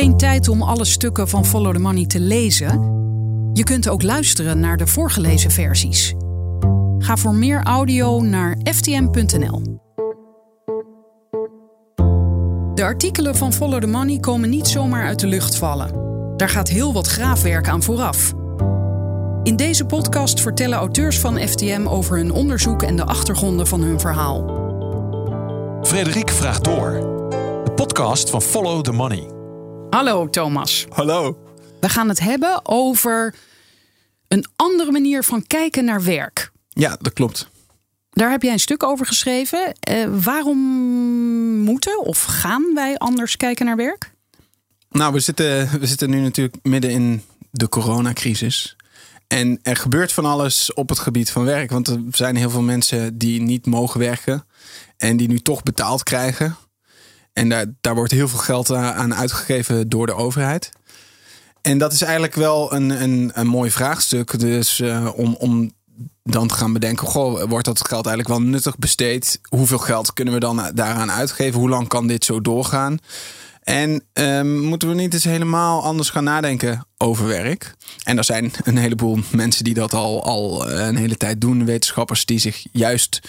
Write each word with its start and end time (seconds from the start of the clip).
Geen 0.00 0.16
tijd 0.16 0.48
om 0.48 0.62
alle 0.62 0.84
stukken 0.84 1.28
van 1.28 1.46
Follow 1.46 1.74
the 1.74 1.80
Money 1.80 2.06
te 2.06 2.20
lezen? 2.20 2.68
Je 3.52 3.62
kunt 3.62 3.88
ook 3.88 4.02
luisteren 4.02 4.60
naar 4.60 4.76
de 4.76 4.86
voorgelezen 4.86 5.50
versies. 5.50 6.14
Ga 6.98 7.16
voor 7.16 7.34
meer 7.34 7.62
audio 7.62 8.20
naar 8.20 8.58
ftm.nl. 8.64 9.62
De 12.74 12.82
artikelen 12.82 13.36
van 13.36 13.52
Follow 13.52 13.80
the 13.80 13.86
Money 13.86 14.18
komen 14.18 14.50
niet 14.50 14.68
zomaar 14.68 15.06
uit 15.06 15.18
de 15.18 15.26
lucht 15.26 15.56
vallen. 15.56 15.90
Daar 16.36 16.48
gaat 16.48 16.68
heel 16.68 16.92
wat 16.92 17.06
graafwerk 17.06 17.68
aan 17.68 17.82
vooraf. 17.82 18.32
In 19.42 19.56
deze 19.56 19.84
podcast 19.84 20.40
vertellen 20.40 20.78
auteurs 20.78 21.18
van 21.18 21.38
FTM 21.38 21.86
over 21.86 22.16
hun 22.16 22.32
onderzoek 22.32 22.82
en 22.82 22.96
de 22.96 23.04
achtergronden 23.04 23.66
van 23.66 23.82
hun 23.82 24.00
verhaal. 24.00 24.44
Frederik 25.82 26.30
vraagt 26.30 26.64
door. 26.64 26.90
De 27.64 27.72
podcast 27.74 28.30
van 28.30 28.42
Follow 28.42 28.82
the 28.82 28.92
Money. 28.92 29.39
Hallo 29.90 30.28
Thomas. 30.28 30.86
Hallo. 30.88 31.38
We 31.80 31.88
gaan 31.88 32.08
het 32.08 32.20
hebben 32.20 32.60
over 32.62 33.34
een 34.28 34.44
andere 34.56 34.90
manier 34.90 35.24
van 35.24 35.46
kijken 35.46 35.84
naar 35.84 36.02
werk. 36.02 36.50
Ja, 36.68 36.96
dat 37.00 37.12
klopt. 37.12 37.48
Daar 38.10 38.30
heb 38.30 38.42
jij 38.42 38.52
een 38.52 38.60
stuk 38.60 38.82
over 38.82 39.06
geschreven. 39.06 39.72
Eh, 39.72 40.06
waarom 40.22 40.58
moeten 41.58 42.00
of 42.00 42.22
gaan 42.22 42.74
wij 42.74 42.98
anders 42.98 43.36
kijken 43.36 43.66
naar 43.66 43.76
werk? 43.76 44.12
Nou, 44.90 45.12
we 45.12 45.20
zitten, 45.20 45.80
we 45.80 45.86
zitten 45.86 46.10
nu 46.10 46.20
natuurlijk 46.20 46.56
midden 46.62 46.90
in 46.90 47.22
de 47.50 47.68
coronacrisis. 47.68 48.76
En 49.26 49.58
er 49.62 49.76
gebeurt 49.76 50.12
van 50.12 50.24
alles 50.24 50.74
op 50.74 50.88
het 50.88 50.98
gebied 50.98 51.30
van 51.30 51.44
werk. 51.44 51.70
Want 51.70 51.88
er 51.88 52.00
zijn 52.10 52.36
heel 52.36 52.50
veel 52.50 52.62
mensen 52.62 53.18
die 53.18 53.42
niet 53.42 53.66
mogen 53.66 54.00
werken. 54.00 54.46
En 54.96 55.16
die 55.16 55.28
nu 55.28 55.38
toch 55.38 55.62
betaald 55.62 56.02
krijgen. 56.02 56.56
En 57.32 57.48
daar, 57.48 57.66
daar 57.80 57.94
wordt 57.94 58.12
heel 58.12 58.28
veel 58.28 58.38
geld 58.38 58.72
aan 58.72 59.14
uitgegeven 59.14 59.88
door 59.88 60.06
de 60.06 60.14
overheid. 60.14 60.70
En 61.62 61.78
dat 61.78 61.92
is 61.92 62.02
eigenlijk 62.02 62.34
wel 62.34 62.72
een, 62.72 63.02
een, 63.02 63.30
een 63.34 63.46
mooi 63.46 63.70
vraagstuk. 63.70 64.38
Dus 64.38 64.78
uh, 64.78 65.08
om, 65.14 65.34
om 65.34 65.72
dan 66.22 66.48
te 66.48 66.54
gaan 66.54 66.72
bedenken: 66.72 67.06
goh, 67.06 67.42
wordt 67.48 67.64
dat 67.64 67.88
geld 67.88 68.06
eigenlijk 68.06 68.38
wel 68.38 68.48
nuttig 68.48 68.78
besteed? 68.78 69.40
Hoeveel 69.48 69.78
geld 69.78 70.12
kunnen 70.12 70.34
we 70.34 70.40
dan 70.40 70.70
daaraan 70.74 71.10
uitgeven? 71.10 71.60
Hoe 71.60 71.68
lang 71.68 71.88
kan 71.88 72.06
dit 72.06 72.24
zo 72.24 72.40
doorgaan? 72.40 72.98
En 73.60 74.04
um, 74.12 74.58
moeten 74.58 74.88
we 74.88 74.94
niet 74.94 75.14
eens 75.14 75.24
helemaal 75.24 75.82
anders 75.82 76.10
gaan 76.10 76.24
nadenken 76.24 76.86
over 76.96 77.26
werk? 77.26 77.74
En 78.02 78.18
er 78.18 78.24
zijn 78.24 78.52
een 78.64 78.76
heleboel 78.76 79.18
mensen 79.32 79.64
die 79.64 79.74
dat 79.74 79.94
al, 79.94 80.24
al 80.24 80.70
een 80.70 80.96
hele 80.96 81.16
tijd 81.16 81.40
doen. 81.40 81.64
Wetenschappers 81.64 82.24
die 82.24 82.38
zich 82.38 82.66
juist 82.72 83.20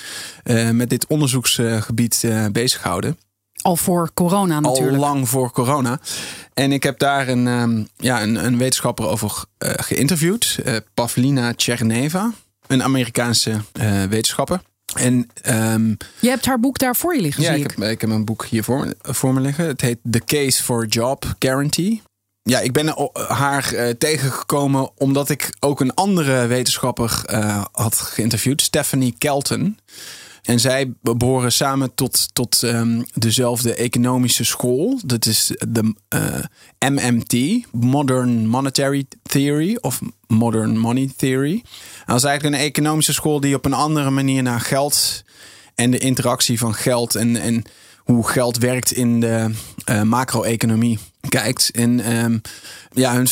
uh, 0.44 0.70
met 0.70 0.90
dit 0.90 1.08
onderzoeksgebied 1.08 2.26
bezighouden. 2.52 3.18
Al 3.62 3.76
voor 3.76 4.12
corona 4.14 4.60
natuurlijk. 4.60 4.96
Al 4.96 5.00
lang 5.00 5.30
voor 5.30 5.52
corona. 5.52 6.00
En 6.54 6.72
ik 6.72 6.84
heb 6.84 7.00
daar 7.00 7.28
een, 7.28 7.48
um, 7.48 7.88
ja, 7.98 8.22
een, 8.22 8.46
een, 8.46 8.58
wetenschapper 8.58 9.08
over 9.08 9.44
uh, 9.60 9.72
geïnterviewd. 9.76 10.60
Uh, 10.66 10.76
Pavlina 10.94 11.54
Cherneva. 11.56 12.32
Een 12.68 12.84
Amerikaanse 12.84 13.52
uh, 13.82 14.04
wetenschapper. 14.04 14.62
En, 14.96 15.30
um, 15.50 15.98
je 16.20 16.30
hebt 16.30 16.46
haar 16.46 16.60
boek 16.60 16.78
daar 16.78 16.96
voor 16.96 17.16
je 17.16 17.22
liggen, 17.22 17.44
ja, 17.44 17.52
ik. 17.52 17.62
Heb, 17.76 17.90
ik 17.90 18.02
heb 18.02 18.10
een 18.10 18.26
boek 18.26 18.46
hier 18.46 18.64
voor, 18.64 18.94
voor 19.02 19.34
me 19.34 19.40
liggen. 19.40 19.66
Het 19.66 19.82
heet 19.82 19.98
The 20.12 20.22
Case 20.26 20.64
for 20.64 20.86
Job 20.86 21.36
Guarantee. 21.40 22.02
Ja, 22.44 22.60
ik 22.60 22.72
ben 22.72 23.12
haar 23.28 23.74
uh, 23.74 23.90
tegengekomen 23.90 24.90
omdat 24.98 25.30
ik 25.30 25.56
ook 25.60 25.80
een 25.80 25.94
andere 25.94 26.48
wetenschapper 26.48 27.22
had 27.72 27.96
geïnterviewd. 27.96 28.62
Stephanie 28.62 29.16
Kelton. 29.18 29.78
En 30.42 30.60
zij 30.60 30.94
behoren 31.02 31.52
samen 31.52 31.94
tot, 31.94 32.30
tot 32.34 32.62
um, 32.62 33.06
dezelfde 33.14 33.76
economische 33.76 34.44
school. 34.44 35.00
Dat 35.06 35.26
is 35.26 35.52
de 35.68 35.96
uh, 36.16 36.90
MMT, 36.92 37.66
Modern 37.72 38.48
Monetary 38.48 39.06
Theory 39.24 39.78
of 39.82 40.00
Modern 40.28 40.78
Money 40.78 41.12
Theory. 41.16 41.64
dat 42.06 42.16
is 42.16 42.24
eigenlijk 42.24 42.56
een 42.56 42.68
economische 42.68 43.14
school 43.14 43.40
die 43.40 43.56
op 43.56 43.66
een 43.66 43.74
andere 43.74 44.10
manier 44.10 44.44
naar 44.44 44.60
geld 44.60 45.24
en 45.76 45.92
de 45.92 45.98
interactie 45.98 46.60
van 46.60 46.74
geld 46.74 47.16
en, 47.16 47.36
en 47.36 47.64
hoe 47.98 48.28
geld 48.28 48.58
werkt 48.58 48.92
in 48.92 49.20
de 49.20 49.52
uh, 49.90 50.02
macro-economie 50.02 51.00
kijkt. 51.30 51.72
En 51.72 52.16
um, 52.24 52.42
ja, 52.94 53.14
hun 53.14 53.28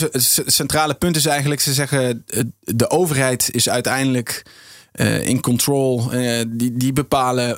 centrale 0.45 0.93
punt 0.93 1.15
is 1.15 1.25
eigenlijk, 1.25 1.61
ze 1.61 1.73
zeggen, 1.73 2.25
de 2.59 2.89
overheid 2.89 3.49
is 3.51 3.69
uiteindelijk 3.69 4.45
uh, 4.99 5.27
in 5.27 5.41
control. 5.41 6.13
Uh, 6.13 6.41
die, 6.47 6.77
die 6.77 6.93
bepalen 6.93 7.57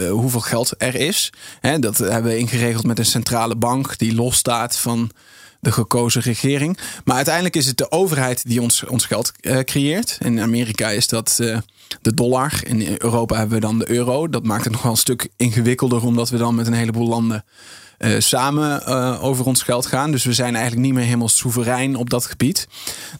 uh, 0.00 0.10
hoeveel 0.10 0.40
geld 0.40 0.74
er 0.78 0.94
is. 0.94 1.32
Hè, 1.60 1.78
dat 1.78 1.98
hebben 1.98 2.30
we 2.30 2.38
ingeregeld 2.38 2.86
met 2.86 2.98
een 2.98 3.04
centrale 3.06 3.56
bank 3.56 3.98
die 3.98 4.14
losstaat 4.14 4.78
van 4.78 5.10
de 5.60 5.72
gekozen 5.72 6.22
regering. 6.22 6.78
Maar 7.04 7.16
uiteindelijk 7.16 7.56
is 7.56 7.66
het 7.66 7.76
de 7.76 7.90
overheid 7.90 8.48
die 8.48 8.62
ons, 8.62 8.84
ons 8.84 9.04
geld 9.04 9.32
creëert. 9.64 10.18
In 10.20 10.40
Amerika 10.40 10.90
is 10.90 11.06
dat 11.06 11.36
de 12.02 12.14
dollar. 12.14 12.52
In 12.64 12.96
Europa 12.98 13.36
hebben 13.36 13.54
we 13.54 13.66
dan 13.66 13.78
de 13.78 13.90
euro. 13.90 14.28
Dat 14.28 14.44
maakt 14.44 14.64
het 14.64 14.72
nog 14.72 14.82
wel 14.82 14.92
een 14.92 14.98
stuk 14.98 15.28
ingewikkelder, 15.36 16.04
omdat 16.04 16.30
we 16.30 16.36
dan 16.36 16.54
met 16.54 16.66
een 16.66 16.72
heleboel 16.72 17.08
landen 17.08 17.44
uh, 17.98 18.20
samen 18.20 18.82
uh, 18.88 19.24
over 19.24 19.46
ons 19.46 19.62
geld 19.62 19.86
gaan. 19.86 20.10
Dus 20.10 20.24
we 20.24 20.32
zijn 20.32 20.54
eigenlijk 20.54 20.86
niet 20.86 20.94
meer 20.94 21.04
helemaal 21.04 21.28
soeverein 21.28 21.96
op 21.96 22.10
dat 22.10 22.26
gebied. 22.26 22.68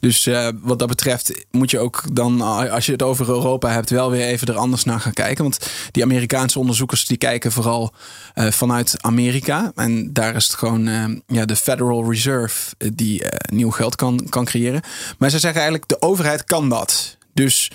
Dus 0.01 0.27
uh, 0.27 0.49
wat 0.61 0.79
dat 0.79 0.89
betreft 0.89 1.47
moet 1.51 1.71
je 1.71 1.79
ook 1.79 2.03
dan, 2.13 2.41
als 2.71 2.87
je 2.87 2.93
het 2.93 3.03
over 3.03 3.29
Europa 3.29 3.71
hebt, 3.71 3.91
wel 3.91 4.11
weer 4.11 4.27
even 4.27 4.47
er 4.47 4.57
anders 4.57 4.85
naar 4.85 5.01
gaan 5.01 5.13
kijken. 5.13 5.43
Want 5.43 5.71
die 5.91 6.03
Amerikaanse 6.03 6.59
onderzoekers 6.59 7.07
die 7.07 7.17
kijken 7.17 7.53
vooral 7.53 7.93
vanuit 8.35 8.95
Amerika. 9.01 9.73
En 9.75 10.13
daar 10.13 10.35
is 10.35 10.45
het 10.45 10.55
gewoon 10.55 11.23
ja, 11.27 11.45
de 11.45 11.57
Federal 11.57 12.11
Reserve 12.11 12.75
die 12.95 13.23
nieuw 13.53 13.71
geld 13.71 13.95
kan, 13.95 14.27
kan 14.29 14.45
creëren. 14.45 14.83
Maar 15.19 15.31
ze 15.31 15.39
zeggen 15.39 15.61
eigenlijk, 15.61 15.89
de 15.89 16.03
overheid 16.03 16.45
kan 16.45 16.69
dat. 16.69 17.17
Dus 17.35 17.71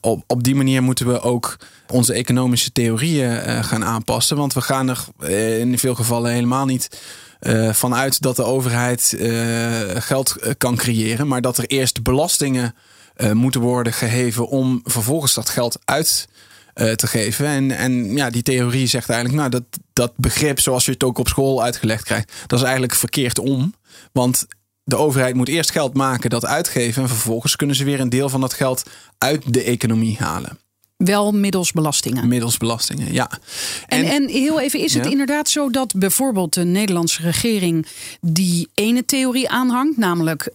op, 0.00 0.24
op 0.26 0.44
die 0.44 0.54
manier 0.54 0.82
moeten 0.82 1.06
we 1.06 1.20
ook 1.20 1.56
onze 1.90 2.12
economische 2.12 2.72
theorieën 2.72 3.30
uh, 3.30 3.64
gaan 3.64 3.84
aanpassen. 3.84 4.36
Want 4.36 4.54
we 4.54 4.60
gaan 4.60 4.88
er 4.88 5.04
uh, 5.20 5.58
in 5.58 5.78
veel 5.78 5.94
gevallen 5.94 6.32
helemaal 6.32 6.64
niet 6.64 7.00
uh, 7.40 7.72
vanuit 7.72 8.22
dat 8.22 8.36
de 8.36 8.44
overheid 8.44 9.14
geld 9.94 10.36
kan 10.58 10.76
creëren. 10.76 11.26
Maar 11.26 11.40
dat 11.40 11.58
er 11.58 11.66
eerst 11.66 12.02
belastingen 12.02 12.74
moeten 13.32 13.60
worden 13.60 13.92
geheven 13.92 14.48
om 14.48 14.80
vervolgens 14.84 15.34
dat 15.34 15.48
geld 15.48 15.78
uit 15.84 16.28
te 16.74 17.06
geven. 17.06 17.46
En, 17.46 17.70
en 17.70 18.16
ja, 18.16 18.30
die 18.30 18.42
theorie 18.42 18.86
zegt 18.86 19.08
eigenlijk, 19.08 19.40
nou, 19.40 19.50
dat, 19.50 19.62
dat 19.92 20.12
begrip 20.16 20.60
zoals 20.60 20.84
je 20.84 20.92
het 20.92 21.04
ook 21.04 21.18
op 21.18 21.28
school 21.28 21.62
uitgelegd 21.62 22.04
krijgt, 22.04 22.32
dat 22.46 22.58
is 22.58 22.64
eigenlijk 22.64 22.94
verkeerd 22.94 23.38
om. 23.38 23.74
Want 24.12 24.46
de 24.84 24.96
overheid 24.96 25.34
moet 25.34 25.48
eerst 25.48 25.70
geld 25.70 25.94
maken, 25.94 26.30
dat 26.30 26.46
uitgeven. 26.46 27.02
En 27.02 27.08
vervolgens 27.08 27.56
kunnen 27.56 27.76
ze 27.76 27.84
weer 27.84 28.00
een 28.00 28.08
deel 28.08 28.28
van 28.28 28.40
dat 28.40 28.54
geld 28.54 28.82
uit 29.18 29.52
de 29.52 29.62
economie 29.62 30.16
halen. 30.18 30.58
Wel 30.96 31.32
middels 31.32 31.72
belastingen. 31.72 32.28
Middels 32.28 32.56
belastingen, 32.56 33.12
ja. 33.12 33.30
En, 33.86 34.04
en, 34.04 34.10
en 34.10 34.28
heel 34.28 34.60
even, 34.60 34.80
is 34.80 34.94
het 34.94 35.04
ja? 35.04 35.10
inderdaad 35.10 35.48
zo 35.48 35.70
dat 35.70 35.94
bijvoorbeeld 35.96 36.54
de 36.54 36.64
Nederlandse 36.64 37.22
regering 37.22 37.86
die 38.20 38.68
ene 38.74 39.04
theorie 39.04 39.48
aanhangt, 39.48 39.96
namelijk 39.96 40.42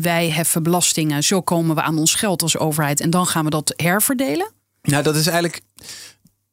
wij 0.00 0.30
heffen 0.30 0.62
belastingen, 0.62 1.24
zo 1.24 1.40
komen 1.40 1.74
we 1.74 1.82
aan 1.82 1.98
ons 1.98 2.14
geld 2.14 2.42
als 2.42 2.58
overheid 2.58 3.00
en 3.00 3.10
dan 3.10 3.26
gaan 3.26 3.44
we 3.44 3.50
dat 3.50 3.72
herverdelen? 3.76 4.50
Nou, 4.82 5.02
dat 5.02 5.16
is 5.16 5.26
eigenlijk, 5.26 5.60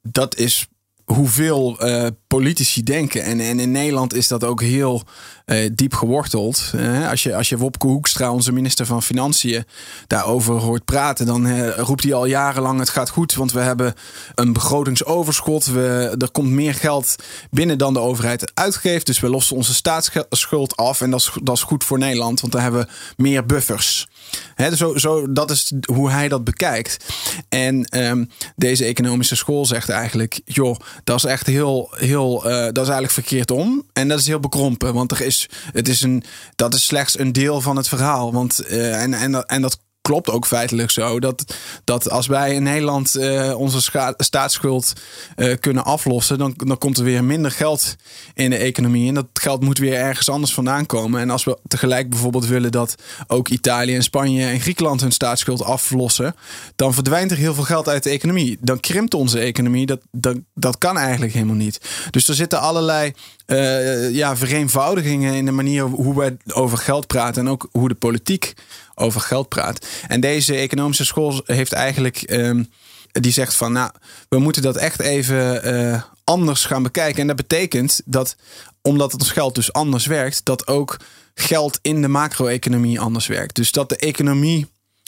dat 0.01 0.35
is 0.35 0.67
hoeveel 1.13 1.87
uh, 1.87 2.07
politici 2.27 2.83
denken. 2.83 3.23
En, 3.23 3.39
en 3.39 3.59
in 3.59 3.71
Nederland 3.71 4.13
is 4.13 4.27
dat 4.27 4.43
ook 4.43 4.61
heel 4.61 5.03
uh, 5.45 5.69
diep 5.73 5.93
geworteld. 5.93 6.71
Uh, 6.75 7.09
als, 7.09 7.23
je, 7.23 7.35
als 7.35 7.49
je 7.49 7.57
Wopke 7.57 7.87
Hoekstra, 7.87 8.31
onze 8.31 8.51
minister 8.51 8.85
van 8.85 9.03
Financiën, 9.03 9.65
daarover 10.07 10.53
hoort 10.53 10.85
praten, 10.85 11.25
dan 11.25 11.69
roept 11.69 12.03
hij 12.03 12.13
al 12.13 12.25
jarenlang: 12.25 12.79
het 12.79 12.89
gaat 12.89 13.09
goed, 13.09 13.33
want 13.33 13.51
we 13.51 13.59
hebben 13.59 13.93
een 14.35 14.53
begrotingsoverschot. 14.53 15.65
We, 15.65 16.15
er 16.17 16.31
komt 16.31 16.49
meer 16.49 16.73
geld 16.73 17.15
binnen 17.51 17.77
dan 17.77 17.93
de 17.93 17.99
overheid 17.99 18.51
uitgeeft. 18.53 19.05
Dus 19.05 19.19
we 19.19 19.29
lossen 19.29 19.55
onze 19.55 19.73
staatsschuld 19.73 20.75
af. 20.75 21.01
En 21.01 21.11
dat 21.11 21.19
is, 21.19 21.31
dat 21.43 21.55
is 21.55 21.63
goed 21.63 21.83
voor 21.83 21.97
Nederland, 21.97 22.41
want 22.41 22.53
dan 22.53 22.61
hebben 22.61 22.81
we 22.81 22.87
meer 23.15 23.45
buffers. 23.45 24.07
He, 24.55 24.75
zo, 24.75 24.97
zo, 24.97 25.31
dat 25.31 25.51
is 25.51 25.73
hoe 25.93 26.09
hij 26.09 26.27
dat 26.27 26.43
bekijkt. 26.43 27.05
En 27.49 27.99
um, 27.99 28.29
deze 28.55 28.85
economische 28.85 29.35
school 29.35 29.65
zegt 29.65 29.89
eigenlijk: 29.89 30.41
joh, 30.45 30.79
dat 31.03 31.17
is 31.17 31.23
echt 31.23 31.47
heel, 31.47 31.89
heel 31.95 32.45
uh, 32.45 32.51
dat 32.51 32.77
is 32.77 32.77
eigenlijk 32.77 33.11
verkeerd 33.11 33.51
om. 33.51 33.83
En 33.93 34.07
dat 34.07 34.19
is 34.19 34.27
heel 34.27 34.39
bekrompen. 34.39 34.93
Want 34.93 35.11
er 35.11 35.21
is, 35.21 35.49
het 35.71 35.87
is 35.87 36.01
een, 36.01 36.23
dat 36.55 36.73
is 36.73 36.85
slechts 36.85 37.19
een 37.19 37.31
deel 37.31 37.61
van 37.61 37.75
het 37.75 37.87
verhaal. 37.87 38.33
Want, 38.33 38.63
uh, 38.69 39.01
en, 39.01 39.13
en, 39.13 39.45
en 39.45 39.61
dat 39.61 39.79
klopt 40.07 40.29
ook 40.29 40.47
feitelijk 40.47 40.91
zo. 40.91 41.19
Dat, 41.19 41.55
dat 41.83 42.09
als 42.09 42.27
wij 42.27 42.53
in 42.53 42.63
Nederland 42.63 43.15
uh, 43.15 43.59
onze 43.59 44.13
staatsschuld 44.17 44.93
uh, 45.35 45.55
kunnen 45.59 45.83
aflossen, 45.83 46.37
dan, 46.37 46.53
dan 46.57 46.77
komt 46.77 46.97
er 46.97 47.03
weer 47.03 47.23
minder 47.23 47.51
geld 47.51 47.95
in 48.33 48.49
de 48.49 48.57
economie. 48.57 49.07
En 49.07 49.13
dat 49.13 49.25
geld 49.33 49.61
moet 49.61 49.77
weer 49.77 49.93
ergens 49.93 50.29
anders 50.29 50.53
vandaan 50.53 50.85
komen. 50.85 51.21
En 51.21 51.29
als 51.29 51.43
we 51.43 51.57
tegelijk 51.67 52.09
bijvoorbeeld 52.09 52.45
willen 52.45 52.71
dat 52.71 52.95
ook 53.27 53.47
Italië 53.47 53.95
en 53.95 54.03
Spanje 54.03 54.45
en 54.45 54.59
Griekenland 54.59 55.01
hun 55.01 55.11
staatsschuld 55.11 55.63
aflossen, 55.63 56.35
dan 56.75 56.93
verdwijnt 56.93 57.31
er 57.31 57.37
heel 57.37 57.53
veel 57.53 57.63
geld 57.63 57.87
uit 57.89 58.03
de 58.03 58.09
economie. 58.09 58.57
Dan 58.61 58.79
krimpt 58.79 59.13
onze 59.13 59.39
economie. 59.39 59.85
Dat, 59.85 60.01
dat, 60.11 60.37
dat 60.53 60.77
kan 60.77 60.97
eigenlijk 60.97 61.33
helemaal 61.33 61.55
niet. 61.55 61.79
Dus 62.11 62.27
er 62.27 62.35
zitten 62.35 62.59
allerlei 62.59 63.13
uh, 63.47 64.11
ja, 64.11 64.35
vereenvoudigingen 64.37 65.33
in 65.33 65.45
de 65.45 65.51
manier 65.51 65.83
hoe 65.83 66.15
wij 66.15 66.37
over 66.47 66.77
geld 66.77 67.07
praten 67.07 67.45
en 67.45 67.51
ook 67.51 67.69
hoe 67.71 67.87
de 67.87 67.95
politiek 67.95 68.53
over 68.95 69.21
geld 69.21 69.49
praat. 69.49 69.85
En 70.07 70.19
deze 70.21 70.55
economische 70.55 71.05
school 71.05 71.41
heeft 71.45 71.73
eigenlijk, 71.73 72.17
ehm, 72.21 72.63
die 73.11 73.31
zegt 73.31 73.55
van, 73.55 73.71
nou, 73.71 73.91
we 74.29 74.39
moeten 74.39 74.61
dat 74.61 74.75
echt 74.75 74.99
even 74.99 75.67
uh, 75.73 76.01
anders 76.23 76.65
gaan 76.65 76.83
bekijken. 76.83 77.21
En 77.21 77.27
dat 77.27 77.35
betekent 77.35 78.01
dat, 78.05 78.35
omdat 78.81 79.11
het 79.11 79.21
ons 79.21 79.31
geld 79.31 79.55
dus 79.55 79.73
anders 79.73 80.05
werkt, 80.05 80.41
dat 80.43 80.67
ook 80.67 80.97
geld 81.33 81.79
in 81.81 82.01
de 82.01 82.07
macro-economie 82.07 82.99
anders 82.99 83.27
werkt. 83.27 83.55
Dus 83.55 83.71
dat 83.71 83.89
de 83.89 83.97
economie 83.97 84.67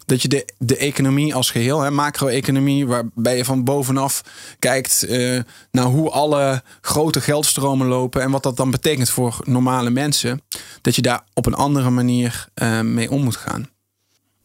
dat 0.10 0.22
je 0.22 0.28
de, 0.28 0.46
de 0.58 0.78
economie 0.78 1.36
als 1.36 1.52
geheel, 1.52 1.92
macro-economie, 1.92 2.88
waarbij 2.88 3.38
je 3.38 3.46
van 3.46 3.64
bovenaf 3.64 4.24
kijkt 4.60 5.06
uh, 5.10 5.40
naar 5.72 5.86
hoe 5.86 6.10
alle 6.10 6.64
grote 6.82 7.22
geldstromen 7.22 7.88
lopen 7.88 8.22
en 8.22 8.32
wat 8.32 8.44
dat 8.44 8.58
dan 8.58 8.72
betekent 8.72 9.10
voor 9.10 9.38
normale 9.44 9.90
mensen, 9.90 10.42
dat 10.82 10.96
je 10.96 11.02
daar 11.02 11.24
op 11.34 11.46
een 11.46 11.54
andere 11.54 11.90
manier 11.90 12.48
uh, 12.62 12.82
mee 12.82 13.12
om 13.12 13.24
moet 13.24 13.36
gaan. 13.36 13.70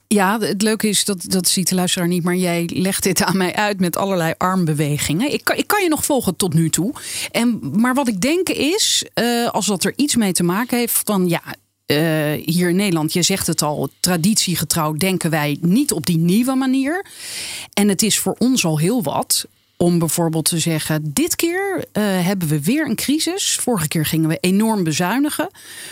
Ja, 0.06 0.40
het 0.40 0.62
leuke 0.62 0.88
is, 0.88 1.04
dat, 1.04 1.24
dat 1.26 1.48
ziet 1.48 1.68
de 1.68 1.74
luisteraar 1.74 2.08
niet, 2.08 2.24
maar 2.24 2.36
jij 2.36 2.70
legt 2.72 3.02
dit 3.02 3.22
aan 3.22 3.36
mij 3.36 3.54
uit 3.54 3.80
met 3.80 3.96
allerlei 3.96 4.34
armbewegingen. 4.38 5.32
Ik 5.32 5.44
kan, 5.44 5.56
ik 5.56 5.66
kan 5.66 5.82
je 5.82 5.88
nog 5.88 6.04
volgen 6.04 6.36
tot 6.36 6.54
nu 6.54 6.70
toe. 6.70 6.92
En, 7.30 7.60
maar 7.80 7.94
wat 7.94 8.08
ik 8.08 8.20
denk 8.20 8.48
is, 8.48 9.04
uh, 9.14 9.50
als 9.50 9.66
dat 9.66 9.84
er 9.84 9.92
iets 9.96 10.16
mee 10.16 10.32
te 10.32 10.42
maken 10.42 10.78
heeft 10.78 11.00
van 11.04 11.28
ja, 11.28 11.42
uh, 11.86 11.96
hier 12.44 12.68
in 12.68 12.76
Nederland, 12.76 13.12
je 13.12 13.22
zegt 13.22 13.46
het 13.46 13.62
al, 13.62 13.88
traditiegetrouw 14.00 14.92
denken 14.92 15.30
wij 15.30 15.58
niet 15.60 15.92
op 15.92 16.06
die 16.06 16.18
nieuwe 16.18 16.54
manier. 16.54 17.06
En 17.72 17.88
het 17.88 18.02
is 18.02 18.18
voor 18.18 18.34
ons 18.38 18.64
al 18.64 18.78
heel 18.78 19.02
wat 19.02 19.46
om 19.76 19.98
bijvoorbeeld 19.98 20.44
te 20.44 20.58
zeggen: 20.58 21.12
dit 21.12 21.36
keer 21.36 21.76
uh, 21.76 22.02
hebben 22.02 22.48
we 22.48 22.62
weer 22.62 22.86
een 22.86 22.96
crisis. 22.96 23.58
Vorige 23.60 23.88
keer 23.88 24.06
gingen 24.06 24.28
we 24.28 24.38
enorm 24.40 24.84
bezuinigen, 24.84 25.50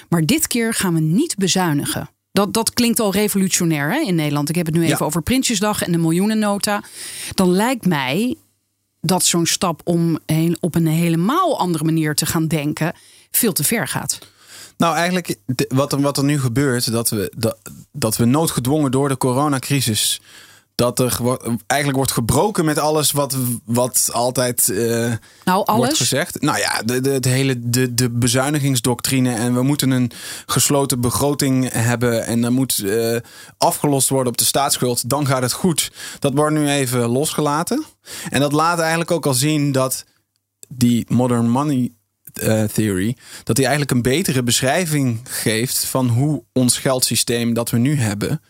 maar 0.08 0.26
dit 0.26 0.46
keer 0.46 0.74
gaan 0.74 0.94
we 0.94 1.00
niet 1.00 1.36
bezuinigen. 1.36 2.10
Dat, 2.32 2.54
dat 2.54 2.72
klinkt 2.72 3.00
al 3.00 3.12
revolutionair 3.12 3.92
hè, 3.92 4.00
in 4.00 4.14
Nederland. 4.14 4.48
Ik 4.48 4.54
heb 4.54 4.66
het 4.66 4.74
nu 4.74 4.84
even 4.84 5.06
over 5.06 5.22
Prinsjesdag 5.22 5.82
en 5.82 5.92
de 5.92 5.98
miljoenennota. 5.98 6.82
Dan 7.34 7.50
lijkt 7.50 7.86
mij 7.86 8.36
dat 9.00 9.24
zo'n 9.24 9.46
stap 9.46 9.80
om 9.84 10.18
een, 10.26 10.56
op 10.60 10.74
een 10.74 10.86
helemaal 10.86 11.58
andere 11.58 11.84
manier 11.84 12.14
te 12.14 12.26
gaan 12.26 12.46
denken 12.46 12.94
veel 13.30 13.52
te 13.52 13.64
ver 13.64 13.88
gaat. 13.88 14.18
Nou, 14.82 14.96
eigenlijk 14.96 15.36
wat 15.68 15.92
er, 15.92 16.00
wat 16.00 16.16
er 16.16 16.24
nu 16.24 16.40
gebeurt, 16.40 16.92
dat 16.92 17.10
we, 17.10 17.32
dat, 17.36 17.56
dat 17.92 18.16
we 18.16 18.24
noodgedwongen 18.24 18.90
door 18.90 19.08
de 19.08 19.16
coronacrisis 19.16 20.20
dat 20.74 20.98
er 20.98 21.20
eigenlijk 21.66 21.96
wordt 21.96 22.12
gebroken 22.12 22.64
met 22.64 22.78
alles 22.78 23.12
wat, 23.12 23.36
wat 23.64 24.10
altijd 24.12 24.68
uh, 24.68 25.12
nou, 25.44 25.64
alles? 25.64 25.78
wordt 25.78 25.96
gezegd. 25.96 26.40
Nou 26.40 26.58
ja, 26.58 26.82
de, 26.84 27.00
de, 27.00 27.20
de, 27.20 27.28
hele 27.28 27.70
de, 27.70 27.94
de 27.94 28.10
bezuinigingsdoctrine. 28.10 29.34
En 29.34 29.54
we 29.54 29.62
moeten 29.62 29.90
een 29.90 30.10
gesloten 30.46 31.00
begroting 31.00 31.72
hebben. 31.72 32.26
En 32.26 32.44
er 32.44 32.52
moet 32.52 32.78
uh, 32.78 33.16
afgelost 33.58 34.08
worden 34.08 34.32
op 34.32 34.38
de 34.38 34.44
staatsschuld. 34.44 35.08
Dan 35.08 35.26
gaat 35.26 35.42
het 35.42 35.52
goed. 35.52 35.92
Dat 36.18 36.32
wordt 36.34 36.54
nu 36.54 36.68
even 36.68 37.08
losgelaten. 37.08 37.84
En 38.30 38.40
dat 38.40 38.52
laat 38.52 38.78
eigenlijk 38.78 39.10
ook 39.10 39.26
al 39.26 39.34
zien 39.34 39.72
dat 39.72 40.04
die 40.68 41.06
modern 41.08 41.50
money 41.50 41.92
uh, 42.42 42.64
theory, 42.64 43.16
dat 43.44 43.56
hij 43.56 43.66
eigenlijk 43.66 43.96
een 43.96 44.12
betere 44.12 44.42
beschrijving 44.42 45.20
geeft 45.24 45.84
van 45.84 46.08
hoe 46.08 46.42
ons 46.52 46.78
geldsysteem 46.78 47.54
dat 47.54 47.70
we 47.70 47.78
nu 47.78 47.96
hebben, 47.96 48.40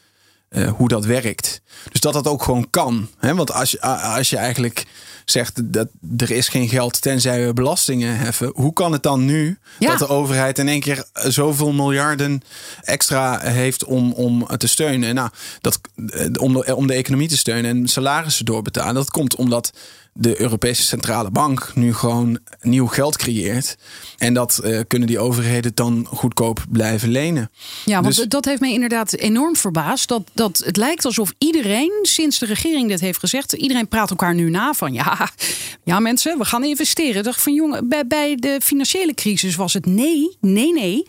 uh, 0.50 0.73
hoe 0.73 0.88
dat 0.88 1.05
werkt. 1.05 1.62
Dus 1.90 2.00
dat 2.00 2.12
dat 2.12 2.26
ook 2.26 2.43
gewoon 2.43 2.70
kan. 2.70 3.08
Hè? 3.19 3.34
Want 3.34 3.52
als 3.52 3.70
je, 3.70 3.81
als 3.81 4.31
je 4.31 4.37
eigenlijk 4.37 4.87
zegt 5.25 5.73
dat 5.73 5.88
er 6.17 6.31
is 6.31 6.49
geen 6.49 6.69
geld 6.69 7.00
tenzij 7.00 7.46
we 7.46 7.52
belastingen 7.52 8.17
heffen. 8.17 8.50
Hoe 8.55 8.73
kan 8.73 8.93
het 8.93 9.02
dan 9.02 9.25
nu 9.25 9.58
dat 9.79 9.99
de 9.99 10.08
overheid 10.08 10.58
in 10.58 10.69
één 10.69 10.81
keer 10.81 11.05
zoveel 11.12 11.73
miljarden 11.73 12.43
extra 12.82 13.40
heeft 13.40 13.84
om, 13.84 14.12
om 14.12 14.46
te 14.56 14.67
steunen? 14.67 15.14
Nou, 15.14 15.31
dat, 15.61 15.81
eh, 16.08 16.26
om, 16.38 16.52
de, 16.52 16.76
om 16.76 16.87
de 16.87 16.94
economie 16.94 17.29
te 17.29 17.37
steunen 17.37 17.70
en 17.70 17.88
salarissen 17.88 18.44
doorbetalen. 18.44 18.94
Dat 18.94 19.11
komt 19.11 19.37
omdat 19.37 19.73
de 20.12 20.40
Europese 20.40 20.82
Centrale 20.82 21.30
Bank 21.30 21.72
nu 21.74 21.94
gewoon 21.94 22.38
nieuw 22.60 22.86
geld 22.86 23.16
creëert. 23.16 23.76
En 24.18 24.34
dat 24.34 24.60
uh, 24.64 24.80
kunnen 24.86 25.08
die 25.08 25.18
overheden 25.18 25.72
dan 25.74 26.06
goedkoop 26.10 26.64
blijven 26.70 27.08
lenen. 27.08 27.50
Ja, 27.84 28.02
want 28.02 28.16
dus- 28.16 28.26
dat 28.28 28.44
heeft 28.44 28.60
mij 28.60 28.72
inderdaad 28.72 29.12
enorm 29.12 29.56
verbaasd. 29.56 30.08
Dat, 30.08 30.22
dat 30.32 30.62
het 30.64 30.76
lijkt 30.76 31.04
alsof 31.04 31.32
iedereen, 31.38 31.98
sinds 32.02 32.38
de 32.38 32.46
regering 32.46 32.88
dit 32.88 33.00
heeft 33.00 33.18
gezegd, 33.18 33.52
iedereen 33.52 33.88
praat 33.88 34.10
elkaar 34.10 34.34
nu 34.34 34.50
na 34.50 34.72
van 34.72 34.92
ja, 34.92 35.30
ja 35.84 36.00
mensen, 36.00 36.38
we 36.38 36.44
gaan 36.44 36.64
investeren. 36.64 37.22
Dacht 37.22 37.42
van 37.42 37.54
jongen, 37.54 37.88
bij, 37.88 38.06
bij 38.06 38.36
de 38.36 38.60
financiële 38.62 39.14
crisis 39.14 39.54
was 39.54 39.72
het 39.72 39.86
nee, 39.86 40.36
nee, 40.40 40.72
nee 40.72 41.04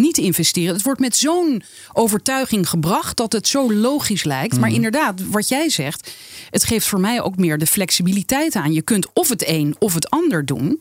niet 0.00 0.18
investeren. 0.18 0.74
Het 0.74 0.82
wordt 0.82 1.00
met 1.00 1.16
zo'n 1.16 1.62
overtuiging 1.92 2.68
gebracht 2.68 3.16
dat 3.16 3.32
het 3.32 3.48
zo 3.48 3.72
logisch 3.72 4.24
lijkt. 4.24 4.58
Maar 4.58 4.68
mhm. 4.68 4.76
inderdaad, 4.76 5.22
wat 5.30 5.48
jij 5.48 5.68
zegt, 5.68 6.10
het 6.50 6.64
geeft 6.64 6.86
voor 6.86 7.00
mij 7.00 7.22
ook 7.22 7.36
meer 7.36 7.58
de 7.58 7.66
flexibiliteit 7.66 8.54
aan. 8.54 8.72
Je 8.72 8.82
kunt 8.82 9.12
of 9.12 9.28
het 9.28 9.48
een 9.48 9.76
of 9.78 9.94
het 9.94 10.10
ander 10.10 10.46
doen. 10.46 10.80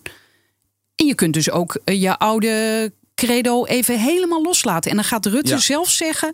En 0.96 1.06
je 1.06 1.16
kunt 1.16 1.34
dus 1.34 1.52
ook 1.52 1.80
eh, 1.84 2.02
je 2.02 2.18
oude 2.18 2.92
credo 3.16 3.66
even 3.66 4.00
helemaal 4.00 4.42
loslaten. 4.42 4.90
En 4.92 4.98
dan 4.98 5.06
gaat 5.06 5.26
Rutte 5.26 5.58
zelf 5.58 5.90
zeggen: 5.90 6.32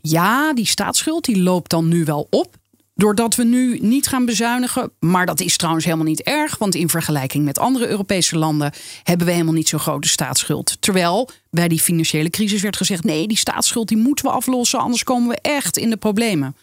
ja, 0.00 0.52
die 0.52 0.66
staatsschuld 0.66 1.24
die 1.24 1.42
loopt 1.42 1.70
dan 1.70 1.88
nu 1.88 2.04
wel 2.04 2.26
op. 2.30 2.60
Doordat 3.02 3.34
we 3.34 3.44
nu 3.44 3.78
niet 3.78 4.06
gaan 4.08 4.24
bezuinigen. 4.24 4.92
Maar 4.98 5.26
dat 5.26 5.40
is 5.40 5.56
trouwens 5.56 5.84
helemaal 5.84 6.06
niet 6.06 6.22
erg. 6.22 6.58
Want 6.58 6.74
in 6.74 6.88
vergelijking 6.88 7.44
met 7.44 7.58
andere 7.58 7.88
Europese 7.88 8.38
landen 8.38 8.72
hebben 9.02 9.26
we 9.26 9.32
helemaal 9.32 9.54
niet 9.54 9.68
zo'n 9.68 9.80
grote 9.80 10.08
staatsschuld. 10.08 10.76
Terwijl 10.80 11.30
bij 11.50 11.68
die 11.68 11.80
financiële 11.80 12.30
crisis 12.30 12.62
werd 12.62 12.76
gezegd: 12.76 13.04
nee, 13.04 13.26
die 13.26 13.36
staatsschuld 13.36 13.88
die 13.88 13.96
moeten 13.96 14.24
we 14.24 14.30
aflossen. 14.30 14.78
Anders 14.78 15.04
komen 15.04 15.28
we 15.28 15.38
echt 15.40 15.76
in 15.76 15.90
de 15.90 15.96
problemen. 15.96 16.56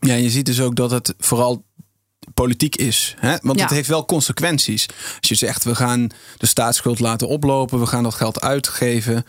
Ja, 0.00 0.14
je 0.14 0.30
ziet 0.30 0.46
dus 0.46 0.60
ook 0.60 0.76
dat 0.76 0.90
het 0.90 1.14
vooral 1.18 1.64
politiek 2.34 2.76
is. 2.76 3.14
Hè? 3.18 3.36
Want 3.42 3.60
het 3.60 3.70
heeft 3.70 3.88
wel 3.88 4.04
consequenties. 4.04 4.86
Als 5.20 5.28
je 5.28 5.34
zegt, 5.34 5.64
we 5.64 5.74
gaan 5.74 6.08
de 6.36 6.46
staatsschuld 6.46 7.00
laten 7.00 7.28
oplopen, 7.28 7.80
we 7.80 7.86
gaan 7.86 8.02
dat 8.02 8.14
geld 8.14 8.40
uitgeven. 8.40 9.24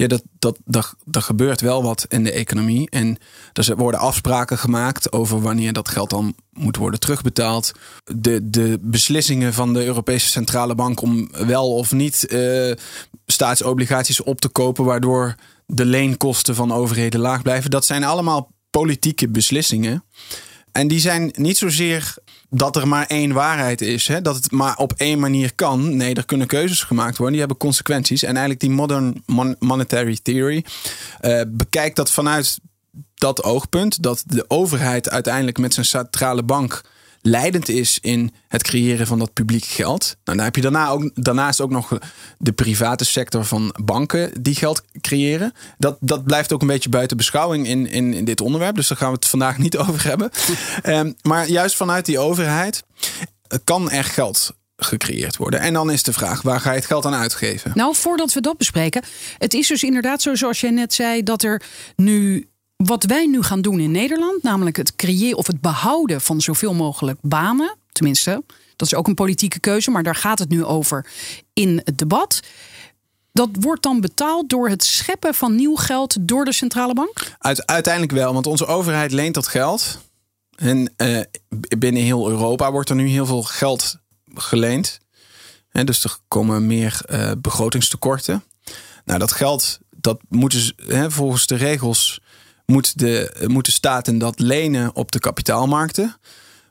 Ja, 0.00 0.06
dat, 0.06 0.22
dat, 0.38 0.94
dat, 1.04 1.22
gebeurt 1.22 1.60
wel 1.60 1.82
wat 1.82 2.06
in 2.08 2.24
de 2.24 2.32
economie. 2.32 2.90
En 2.90 3.18
er 3.52 3.76
worden 3.76 4.00
afspraken 4.00 4.58
gemaakt 4.58 5.12
over 5.12 5.40
wanneer 5.40 5.72
dat 5.72 5.88
geld 5.88 6.10
dan 6.10 6.34
moet 6.52 6.76
worden 6.76 7.00
terugbetaald. 7.00 7.72
De, 8.04 8.50
de 8.50 8.78
beslissingen 8.80 9.54
van 9.54 9.72
de 9.72 9.84
Europese 9.84 10.28
Centrale 10.28 10.74
Bank 10.74 11.02
om 11.02 11.28
wel 11.30 11.74
of 11.74 11.92
niet 11.92 12.26
uh, 12.28 12.72
staatsobligaties 13.26 14.22
op 14.22 14.40
te 14.40 14.48
kopen, 14.48 14.84
waardoor 14.84 15.34
de 15.66 15.84
leenkosten 15.84 16.54
van 16.54 16.72
overheden 16.72 17.20
laag 17.20 17.42
blijven. 17.42 17.70
Dat 17.70 17.84
zijn 17.84 18.04
allemaal 18.04 18.52
politieke 18.70 19.28
beslissingen. 19.28 20.04
En 20.72 20.88
die 20.88 21.00
zijn 21.00 21.32
niet 21.36 21.56
zozeer 21.56 22.14
dat 22.50 22.76
er 22.76 22.88
maar 22.88 23.06
één 23.06 23.32
waarheid 23.32 23.80
is. 23.80 24.08
Hè? 24.08 24.22
Dat 24.22 24.34
het 24.34 24.50
maar 24.50 24.76
op 24.76 24.92
één 24.96 25.18
manier 25.18 25.54
kan. 25.54 25.96
Nee, 25.96 26.14
er 26.14 26.24
kunnen 26.24 26.46
keuzes 26.46 26.82
gemaakt 26.82 27.16
worden. 27.16 27.30
Die 27.30 27.40
hebben 27.40 27.58
consequenties. 27.58 28.22
En 28.22 28.30
eigenlijk 28.30 28.60
die 28.60 28.70
modern 28.70 29.22
monetary 29.58 30.18
theory 30.22 30.64
uh, 31.20 31.40
bekijkt 31.48 31.96
dat 31.96 32.10
vanuit 32.10 32.58
dat 33.14 33.42
oogpunt. 33.42 34.02
Dat 34.02 34.22
de 34.26 34.44
overheid 34.48 35.10
uiteindelijk 35.10 35.58
met 35.58 35.74
zijn 35.74 35.86
centrale 35.86 36.42
bank 36.42 36.82
leidend 37.22 37.68
is 37.68 37.98
in 38.00 38.32
het 38.48 38.62
creëren 38.62 39.06
van 39.06 39.18
dat 39.18 39.32
publiek 39.32 39.64
geld. 39.64 40.16
Nou, 40.24 40.36
dan 40.36 40.46
heb 40.46 40.56
je 40.56 40.62
daarna 40.62 40.88
ook, 40.88 41.10
daarnaast 41.14 41.60
ook 41.60 41.70
nog 41.70 41.98
de 42.38 42.52
private 42.52 43.04
sector 43.04 43.44
van 43.44 43.74
banken 43.82 44.42
die 44.42 44.54
geld 44.54 44.82
creëren. 45.00 45.52
Dat, 45.78 45.96
dat 46.00 46.24
blijft 46.24 46.52
ook 46.52 46.60
een 46.60 46.66
beetje 46.66 46.88
buiten 46.88 47.16
beschouwing 47.16 47.66
in, 47.66 47.86
in, 47.86 48.12
in 48.12 48.24
dit 48.24 48.40
onderwerp. 48.40 48.76
Dus 48.76 48.88
daar 48.88 48.98
gaan 48.98 49.10
we 49.10 49.14
het 49.14 49.28
vandaag 49.28 49.58
niet 49.58 49.76
over 49.86 50.04
hebben. 50.04 50.30
um, 50.86 51.14
maar 51.22 51.48
juist 51.48 51.76
vanuit 51.76 52.06
die 52.06 52.18
overheid 52.18 52.82
kan 53.64 53.90
er 53.90 54.04
geld 54.04 54.52
gecreëerd 54.76 55.36
worden. 55.36 55.60
En 55.60 55.72
dan 55.72 55.90
is 55.90 56.02
de 56.02 56.12
vraag, 56.12 56.42
waar 56.42 56.60
ga 56.60 56.70
je 56.70 56.76
het 56.76 56.86
geld 56.86 57.04
aan 57.04 57.14
uitgeven? 57.14 57.72
Nou, 57.74 57.94
voordat 57.94 58.32
we 58.32 58.40
dat 58.40 58.56
bespreken. 58.56 59.02
Het 59.38 59.54
is 59.54 59.66
dus 59.66 59.82
inderdaad 59.82 60.22
zo, 60.22 60.34
zoals 60.34 60.60
jij 60.60 60.70
net 60.70 60.94
zei, 60.94 61.22
dat 61.22 61.42
er 61.42 61.62
nu 61.96 62.48
wat 62.84 63.04
wij 63.04 63.26
nu 63.26 63.42
gaan 63.42 63.60
doen 63.60 63.80
in 63.80 63.90
Nederland, 63.90 64.42
namelijk 64.42 64.76
het 64.76 64.96
creëren 64.96 65.38
of 65.38 65.46
het 65.46 65.60
behouden 65.60 66.20
van 66.20 66.40
zoveel 66.40 66.74
mogelijk 66.74 67.18
banen, 67.22 67.76
tenminste, 67.92 68.42
dat 68.76 68.86
is 68.86 68.94
ook 68.94 69.06
een 69.06 69.14
politieke 69.14 69.60
keuze, 69.60 69.90
maar 69.90 70.02
daar 70.02 70.14
gaat 70.14 70.38
het 70.38 70.48
nu 70.48 70.64
over 70.64 71.06
in 71.52 71.80
het 71.84 71.98
debat. 71.98 72.40
Dat 73.32 73.48
wordt 73.52 73.82
dan 73.82 74.00
betaald 74.00 74.48
door 74.48 74.68
het 74.68 74.84
scheppen 74.84 75.34
van 75.34 75.54
nieuw 75.54 75.74
geld 75.74 76.16
door 76.20 76.44
de 76.44 76.52
centrale 76.52 76.94
bank? 76.94 77.36
uiteindelijk 77.64 78.12
wel, 78.12 78.32
want 78.32 78.46
onze 78.46 78.66
overheid 78.66 79.12
leent 79.12 79.34
dat 79.34 79.48
geld. 79.48 79.98
En 80.56 80.92
uh, 80.96 81.20
binnen 81.78 82.02
heel 82.02 82.28
Europa 82.28 82.72
wordt 82.72 82.90
er 82.90 82.96
nu 82.96 83.08
heel 83.08 83.26
veel 83.26 83.42
geld 83.42 83.96
geleend. 84.34 84.98
En 85.70 85.86
dus 85.86 86.04
er 86.04 86.16
komen 86.28 86.66
meer 86.66 87.00
uh, 87.10 87.32
begrotingstekorten. 87.38 88.44
Nou, 89.04 89.18
dat 89.18 89.32
geld, 89.32 89.78
dat 89.90 90.20
moeten 90.28 90.60
ze 90.60 90.74
hè, 90.86 91.10
volgens 91.10 91.46
de 91.46 91.54
regels 91.54 92.20
moet 92.70 92.98
de, 92.98 93.44
moet 93.46 93.64
de 93.64 93.70
staten 93.72 94.18
dat 94.18 94.40
lenen 94.40 94.94
op 94.94 95.12
de 95.12 95.18
kapitaalmarkten. 95.18 96.16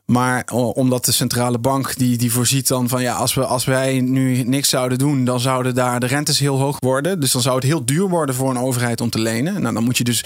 Maar 0.04 0.44
omdat 0.52 1.04
de 1.04 1.12
centrale 1.12 1.58
bank 1.58 1.96
die, 1.96 2.18
die 2.18 2.32
voorziet 2.32 2.68
dan 2.68 2.88
van 2.88 3.02
ja, 3.02 3.14
als, 3.14 3.34
we, 3.34 3.46
als 3.46 3.64
wij 3.64 4.00
nu 4.00 4.42
niks 4.42 4.68
zouden 4.68 4.98
doen, 4.98 5.24
dan 5.24 5.40
zouden 5.40 5.74
daar 5.74 6.00
de 6.00 6.06
rentes 6.06 6.38
heel 6.38 6.58
hoog 6.58 6.76
worden. 6.80 7.20
Dus 7.20 7.32
dan 7.32 7.42
zou 7.42 7.54
het 7.54 7.64
heel 7.64 7.84
duur 7.84 8.08
worden 8.08 8.34
voor 8.34 8.50
een 8.50 8.58
overheid 8.58 9.00
om 9.00 9.10
te 9.10 9.18
lenen. 9.18 9.62
Nou, 9.62 9.74
dan 9.74 9.84
moet 9.84 9.98
je 9.98 10.04
dus, 10.04 10.24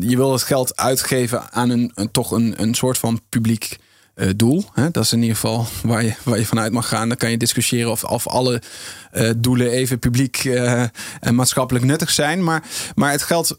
je 0.00 0.16
wil 0.16 0.32
het 0.32 0.42
geld 0.42 0.76
uitgeven 0.76 1.52
aan 1.52 1.70
een, 1.70 1.90
een 1.94 2.10
toch 2.10 2.30
een, 2.30 2.62
een 2.62 2.74
soort 2.74 2.98
van 2.98 3.20
publiek 3.28 3.78
uh, 4.14 4.28
doel. 4.36 4.64
Hè? 4.72 4.90
Dat 4.90 5.04
is 5.04 5.12
in 5.12 5.20
ieder 5.20 5.34
geval 5.36 5.66
waar 5.90 6.04
je, 6.04 6.14
waar 6.22 6.38
je 6.38 6.46
vanuit 6.46 6.72
mag 6.72 6.88
gaan. 6.88 7.08
Dan 7.08 7.16
kan 7.16 7.30
je 7.30 7.36
discussiëren 7.36 7.90
of, 7.90 8.04
of 8.04 8.26
alle 8.28 8.62
uh, 9.14 9.30
doelen 9.36 9.70
even 9.70 9.98
publiek 9.98 10.44
uh, 10.44 10.82
en 11.20 11.34
maatschappelijk 11.34 11.84
nuttig 11.84 12.10
zijn. 12.10 12.44
Maar, 12.44 12.62
maar 12.94 13.10
het 13.10 13.22
geld 13.22 13.56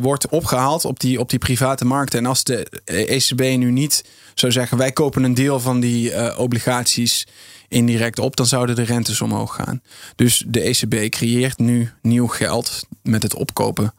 wordt 0.00 0.28
opgehaald 0.28 0.84
op 0.84 1.00
die, 1.00 1.20
op 1.20 1.30
die 1.30 1.38
private 1.38 1.84
markten. 1.84 2.18
En 2.18 2.26
als 2.26 2.44
de 2.44 2.66
ECB 2.84 3.40
nu 3.40 3.70
niet 3.70 4.04
zou 4.34 4.52
zeggen: 4.52 4.78
wij 4.78 4.92
kopen 4.92 5.22
een 5.22 5.34
deel 5.34 5.60
van 5.60 5.80
die 5.80 6.36
obligaties 6.36 7.26
indirect 7.68 8.18
op, 8.18 8.36
dan 8.36 8.46
zouden 8.46 8.76
de 8.76 8.82
rentes 8.82 9.20
omhoog 9.20 9.54
gaan. 9.54 9.82
Dus 10.16 10.44
de 10.46 10.60
ECB 10.60 11.10
creëert 11.10 11.58
nu 11.58 11.90
nieuw 12.02 12.26
geld 12.26 12.86
met 13.02 13.22
het 13.22 13.34
opkopen 13.34 13.94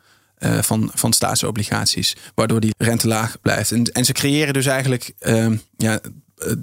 uh, 0.46 0.62
van, 0.62 0.92
van 0.94 1.14
staatsobligaties. 1.14 2.16
Waardoor 2.36 2.60
die 2.60 2.74
rente 2.78 3.08
laag 3.08 3.42
blijft. 3.42 3.72
En, 3.72 3.84
en 3.84 4.06
ze 4.06 4.14
creëren 4.14 4.54
dus 4.54 4.66
eigenlijk 4.66 5.14
uh, 5.20 5.52
ja, 5.78 6.00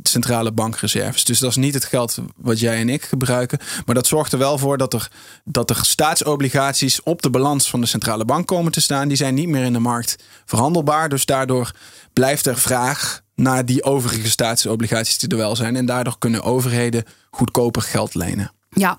centrale 0.02 0.52
bankreserves. 0.52 1.24
Dus 1.24 1.38
dat 1.38 1.50
is 1.50 1.56
niet 1.56 1.74
het 1.74 1.84
geld 1.84 2.18
wat 2.36 2.60
jij 2.60 2.76
en 2.76 2.88
ik 2.88 3.02
gebruiken. 3.02 3.58
Maar 3.86 3.94
dat 3.94 4.06
zorgt 4.06 4.32
er 4.32 4.38
wel 4.38 4.58
voor 4.58 4.78
dat 4.78 4.94
er, 4.94 5.10
dat 5.44 5.70
er 5.70 5.78
staatsobligaties 5.82 7.02
op 7.02 7.22
de 7.22 7.30
balans 7.30 7.70
van 7.70 7.80
de 7.80 7.86
centrale 7.86 8.24
bank 8.24 8.46
komen 8.46 8.72
te 8.72 8.80
staan. 8.80 9.08
Die 9.08 9.16
zijn 9.16 9.34
niet 9.34 9.48
meer 9.48 9.64
in 9.64 9.72
de 9.72 9.78
markt 9.78 10.16
verhandelbaar. 10.44 11.08
Dus 11.08 11.24
daardoor 11.24 11.72
blijft 12.12 12.46
er 12.46 12.58
vraag 12.58 13.22
naar 13.34 13.66
die 13.66 13.84
overige 13.84 14.30
staatsobligaties 14.30 15.18
die 15.18 15.28
er 15.28 15.36
wel 15.36 15.56
zijn. 15.56 15.76
En 15.76 15.86
daardoor 15.86 16.18
kunnen 16.18 16.42
overheden 16.42 17.04
goedkoper 17.30 17.82
geld 17.82 18.14
lenen. 18.14 18.52
Ja, 18.68 18.98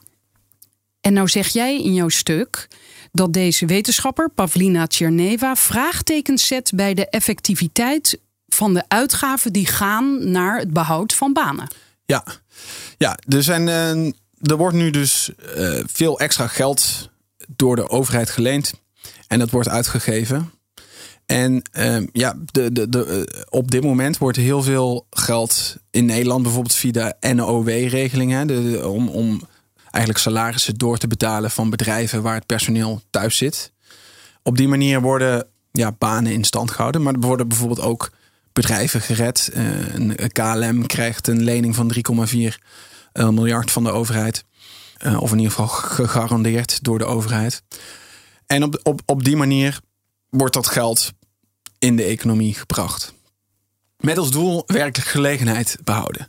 en 1.01 1.13
nou 1.13 1.27
zeg 1.27 1.47
jij 1.47 1.83
in 1.83 1.93
jouw 1.93 2.09
stuk 2.09 2.67
dat 3.13 3.33
deze 3.33 3.65
wetenschapper, 3.65 4.29
Pavlina 4.29 4.87
Tcherneva, 4.87 5.55
vraagtekens 5.55 6.47
zet 6.47 6.71
bij 6.75 6.93
de 6.93 7.09
effectiviteit 7.09 8.19
van 8.47 8.73
de 8.73 8.83
uitgaven 8.87 9.53
die 9.53 9.67
gaan 9.67 10.31
naar 10.31 10.59
het 10.59 10.71
behoud 10.71 11.13
van 11.13 11.33
banen. 11.33 11.67
Ja, 12.05 12.23
ja 12.97 13.17
er, 13.27 13.43
zijn, 13.43 13.67
uh, 13.67 14.05
er 14.41 14.57
wordt 14.57 14.75
nu 14.75 14.89
dus 14.89 15.31
uh, 15.57 15.83
veel 15.85 16.19
extra 16.19 16.47
geld 16.47 17.09
door 17.47 17.75
de 17.75 17.89
overheid 17.89 18.29
geleend 18.29 18.73
en 19.27 19.39
dat 19.39 19.49
wordt 19.49 19.69
uitgegeven. 19.69 20.51
En 21.25 21.61
uh, 21.77 21.97
ja, 22.11 22.35
de, 22.51 22.71
de, 22.71 22.89
de, 22.89 23.45
op 23.49 23.71
dit 23.71 23.83
moment 23.83 24.17
wordt 24.17 24.37
heel 24.37 24.63
veel 24.63 25.07
geld 25.09 25.77
in 25.91 26.05
Nederland, 26.05 26.43
bijvoorbeeld 26.43 26.75
via 26.75 26.91
de 26.91 27.33
NOW-regeling, 27.33 28.51
om, 28.83 29.09
om 29.09 29.41
eigenlijk 29.93 30.23
salarissen 30.23 30.75
door 30.75 30.97
te 30.97 31.07
betalen 31.07 31.51
van 31.51 31.69
bedrijven 31.69 32.21
waar 32.21 32.35
het 32.35 32.45
personeel 32.45 33.01
thuis 33.09 33.37
zit. 33.37 33.71
Op 34.43 34.57
die 34.57 34.67
manier 34.67 35.01
worden 35.01 35.47
ja, 35.71 35.91
banen 35.91 36.31
in 36.31 36.43
stand 36.43 36.71
gehouden. 36.71 37.01
Maar 37.01 37.13
er 37.13 37.19
worden 37.19 37.47
bijvoorbeeld 37.47 37.81
ook 37.81 38.11
bedrijven 38.53 39.01
gered. 39.01 39.49
Uh, 39.53 39.93
een 39.93 40.31
KLM 40.31 40.85
krijgt 40.85 41.27
een 41.27 41.43
lening 41.43 41.75
van 41.75 41.93
3,4 42.27 42.55
eh, 43.11 43.29
miljard 43.29 43.71
van 43.71 43.83
de 43.83 43.91
overheid. 43.91 44.45
Uh, 45.05 45.21
of 45.21 45.31
in 45.31 45.37
ieder 45.37 45.51
geval 45.51 45.67
gegarandeerd 45.67 46.83
door 46.83 46.97
de 46.97 47.05
overheid. 47.05 47.63
En 48.45 48.63
op, 48.63 48.79
op, 48.83 49.01
op 49.05 49.23
die 49.23 49.35
manier 49.35 49.79
wordt 50.29 50.53
dat 50.53 50.67
geld 50.67 51.11
in 51.79 51.95
de 51.95 52.03
economie 52.03 52.53
gebracht. 52.53 53.13
Met 53.97 54.17
als 54.17 54.31
doel 54.31 54.63
werkelijke 54.65 55.11
gelegenheid 55.11 55.77
behouden. 55.83 56.27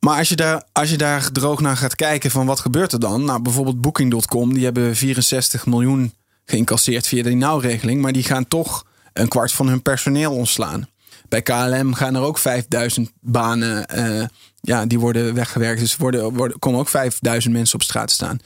Maar 0.00 0.18
als 0.18 0.28
je, 0.28 0.36
daar, 0.36 0.62
als 0.72 0.90
je 0.90 0.96
daar 0.96 1.30
droog 1.32 1.60
naar 1.60 1.76
gaat 1.76 1.94
kijken 1.94 2.30
van 2.30 2.46
wat 2.46 2.60
gebeurt 2.60 2.92
er 2.92 3.00
dan? 3.00 3.24
Nou, 3.24 3.42
bijvoorbeeld 3.42 3.80
Booking.com, 3.80 4.54
die 4.54 4.64
hebben 4.64 4.96
64 4.96 5.66
miljoen 5.66 6.12
geïncasseerd 6.44 7.06
via 7.06 7.22
de 7.22 7.30
nauwregeling. 7.30 8.02
Maar 8.02 8.12
die 8.12 8.22
gaan 8.22 8.48
toch 8.48 8.86
een 9.12 9.28
kwart 9.28 9.52
van 9.52 9.68
hun 9.68 9.82
personeel 9.82 10.32
ontslaan. 10.32 10.88
Bij 11.28 11.42
KLM 11.42 11.94
gaan 11.94 12.14
er 12.14 12.22
ook 12.22 12.38
5000 12.38 13.10
banen, 13.20 13.86
uh, 13.94 14.24
ja, 14.60 14.86
die 14.86 15.00
worden 15.00 15.34
weggewerkt. 15.34 15.80
Dus 15.80 15.96
worden, 15.96 16.34
worden, 16.34 16.58
komen 16.58 16.80
ook 16.80 16.88
5000 16.88 17.54
mensen 17.54 17.74
op 17.74 17.82
straat 17.82 18.10
staan. 18.10 18.38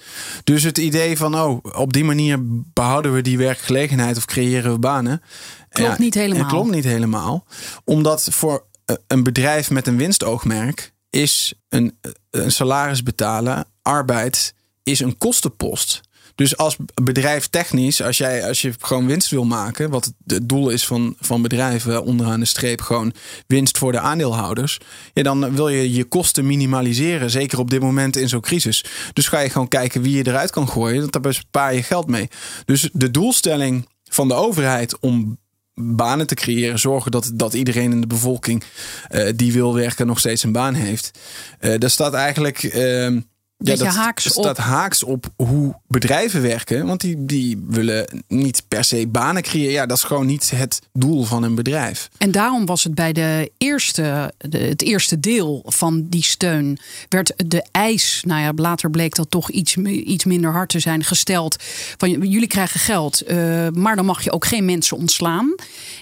Dus 0.45 0.63
het 0.63 0.79
idee 0.79 1.17
van, 1.17 1.35
oh, 1.35 1.65
op 1.73 1.93
die 1.93 2.05
manier 2.05 2.39
behouden 2.73 3.13
we 3.13 3.23
die 3.23 3.39
werkgelegenheid 3.39 4.17
of 4.17 4.25
creëren 4.25 4.73
we 4.73 4.79
banen. 4.79 5.23
Klopt 5.69 5.99
niet 5.99 6.15
helemaal. 6.15 6.49
Klopt 6.49 6.71
niet 6.71 6.85
helemaal. 6.85 7.47
Omdat 7.85 8.29
voor 8.31 8.65
eh, 8.85 8.97
een 9.07 9.23
bedrijf 9.23 9.71
met 9.71 9.87
een 9.87 9.97
winstoogmerk 9.97 10.94
is 11.15 11.55
een, 11.69 11.99
een 12.31 12.53
salaris 12.53 13.03
betalen, 13.03 13.67
arbeid, 13.83 14.55
is 14.83 15.01
een 15.01 15.19
kostenpost. 15.19 16.01
Dus 16.35 16.57
als 16.57 16.77
bedrijf 17.03 17.47
technisch, 17.47 18.03
als, 18.03 18.19
jij, 18.19 18.47
als 18.49 18.63
je 18.63 18.73
gewoon 18.79 19.07
winst 19.07 19.31
wil 19.31 19.45
maken, 19.45 19.91
wat 19.91 20.13
het 20.27 20.49
doel 20.49 20.69
is 20.69 20.87
van, 20.87 21.17
van 21.21 21.43
bedrijven 21.43 22.05
onderaan 22.05 22.41
de 22.41 22.47
streep, 22.47 22.81
gewoon 22.81 23.13
winst 23.47 23.79
voor 23.79 23.93
de 23.93 24.01
aandeelhouders, 24.01 24.79
ja, 25.13 25.23
dan 25.23 25.55
wil 25.55 25.69
je 25.69 25.93
je 25.93 26.05
kosten 26.05 26.47
minimaliseren, 26.47 27.31
zeker 27.31 27.59
op 27.59 27.71
dit 27.71 27.81
moment 27.81 28.17
in 28.17 28.29
zo'n 28.29 28.41
crisis. 28.41 28.85
Dus 29.13 29.29
ga 29.29 29.41
je 29.41 29.51
gewoon 29.51 29.69
kijken 29.69 30.03
wie 30.03 30.17
je 30.17 30.27
eruit 30.27 30.51
kan 30.51 30.69
gooien, 30.69 31.11
daar 31.11 31.21
bespaar 31.21 31.75
je 31.75 31.83
geld 31.83 32.07
mee. 32.07 32.29
Dus 32.65 32.89
de 32.93 33.11
doelstelling 33.11 33.89
van 34.03 34.29
de 34.29 34.35
overheid 34.35 34.99
om 34.99 35.39
banen 35.75 36.27
te 36.27 36.35
creëren. 36.35 36.79
Zorgen 36.79 37.11
dat, 37.11 37.31
dat 37.35 37.55
iedereen 37.55 37.93
in 37.93 38.01
de 38.01 38.07
bevolking 38.07 38.63
uh, 39.11 39.29
die 39.37 39.53
wil 39.53 39.75
werken 39.75 40.07
nog 40.07 40.19
steeds 40.19 40.43
een 40.43 40.53
baan 40.53 40.75
heeft. 40.75 41.19
Uh, 41.61 41.79
daar 41.79 41.91
staat 41.91 42.15
eigenlijk. 42.15 42.63
Uh, 42.63 43.17
ja, 43.57 43.77
dat 43.77 43.87
haaks 43.87 44.25
staat 44.25 44.59
op. 44.59 44.65
haaks 44.65 45.03
op 45.03 45.27
hoe 45.37 45.75
bedrijven 45.87 46.43
werken. 46.43 46.87
Want 46.87 47.01
die, 47.01 47.25
die 47.25 47.65
willen 47.69 48.25
niet 48.29 48.63
per 48.69 48.85
se 48.85 49.07
banen 49.07 49.43
creëren. 49.43 49.73
Ja, 49.73 49.87
dat 49.87 49.97
is 49.97 50.03
gewoon 50.03 50.27
niet 50.27 50.51
het 50.51 50.81
doel 50.93 51.25
van 51.25 51.43
een 51.43 51.55
bedrijf. 51.55 52.09
En 52.19 52.31
daarom 52.31 52.67
was 52.67 52.85
het 52.85 52.95
bij 52.95 53.13
de 53.13 53.51
eerste, 53.59 54.33
de, 54.39 54.59
het 54.59 54.83
eerste 54.83 55.21
deel 55.21 55.63
van 55.67 56.07
die 56.09 56.23
steun... 56.23 56.79
werd 57.09 57.33
de 57.37 57.65
eis, 57.71 58.23
nou 58.27 58.41
ja, 58.41 58.53
later 58.57 58.91
bleek 58.91 59.15
dat 59.15 59.31
toch 59.31 59.51
iets, 59.51 59.77
iets 59.77 60.25
minder 60.25 60.53
hard 60.53 60.69
te 60.69 60.81
zijn 60.81 61.05
gesteld. 61.05 61.63
Van 61.97 62.11
jullie 62.11 62.49
krijgen 62.49 62.81
geld, 62.81 63.31
uh, 63.31 63.69
maar 63.69 63.97
dan 63.97 64.05
mag 64.05 64.25
je 64.25 64.33
ook 64.33 64.47
geen 64.47 64.65
mensen 64.65 64.97
ontslaan. 64.97 65.55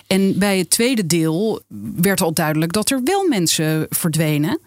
En 0.06 0.38
bij 0.38 0.58
het 0.58 0.70
tweede 0.70 1.06
deel 1.06 1.62
werd 1.96 2.20
al 2.20 2.32
duidelijk 2.32 2.72
dat 2.72 2.90
er 2.90 3.00
wel 3.04 3.28
mensen 3.28 3.86
verdwenen. 3.90 4.60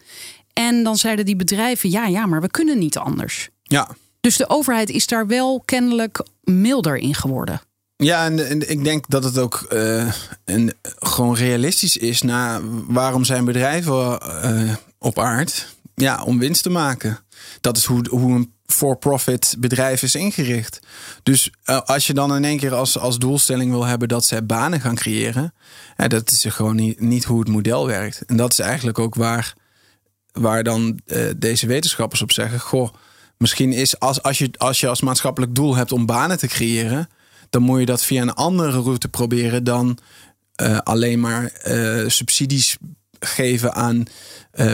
En 0.59 0.83
dan 0.83 0.95
zeiden 0.95 1.25
die 1.25 1.35
bedrijven: 1.35 1.89
ja, 1.89 2.05
ja, 2.05 2.25
maar 2.25 2.41
we 2.41 2.49
kunnen 2.49 2.79
niet 2.79 2.97
anders. 2.97 3.49
Ja. 3.63 3.87
Dus 4.19 4.37
de 4.37 4.49
overheid 4.49 4.89
is 4.89 5.07
daar 5.07 5.27
wel 5.27 5.61
kennelijk 5.65 6.25
milder 6.43 6.97
in 6.97 7.15
geworden. 7.15 7.61
Ja, 7.97 8.25
en, 8.25 8.47
en 8.47 8.69
ik 8.69 8.83
denk 8.83 9.05
dat 9.07 9.23
het 9.23 9.37
ook 9.37 9.65
uh, 9.73 10.11
een, 10.45 10.73
gewoon 10.99 11.35
realistisch 11.35 11.97
is 11.97 12.21
naar 12.21 12.61
waarom 12.87 13.23
zijn 13.23 13.45
bedrijven 13.45 14.19
uh, 14.43 14.73
op 14.97 15.19
aard? 15.19 15.75
Ja, 15.95 16.23
om 16.23 16.39
winst 16.39 16.63
te 16.63 16.69
maken. 16.69 17.19
Dat 17.61 17.77
is 17.77 17.85
hoe, 17.85 18.09
hoe 18.09 18.33
een 18.33 18.53
for-profit 18.65 19.55
bedrijf 19.59 20.03
is 20.03 20.15
ingericht. 20.15 20.79
Dus 21.23 21.51
uh, 21.65 21.81
als 21.81 22.07
je 22.07 22.13
dan 22.13 22.35
in 22.35 22.45
één 22.45 22.57
keer 22.57 22.73
als, 22.73 22.97
als 22.97 23.17
doelstelling 23.17 23.71
wil 23.71 23.85
hebben 23.85 24.07
dat 24.07 24.25
ze 24.25 24.43
banen 24.43 24.81
gaan 24.81 24.95
creëren, 24.95 25.53
dat 25.95 26.31
is 26.31 26.45
gewoon 26.47 26.75
niet, 26.75 26.99
niet 26.99 27.23
hoe 27.23 27.39
het 27.39 27.47
model 27.47 27.87
werkt. 27.87 28.21
En 28.25 28.37
dat 28.37 28.51
is 28.51 28.59
eigenlijk 28.59 28.99
ook 28.99 29.15
waar 29.15 29.53
waar 30.35 30.63
dan 30.63 30.99
uh, 31.05 31.29
deze 31.37 31.67
wetenschappers 31.67 32.21
op 32.21 32.31
zeggen: 32.31 32.59
Goh, 32.59 32.93
misschien 33.37 33.73
is 33.73 33.99
als, 33.99 34.21
als, 34.21 34.37
je, 34.37 34.49
als 34.57 34.79
je 34.79 34.87
als 34.87 35.01
maatschappelijk 35.01 35.55
doel 35.55 35.75
hebt 35.75 35.91
om 35.91 36.05
banen 36.05 36.37
te 36.37 36.47
creëren, 36.47 37.09
dan 37.49 37.61
moet 37.61 37.79
je 37.79 37.85
dat 37.85 38.03
via 38.03 38.21
een 38.21 38.33
andere 38.33 38.81
route 38.81 39.07
proberen 39.07 39.63
dan 39.63 39.97
uh, 40.61 40.77
alleen 40.77 41.19
maar 41.19 41.51
uh, 41.67 42.09
subsidies 42.09 42.77
geven 43.19 43.73
aan 43.73 44.03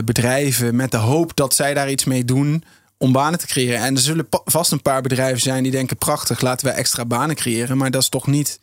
bedrijven 0.06 0.76
met 0.76 0.92
de 0.92 0.98
hoop 0.98 1.36
dat 1.36 1.54
zij 1.56 1.74
daar 1.74 1.92
iets 1.92 2.06
mee 2.06 2.26
doen 2.26 2.64
om 2.98 3.12
banen 3.12 3.40
te 3.40 3.48
creëren. 3.48 3.80
En 3.80 3.96
er 3.96 4.02
zullen 4.02 4.28
vast 4.30 4.72
een 4.72 4.82
paar 4.82 5.02
bedrijven 5.02 5.42
zijn 5.42 5.64
die 5.64 5.72
denken: 5.72 5.98
prachtig, 5.98 6.42
laten 6.42 6.68
we 6.68 6.74
extra 6.74 7.06
banen 7.06 7.36
creëren. 7.36 7.78
Maar 7.78 7.92
dat 7.92 8.02
is 8.02 8.10
toch 8.10 8.28
niet, 8.28 8.60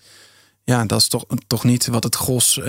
ja, 0.65 0.85
dat 0.85 1.01
is 1.01 1.09
toch, 1.09 1.25
toch 1.47 1.65
niet 1.65 1.87
wat 1.87 2.05
het 2.05 2.15
gros 2.15 2.61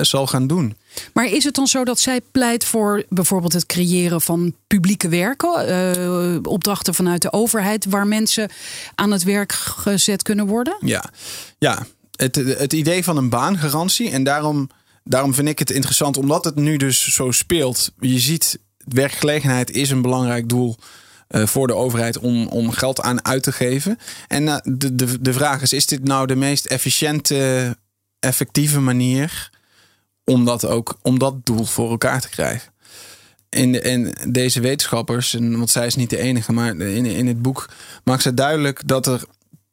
zal 0.00 0.26
gaan 0.26 0.46
doen. 0.46 0.76
Maar 1.12 1.26
is 1.26 1.44
het 1.44 1.54
dan 1.54 1.66
zo 1.66 1.84
dat 1.84 2.00
zij 2.00 2.20
pleit 2.32 2.64
voor 2.64 3.04
bijvoorbeeld 3.08 3.52
het 3.52 3.66
creëren 3.66 4.20
van 4.20 4.54
publieke 4.66 5.08
werken, 5.08 5.68
uh, 5.68 6.36
opdrachten 6.42 6.94
vanuit 6.94 7.22
de 7.22 7.32
overheid, 7.32 7.84
waar 7.84 8.06
mensen 8.06 8.50
aan 8.94 9.10
het 9.10 9.22
werk 9.22 9.52
gezet 9.52 10.22
kunnen 10.22 10.46
worden? 10.46 10.76
Ja, 10.80 11.04
ja. 11.58 11.86
Het, 12.16 12.34
het 12.34 12.72
idee 12.72 13.04
van 13.04 13.16
een 13.16 13.28
baangarantie. 13.28 14.10
En 14.10 14.24
daarom, 14.24 14.70
daarom 15.04 15.34
vind 15.34 15.48
ik 15.48 15.58
het 15.58 15.70
interessant, 15.70 16.16
omdat 16.16 16.44
het 16.44 16.54
nu 16.54 16.76
dus 16.76 17.14
zo 17.14 17.30
speelt. 17.30 17.92
Je 18.00 18.18
ziet, 18.18 18.58
werkgelegenheid 18.76 19.70
is 19.70 19.90
een 19.90 20.02
belangrijk 20.02 20.48
doel. 20.48 20.76
Uh, 21.28 21.46
voor 21.46 21.66
de 21.66 21.74
overheid 21.74 22.18
om, 22.18 22.46
om 22.46 22.70
geld 22.70 23.00
aan 23.00 23.24
uit 23.24 23.42
te 23.42 23.52
geven. 23.52 23.98
En 24.28 24.44
de, 24.64 24.94
de, 24.94 25.20
de 25.20 25.32
vraag 25.32 25.62
is: 25.62 25.72
is 25.72 25.86
dit 25.86 26.04
nou 26.04 26.26
de 26.26 26.36
meest 26.36 26.66
efficiënte, 26.66 27.76
effectieve 28.20 28.80
manier 28.80 29.50
om 30.30 30.44
dat 30.44 30.66
ook 30.66 30.98
om 31.02 31.18
dat 31.18 31.46
doel 31.46 31.64
voor 31.64 31.90
elkaar 31.90 32.20
te 32.20 32.28
krijgen. 32.28 32.72
In, 33.48 33.82
in 33.82 34.14
deze 34.28 34.60
wetenschappers, 34.60 35.34
en, 35.34 35.58
want 35.58 35.70
zij 35.70 35.86
is 35.86 35.94
niet 35.94 36.10
de 36.10 36.18
enige, 36.18 36.52
maar 36.52 36.76
in, 36.76 37.06
in 37.06 37.26
het 37.26 37.42
boek 37.42 37.68
maakt 38.04 38.22
ze 38.22 38.34
duidelijk 38.34 38.88
dat, 38.88 39.06
er, 39.06 39.22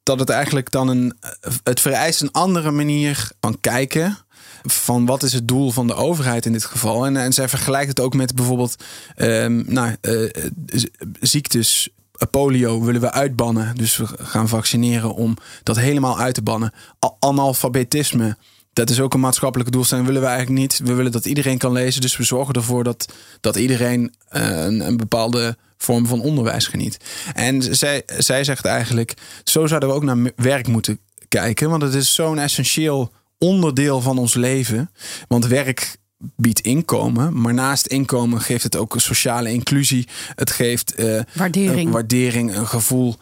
dat 0.03 0.19
het 0.19 0.29
eigenlijk 0.29 0.71
dan 0.71 0.87
een. 0.87 1.17
Het 1.63 1.79
vereist 1.79 2.21
een 2.21 2.31
andere 2.31 2.71
manier 2.71 3.29
van 3.39 3.57
kijken 3.61 4.17
van 4.63 5.05
wat 5.05 5.23
is 5.23 5.33
het 5.33 5.47
doel 5.47 5.71
van 5.71 5.87
de 5.87 5.93
overheid 5.93 6.45
in 6.45 6.51
dit 6.51 6.65
geval. 6.65 7.05
En, 7.05 7.17
en 7.17 7.33
zij 7.33 7.49
vergelijkt 7.49 7.89
het 7.89 7.99
ook 7.99 8.13
met 8.13 8.35
bijvoorbeeld 8.35 8.83
um, 9.17 9.63
nou, 9.67 9.95
uh, 10.01 10.29
ziektes. 11.19 11.89
Polio 12.31 12.81
willen 12.83 13.01
we 13.01 13.11
uitbannen. 13.11 13.75
Dus 13.75 13.97
we 13.97 14.07
gaan 14.17 14.47
vaccineren 14.47 15.13
om 15.13 15.37
dat 15.63 15.77
helemaal 15.77 16.19
uit 16.19 16.33
te 16.33 16.41
bannen. 16.41 16.73
Analfabetisme. 17.19 18.37
Dat 18.77 18.89
is 18.89 18.99
ook 18.99 19.13
een 19.13 19.19
maatschappelijke 19.19 19.71
doelstelling. 19.71 20.07
Willen 20.07 20.21
we 20.21 20.27
eigenlijk 20.27 20.59
niet. 20.59 20.79
We 20.83 20.93
willen 20.93 21.11
dat 21.11 21.25
iedereen 21.25 21.57
kan 21.57 21.71
lezen. 21.71 22.01
Dus 22.01 22.17
we 22.17 22.23
zorgen 22.23 22.53
ervoor 22.53 22.83
dat, 22.83 23.13
dat 23.41 23.55
iedereen 23.55 24.13
uh, 24.31 24.65
een, 24.65 24.87
een 24.87 24.97
bepaalde 24.97 25.57
vorm 25.77 26.07
van 26.07 26.21
onderwijs 26.21 26.67
geniet. 26.67 26.97
En 27.33 27.75
zij, 27.75 28.03
zij 28.17 28.43
zegt 28.43 28.65
eigenlijk: 28.65 29.13
zo 29.43 29.67
zouden 29.67 29.89
we 29.89 29.95
ook 29.95 30.03
naar 30.03 30.31
werk 30.35 30.67
moeten 30.67 30.99
kijken. 31.27 31.69
Want 31.69 31.81
het 31.81 31.93
is 31.93 32.13
zo'n 32.13 32.39
essentieel 32.39 33.11
onderdeel 33.37 34.01
van 34.01 34.17
ons 34.17 34.33
leven. 34.33 34.91
Want 35.27 35.47
werk 35.47 35.97
biedt 36.35 36.59
inkomen, 36.59 37.41
maar 37.41 37.53
naast 37.53 37.87
inkomen 37.87 38.41
geeft 38.41 38.63
het 38.63 38.75
ook 38.75 38.93
een 38.93 39.01
sociale 39.01 39.51
inclusie. 39.51 40.07
Het 40.35 40.51
geeft 40.51 40.99
uh, 40.99 41.21
waardering. 41.33 41.85
Een 41.85 41.91
waardering, 41.91 42.55
een 42.55 42.67
gevoel 42.67 43.15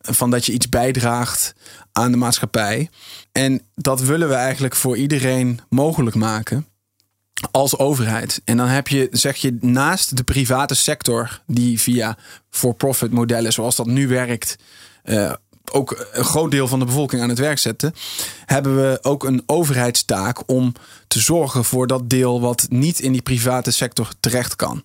van 0.00 0.30
dat 0.30 0.46
je 0.46 0.52
iets 0.52 0.68
bijdraagt 0.68 1.54
aan 1.92 2.10
de 2.10 2.16
maatschappij. 2.16 2.90
En 3.32 3.62
dat 3.74 4.00
willen 4.00 4.28
we 4.28 4.34
eigenlijk 4.34 4.76
voor 4.76 4.96
iedereen 4.96 5.60
mogelijk 5.68 6.16
maken 6.16 6.66
als 7.50 7.78
overheid. 7.78 8.40
En 8.44 8.56
dan 8.56 8.68
heb 8.68 8.88
je, 8.88 9.08
zeg 9.10 9.36
je, 9.36 9.56
naast 9.60 10.16
de 10.16 10.24
private 10.24 10.74
sector, 10.74 11.42
die 11.46 11.80
via 11.80 12.16
for-profit 12.50 13.12
modellen, 13.12 13.52
zoals 13.52 13.76
dat 13.76 13.86
nu 13.86 14.08
werkt, 14.08 14.56
uh, 15.04 15.32
ook 15.72 16.08
een 16.12 16.24
groot 16.24 16.50
deel 16.50 16.68
van 16.68 16.78
de 16.78 16.84
bevolking 16.84 17.22
aan 17.22 17.28
het 17.28 17.38
werk 17.38 17.58
zetten, 17.58 17.94
hebben 18.44 18.76
we 18.76 18.98
ook 19.02 19.24
een 19.24 19.42
overheidstaak 19.46 20.48
om 20.48 20.72
te 21.06 21.20
zorgen 21.20 21.64
voor 21.64 21.86
dat 21.86 22.10
deel 22.10 22.40
wat 22.40 22.66
niet 22.68 23.00
in 23.00 23.12
die 23.12 23.22
private 23.22 23.70
sector 23.70 24.08
terecht 24.20 24.56
kan. 24.56 24.84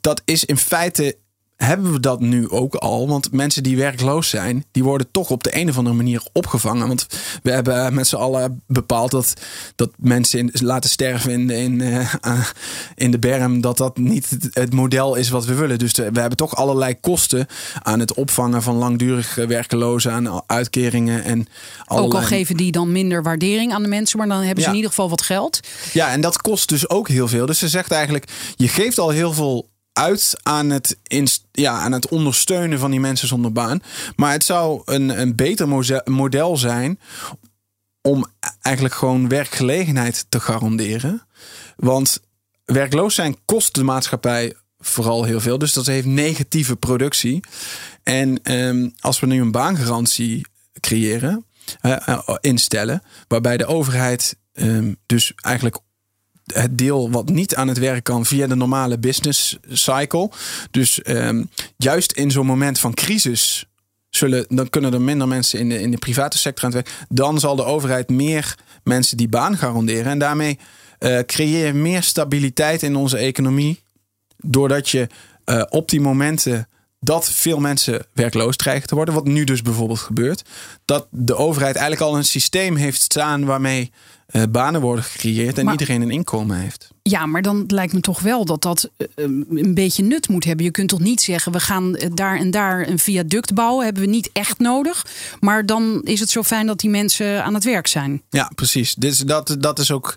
Dat 0.00 0.22
is 0.24 0.44
in 0.44 0.56
feite 0.56 1.16
hebben 1.56 1.92
we 1.92 2.00
dat 2.00 2.20
nu 2.20 2.48
ook 2.48 2.74
al. 2.74 3.08
Want 3.08 3.32
mensen 3.32 3.62
die 3.62 3.76
werkloos 3.76 4.28
zijn, 4.28 4.64
die 4.70 4.84
worden 4.84 5.06
toch 5.10 5.30
op 5.30 5.44
de 5.44 5.56
een 5.56 5.68
of 5.68 5.78
andere 5.78 5.96
manier 5.96 6.22
opgevangen. 6.32 6.88
Want 6.88 7.06
we 7.42 7.50
hebben 7.50 7.94
met 7.94 8.06
z'n 8.06 8.16
allen 8.16 8.62
bepaald 8.66 9.10
dat, 9.10 9.34
dat 9.76 9.90
mensen 9.96 10.38
in, 10.38 10.50
laten 10.52 10.90
sterven 10.90 11.30
in, 11.30 11.50
in, 11.50 11.80
uh, 11.80 12.46
in 12.94 13.10
de 13.10 13.18
berm, 13.18 13.60
dat 13.60 13.76
dat 13.76 13.96
niet 13.96 14.36
het 14.52 14.72
model 14.72 15.14
is 15.14 15.28
wat 15.28 15.44
we 15.44 15.54
willen. 15.54 15.78
Dus 15.78 15.92
we 15.92 16.02
hebben 16.02 16.36
toch 16.36 16.56
allerlei 16.56 17.00
kosten 17.00 17.46
aan 17.82 18.00
het 18.00 18.14
opvangen 18.14 18.62
van 18.62 18.76
langdurig 18.76 19.34
werkelozen, 19.34 20.12
aan 20.12 20.42
uitkeringen 20.46 21.24
en 21.24 21.46
allerlei... 21.84 22.14
Ook 22.14 22.22
al 22.22 22.28
geven 22.28 22.56
die 22.56 22.72
dan 22.72 22.92
minder 22.92 23.22
waardering 23.22 23.72
aan 23.72 23.82
de 23.82 23.88
mensen, 23.88 24.18
maar 24.18 24.28
dan 24.28 24.42
hebben 24.42 24.62
ze 24.62 24.68
in 24.68 24.76
ieder 24.76 24.90
geval 24.90 25.08
wat 25.08 25.22
geld. 25.22 25.60
Ja, 25.92 26.10
en 26.10 26.20
dat 26.20 26.40
kost 26.40 26.68
dus 26.68 26.88
ook 26.88 27.08
heel 27.08 27.28
veel. 27.28 27.46
Dus 27.46 27.58
ze 27.58 27.68
zegt 27.68 27.90
eigenlijk, 27.90 28.28
je 28.56 28.68
geeft 28.68 28.98
al 28.98 29.10
heel 29.10 29.32
veel 29.32 29.72
uit 29.94 30.36
aan 30.42 30.70
het, 30.70 30.98
ja, 31.52 31.78
aan 31.78 31.92
het 31.92 32.08
ondersteunen 32.08 32.78
van 32.78 32.90
die 32.90 33.00
mensen 33.00 33.28
zonder 33.28 33.52
baan. 33.52 33.82
Maar 34.16 34.32
het 34.32 34.44
zou 34.44 34.82
een, 34.84 35.20
een 35.20 35.36
beter 35.36 35.68
model 36.04 36.56
zijn 36.56 37.00
om 38.02 38.26
eigenlijk 38.60 38.94
gewoon 38.94 39.28
werkgelegenheid 39.28 40.26
te 40.28 40.40
garanderen. 40.40 41.26
Want 41.76 42.20
werkloos 42.64 43.14
zijn 43.14 43.36
kost 43.44 43.74
de 43.74 43.82
maatschappij 43.82 44.54
vooral 44.78 45.24
heel 45.24 45.40
veel. 45.40 45.58
Dus 45.58 45.72
dat 45.72 45.86
heeft 45.86 46.06
negatieve 46.06 46.76
productie. 46.76 47.40
En 48.02 48.52
um, 48.52 48.94
als 49.00 49.20
we 49.20 49.26
nu 49.26 49.40
een 49.40 49.50
baangarantie 49.50 50.46
creëren, 50.80 51.46
uh, 51.82 52.18
instellen, 52.40 53.02
waarbij 53.28 53.56
de 53.56 53.66
overheid 53.66 54.36
um, 54.52 54.96
dus 55.06 55.32
eigenlijk 55.36 55.78
het 56.52 56.78
deel 56.78 57.10
wat 57.10 57.28
niet 57.28 57.54
aan 57.54 57.68
het 57.68 57.78
werk 57.78 58.04
kan 58.04 58.26
via 58.26 58.46
de 58.46 58.54
normale 58.54 58.98
business 58.98 59.56
cycle. 59.68 60.30
Dus 60.70 61.00
um, 61.06 61.48
juist 61.76 62.12
in 62.12 62.30
zo'n 62.30 62.46
moment 62.46 62.78
van 62.78 62.94
crisis 62.94 63.66
zullen, 64.10 64.46
dan 64.48 64.70
kunnen 64.70 64.92
er 64.92 65.00
minder 65.00 65.28
mensen 65.28 65.58
in 65.58 65.68
de, 65.68 65.80
in 65.80 65.90
de 65.90 65.98
private 65.98 66.38
sector 66.38 66.64
aan 66.64 66.74
het 66.74 66.84
werk. 66.84 67.06
Dan 67.08 67.40
zal 67.40 67.56
de 67.56 67.64
overheid 67.64 68.08
meer 68.08 68.58
mensen 68.82 69.16
die 69.16 69.28
baan 69.28 69.56
garanderen. 69.56 70.12
En 70.12 70.18
daarmee 70.18 70.58
uh, 70.98 71.18
creëer 71.18 71.66
je 71.66 71.72
meer 71.72 72.02
stabiliteit 72.02 72.82
in 72.82 72.96
onze 72.96 73.16
economie. 73.16 73.82
Doordat 74.36 74.88
je 74.88 75.08
uh, 75.46 75.62
op 75.68 75.88
die 75.88 76.00
momenten 76.00 76.68
dat 77.00 77.30
veel 77.30 77.60
mensen 77.60 78.06
werkloos 78.12 78.56
krijgen 78.56 78.88
te 78.88 78.94
worden. 78.94 79.14
Wat 79.14 79.26
nu 79.26 79.44
dus 79.44 79.62
bijvoorbeeld 79.62 79.98
gebeurt. 79.98 80.42
Dat 80.84 81.06
de 81.10 81.36
overheid 81.36 81.76
eigenlijk 81.76 82.10
al 82.10 82.16
een 82.16 82.24
systeem 82.24 82.76
heeft 82.76 83.00
staan 83.00 83.44
waarmee 83.44 83.92
uh, 84.32 84.42
banen 84.50 84.80
worden 84.80 85.04
gecreëerd 85.04 85.58
en 85.58 85.70
iedereen 85.70 86.02
een 86.02 86.10
inkomen 86.10 86.56
heeft. 86.56 86.88
Ja, 87.02 87.26
maar 87.26 87.42
dan 87.42 87.64
lijkt 87.66 87.92
me 87.92 88.00
toch 88.00 88.20
wel 88.20 88.44
dat 88.44 88.62
dat 88.62 88.90
uh, 88.96 89.06
een 89.48 89.74
beetje 89.74 90.02
nut 90.02 90.28
moet 90.28 90.44
hebben. 90.44 90.64
Je 90.64 90.70
kunt 90.70 90.88
toch 90.88 91.00
niet 91.00 91.22
zeggen, 91.22 91.52
we 91.52 91.60
gaan 91.60 91.96
daar 92.14 92.38
en 92.38 92.50
daar 92.50 92.88
een 92.88 92.98
viaduct 92.98 93.54
bouwen. 93.54 93.84
Hebben 93.84 94.02
we 94.02 94.08
niet 94.08 94.30
echt 94.32 94.58
nodig. 94.58 95.06
Maar 95.40 95.66
dan 95.66 96.00
is 96.02 96.20
het 96.20 96.30
zo 96.30 96.42
fijn 96.42 96.66
dat 96.66 96.80
die 96.80 96.90
mensen 96.90 97.44
aan 97.44 97.54
het 97.54 97.64
werk 97.64 97.86
zijn. 97.86 98.22
Ja, 98.30 98.50
precies. 98.54 98.94
Dit, 98.94 99.28
dat, 99.28 99.56
dat 99.58 99.78
is 99.78 99.90
ook 99.90 100.14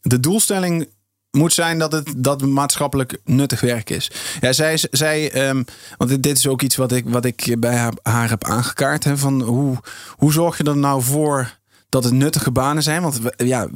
de 0.00 0.20
doelstelling 0.20 0.88
moet 1.30 1.52
zijn 1.52 1.78
dat 1.78 1.92
het 1.92 2.12
dat 2.16 2.42
maatschappelijk 2.42 3.18
nuttig 3.24 3.60
werk 3.60 3.90
is. 3.90 4.10
Ja, 4.40 4.52
zij, 4.52 4.80
zij 4.90 5.48
um, 5.48 5.64
want 5.96 6.22
dit 6.22 6.36
is 6.36 6.46
ook 6.46 6.62
iets 6.62 6.76
wat 6.76 6.92
ik, 6.92 7.04
wat 7.08 7.24
ik 7.24 7.56
bij 7.58 7.76
haar, 7.76 7.92
haar 8.02 8.28
heb 8.28 8.44
aangekaart. 8.44 9.04
Hè, 9.04 9.16
van 9.16 9.42
hoe, 9.42 9.76
hoe 10.16 10.32
zorg 10.32 10.58
je 10.58 10.64
er 10.64 10.76
nou 10.76 11.02
voor 11.02 11.60
dat 11.92 12.04
het 12.04 12.12
nuttige 12.12 12.50
banen 12.50 12.82
zijn. 12.82 13.02
Want 13.02 13.20
we, 13.20 13.34
ja, 13.36 13.68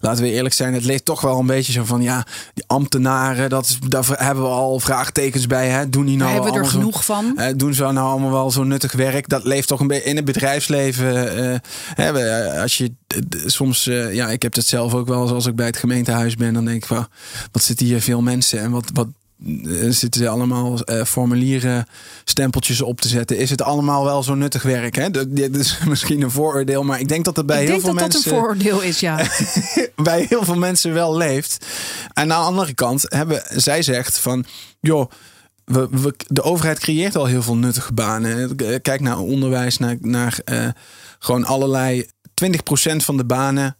laten 0.00 0.22
we 0.22 0.30
eerlijk 0.30 0.54
zijn, 0.54 0.74
het 0.74 0.84
leeft 0.84 1.04
toch 1.04 1.20
wel 1.20 1.38
een 1.38 1.46
beetje 1.46 1.72
zo 1.72 1.84
van 1.84 2.02
ja, 2.02 2.26
die 2.54 2.64
ambtenaren, 2.66 3.48
dat, 3.48 3.78
daar 3.88 4.04
hebben 4.08 4.44
we 4.44 4.50
al 4.50 4.80
vraagtekens 4.80 5.46
bij. 5.46 5.68
Hè? 5.68 5.88
Doen 5.88 6.06
die 6.06 6.16
nou 6.16 6.32
hebben 6.32 6.52
we 6.52 6.58
er 6.58 6.66
genoeg 6.66 7.04
van? 7.04 7.38
doen 7.56 7.74
ze 7.74 7.82
nou 7.82 7.98
allemaal 7.98 8.30
wel 8.30 8.50
zo 8.50 8.64
nuttig 8.64 8.92
werk? 8.92 9.28
Dat 9.28 9.44
leeft 9.44 9.68
toch 9.68 9.80
een 9.80 9.86
beetje 9.86 10.08
in 10.08 10.16
het 10.16 10.24
bedrijfsleven. 10.24 11.38
Uh, 11.38 11.56
hè, 11.94 12.60
als 12.62 12.76
je 12.76 12.92
soms, 13.46 13.86
uh, 13.86 14.14
ja, 14.14 14.28
ik 14.28 14.42
heb 14.42 14.54
het 14.54 14.66
zelf 14.66 14.94
ook 14.94 15.06
wel 15.06 15.34
als 15.34 15.46
ik 15.46 15.56
bij 15.56 15.66
het 15.66 15.76
gemeentehuis 15.76 16.34
ben, 16.36 16.54
dan 16.54 16.64
denk 16.64 16.76
ik 16.76 16.86
van 16.86 17.08
wat 17.52 17.62
zitten 17.62 17.86
hier 17.86 18.00
veel 18.00 18.22
mensen 18.22 18.60
en 18.60 18.70
wat, 18.70 18.90
wat 18.92 19.08
er 19.64 19.92
zitten 19.92 20.28
allemaal 20.28 20.78
uh, 20.84 21.04
formulieren, 21.04 21.86
stempeltjes 22.24 22.80
op 22.80 23.00
te 23.00 23.08
zetten. 23.08 23.38
Is 23.38 23.50
het 23.50 23.62
allemaal 23.62 24.04
wel 24.04 24.22
zo 24.22 24.34
nuttig 24.34 24.62
werk? 24.62 24.94
Hè? 24.94 25.10
Dit 25.28 25.56
is 25.56 25.78
misschien 25.88 26.22
een 26.22 26.30
vooroordeel, 26.30 26.82
maar 26.82 27.00
ik 27.00 27.08
denk 27.08 27.24
dat 27.24 27.36
het 27.36 27.46
bij 27.46 27.64
heel 27.64 27.80
veel 27.80 27.92
mensen. 27.92 28.18
Ik 28.18 28.24
denk 28.24 28.24
dat 28.24 28.24
dat 28.24 28.32
een 28.32 28.38
vooroordeel 28.38 28.88
is, 28.88 29.00
ja. 29.00 29.26
bij 30.10 30.26
heel 30.28 30.44
veel 30.44 30.56
mensen 30.56 30.92
wel 30.92 31.16
leeft. 31.16 31.66
En 32.12 32.22
aan 32.22 32.28
de 32.28 32.34
andere 32.34 32.74
kant 32.74 33.04
hebben 33.08 33.42
zij 33.48 33.82
zegt 33.82 34.18
van, 34.18 34.44
joh. 34.80 35.10
We, 35.64 35.88
we, 35.90 36.14
de 36.26 36.42
overheid 36.42 36.78
creëert 36.78 37.16
al 37.16 37.24
heel 37.24 37.42
veel 37.42 37.56
nuttige 37.56 37.92
banen. 37.92 38.56
Kijk 38.82 39.00
naar 39.00 39.18
onderwijs, 39.18 39.78
naar, 39.78 39.96
naar 40.00 40.38
uh, 40.44 40.68
gewoon 41.18 41.44
allerlei. 41.44 42.06
20% 42.44 42.96
van 42.96 43.16
de 43.16 43.24
banen 43.24 43.76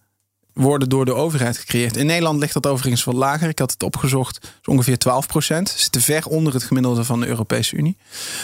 worden 0.57 0.89
door 0.89 1.05
de 1.05 1.15
overheid 1.15 1.59
gecreëerd. 1.59 1.97
In 1.97 2.07
Nederland 2.07 2.39
ligt 2.39 2.53
dat 2.53 2.67
overigens 2.67 3.05
wat 3.05 3.15
lager. 3.15 3.49
Ik 3.49 3.59
had 3.59 3.71
het 3.71 3.83
opgezocht. 3.83 4.39
Is 4.43 4.69
ongeveer 4.69 4.99
12 4.99 5.27
procent. 5.27 5.69
Zit 5.69 6.05
ver 6.05 6.27
onder 6.27 6.53
het 6.53 6.63
gemiddelde 6.63 7.05
van 7.05 7.21
de 7.21 7.27
Europese 7.27 7.77
Unie. 7.77 7.97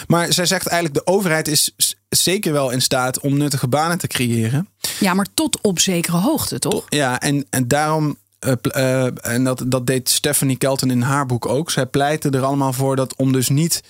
Maar 0.07 0.33
zij 0.33 0.45
zegt 0.45 0.67
eigenlijk: 0.67 1.05
de 1.05 1.11
overheid 1.11 1.47
is 1.47 1.75
zeker 2.09 2.53
wel 2.53 2.69
in 2.69 2.81
staat 2.81 3.19
om 3.19 3.37
nuttige 3.37 3.67
banen 3.67 3.97
te 3.97 4.07
creëren. 4.07 4.67
Ja, 4.99 5.13
maar 5.13 5.27
tot 5.33 5.61
op 5.61 5.79
zekere 5.79 6.17
hoogte, 6.17 6.59
toch? 6.59 6.85
Ja, 6.89 7.19
en, 7.19 7.45
en 7.49 7.67
daarom. 7.67 8.17
Uh, 8.39 8.53
uh, 8.75 9.25
en 9.25 9.43
dat, 9.43 9.63
dat 9.67 9.87
deed 9.87 10.09
Stephanie 10.09 10.57
Kelton 10.57 10.91
in 10.91 11.01
haar 11.01 11.25
boek 11.25 11.45
ook. 11.45 11.71
Zij 11.71 11.85
pleitte 11.85 12.29
er 12.29 12.43
allemaal 12.43 12.73
voor 12.73 12.95
dat 12.95 13.15
om 13.15 13.31
dus 13.31 13.49
niet 13.49 13.81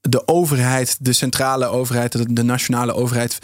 de 0.00 0.28
overheid, 0.28 0.96
de 1.00 1.12
centrale 1.12 1.66
overheid, 1.66 2.12
de, 2.12 2.32
de 2.32 2.42
nationale 2.42 2.94
overheid, 2.94 3.38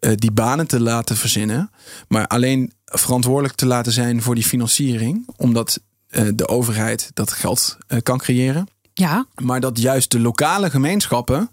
uh, 0.00 0.12
die 0.14 0.32
banen 0.32 0.66
te 0.66 0.80
laten 0.80 1.16
verzinnen. 1.16 1.70
Maar 2.08 2.26
alleen 2.26 2.72
verantwoordelijk 2.90 3.54
te 3.54 3.66
laten 3.66 3.92
zijn 3.92 4.22
voor 4.22 4.34
die 4.34 4.44
financiering. 4.44 5.28
Omdat 5.36 5.80
uh, 6.10 6.28
de 6.34 6.48
overheid 6.48 7.10
dat 7.14 7.32
geld 7.32 7.78
uh, 7.88 7.98
kan 8.02 8.18
creëren. 8.18 8.68
Ja. 8.94 9.26
Maar 9.42 9.60
dat 9.60 9.78
juist 9.78 10.10
de 10.10 10.20
lokale 10.20 10.70
gemeenschappen 10.70 11.50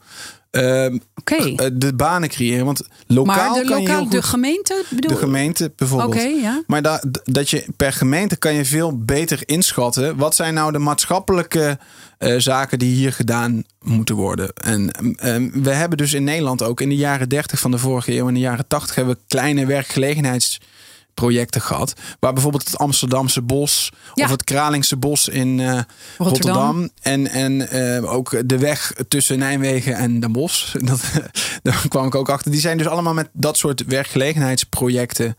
uh, 0.52 1.00
okay. 1.16 1.72
de 1.74 1.94
banen 1.96 2.30
creëren. 2.30 2.66
Want 2.66 2.88
lokaal 3.08 3.52
maar 3.54 3.64
de, 3.64 3.70
kan 3.70 3.82
je 3.82 3.96
goed, 3.96 4.12
de 4.12 4.22
gemeente 4.22 4.86
bedoel... 4.90 5.12
De 5.12 5.18
gemeente 5.18 5.72
bijvoorbeeld. 5.76 6.14
Okay, 6.14 6.34
ja. 6.34 6.64
Maar 6.68 6.82
da, 6.82 7.04
dat 7.24 7.50
je 7.50 7.66
per 7.78 7.94
gemeente 7.94 8.36
kan 8.36 8.54
je 8.54 8.66
veel 8.66 8.98
beter 8.98 9.42
inschatten. 9.46 10.18
Wat 10.18 10.36
zijn 10.36 10.54
nou 10.54 10.72
de 10.72 10.78
maatschappelijke 10.78 11.80
uh, 12.20 12.36
zaken 12.38 12.80
die 12.80 12.96
hier 12.96 13.14
gedaan 13.14 13.64
moeten 13.82 14.16
worden. 14.16 14.54
En 14.54 14.92
uh, 15.02 15.64
we 15.64 15.70
hebben 15.70 15.98
dus 15.98 16.14
in 16.14 16.24
Nederland 16.24 16.62
ook 16.64 16.82
in 16.82 16.90
de 16.90 16.96
jaren 16.96 17.30
30 17.30 17.60
van 17.60 17.72
de 17.72 17.78
vorige 17.78 18.16
eeuw 18.16 18.28
en 18.28 18.34
de 18.34 18.40
jaren 18.40 18.68
80 18.68 18.96
hebben 18.96 19.16
we 19.16 19.22
kleine 19.28 19.66
werkgelegenheids 19.66 20.60
projecten 21.22 21.62
gehad. 21.62 21.94
Waar 22.20 22.34
bijvoorbeeld 22.34 22.66
het 22.66 22.78
Amsterdamse 22.78 23.42
bos 23.42 23.92
Ja. 24.14 24.24
of 24.26 24.30
het 24.32 24.44
Kralingse 24.44 24.98
bos 24.98 25.28
in 25.28 25.60
eh, 25.60 25.80
Rotterdam. 26.18 26.90
En, 27.02 27.28
en 27.28 27.70
eh, 27.70 28.14
ook 28.14 28.42
de 28.50 28.58
weg 28.58 28.94
tussen 29.08 29.40
Nijmegen 29.40 29.96
en 29.96 30.20
Den 30.20 30.32
Bosch. 30.32 30.74
Dat, 30.90 31.00
daar 31.62 31.86
kwam 31.88 32.06
ik 32.06 32.16
ook 32.16 32.30
achter. 32.30 32.52
Die 32.52 32.60
zijn 32.60 32.78
dus 32.78 32.88
allemaal 32.88 33.14
met 33.14 33.30
dat 33.34 33.58
soort 33.58 33.84
werkgelegenheidsprojecten 33.86 35.36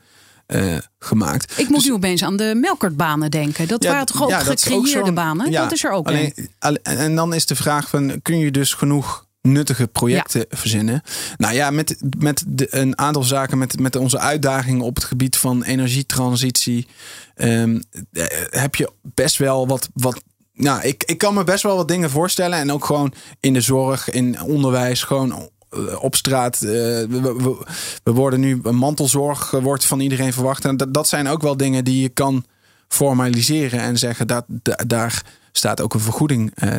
eh, 0.47 0.77
gemaakt. 0.99 1.53
Ik 1.59 1.69
moet 1.69 1.77
Dus- 1.77 1.85
nu 1.87 1.93
opeens 1.93 2.23
aan 2.23 2.37
de 2.37 2.55
melkertbanen 2.61 3.31
denken. 3.31 3.69
Dat 3.69 3.83
Ja, 3.83 3.91
waren 3.91 4.07
toch 4.07 4.23
ook 4.23 4.29
ja, 4.31 4.38
gecreëerde 4.41 5.12
banen? 5.12 5.51
ja, 5.51 5.62
dat 5.62 5.73
is 5.73 5.85
er 5.85 5.91
ook 5.91 6.07
alleen, 6.07 6.33
een. 6.35 6.51
alle- 6.59 6.81
En 6.83 7.14
dan 7.17 7.35
is 7.35 7.47
de 7.47 7.57
vraag 7.57 7.88
van, 7.88 8.19
kun 8.23 8.38
je 8.38 8.51
dus 8.51 8.75
genoeg 8.75 9.27
nuttige 9.52 9.87
projecten 9.87 10.44
verzinnen? 10.48 11.02
Nou 11.37 11.54
ja, 11.54 11.70
met, 11.70 11.96
met 12.18 12.44
een 12.56 12.98
aantal 12.98 13.22
zaken, 13.22 13.58
met, 13.58 13.80
met 13.80 13.96
onze 13.96 14.18
uitdagingen 14.18 14.84
op 14.84 14.94
het 14.94 15.04
gebied 15.04 15.37
van 15.37 15.62
energietransitie, 15.62 16.87
ehm, 17.34 17.80
eh, 18.12 18.24
heb 18.50 18.74
je 18.74 18.90
best 19.02 19.37
wel 19.37 19.66
wat, 19.66 19.88
wat 19.94 20.22
nou, 20.58 20.82
ik, 20.82 21.02
ik 21.04 21.18
kan 21.18 21.34
me 21.34 21.44
best 21.44 21.62
wel 21.62 21.76
wat 21.76 21.88
dingen 21.88 22.11
voorstellen. 22.11 22.58
En 22.58 22.72
ook 22.72 22.84
gewoon 22.84 23.12
in 23.40 23.52
de 23.52 23.61
zorg, 23.61 24.11
in 24.11 24.42
onderwijs, 24.42 25.02
gewoon 25.02 25.50
eh, 25.70 26.02
op 26.02 26.14
straat. 26.14 26.54
eh, 26.62 26.70
we, 26.70 27.56
worden 28.02 28.40
nu 28.40 28.61
een 28.62 28.76
mantelzorg 28.76 29.50
wordt 29.50 29.84
van 29.84 30.00
iedereen 30.00 30.32
verwacht. 30.32 30.64
En 30.64 30.76
dat, 30.76 30.94
dat 30.94 31.08
zijn 31.08 31.28
ook 31.28 31.42
wel 31.42 31.56
dingen 31.56 31.84
die 31.84 32.02
je 32.02 32.08
kan 32.08 32.44
formaliseren 32.88 33.80
en 33.80 33.98
zeggen 33.98 34.26
dat 34.26 34.44
da- 34.48 34.80
daar 34.87 35.22
staat 35.52 35.80
ook 35.80 35.94
een 35.94 36.00
vergoeding 36.00 36.52
eh, 36.54 36.76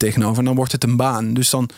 tegenover. 0.00 0.38
En 0.38 0.44
dan 0.44 0.54
wordt 0.54 0.72
het 0.72 0.84
een 0.84 0.96
baan. 0.96 1.34
Dus 1.34 1.50
dan 1.50 1.68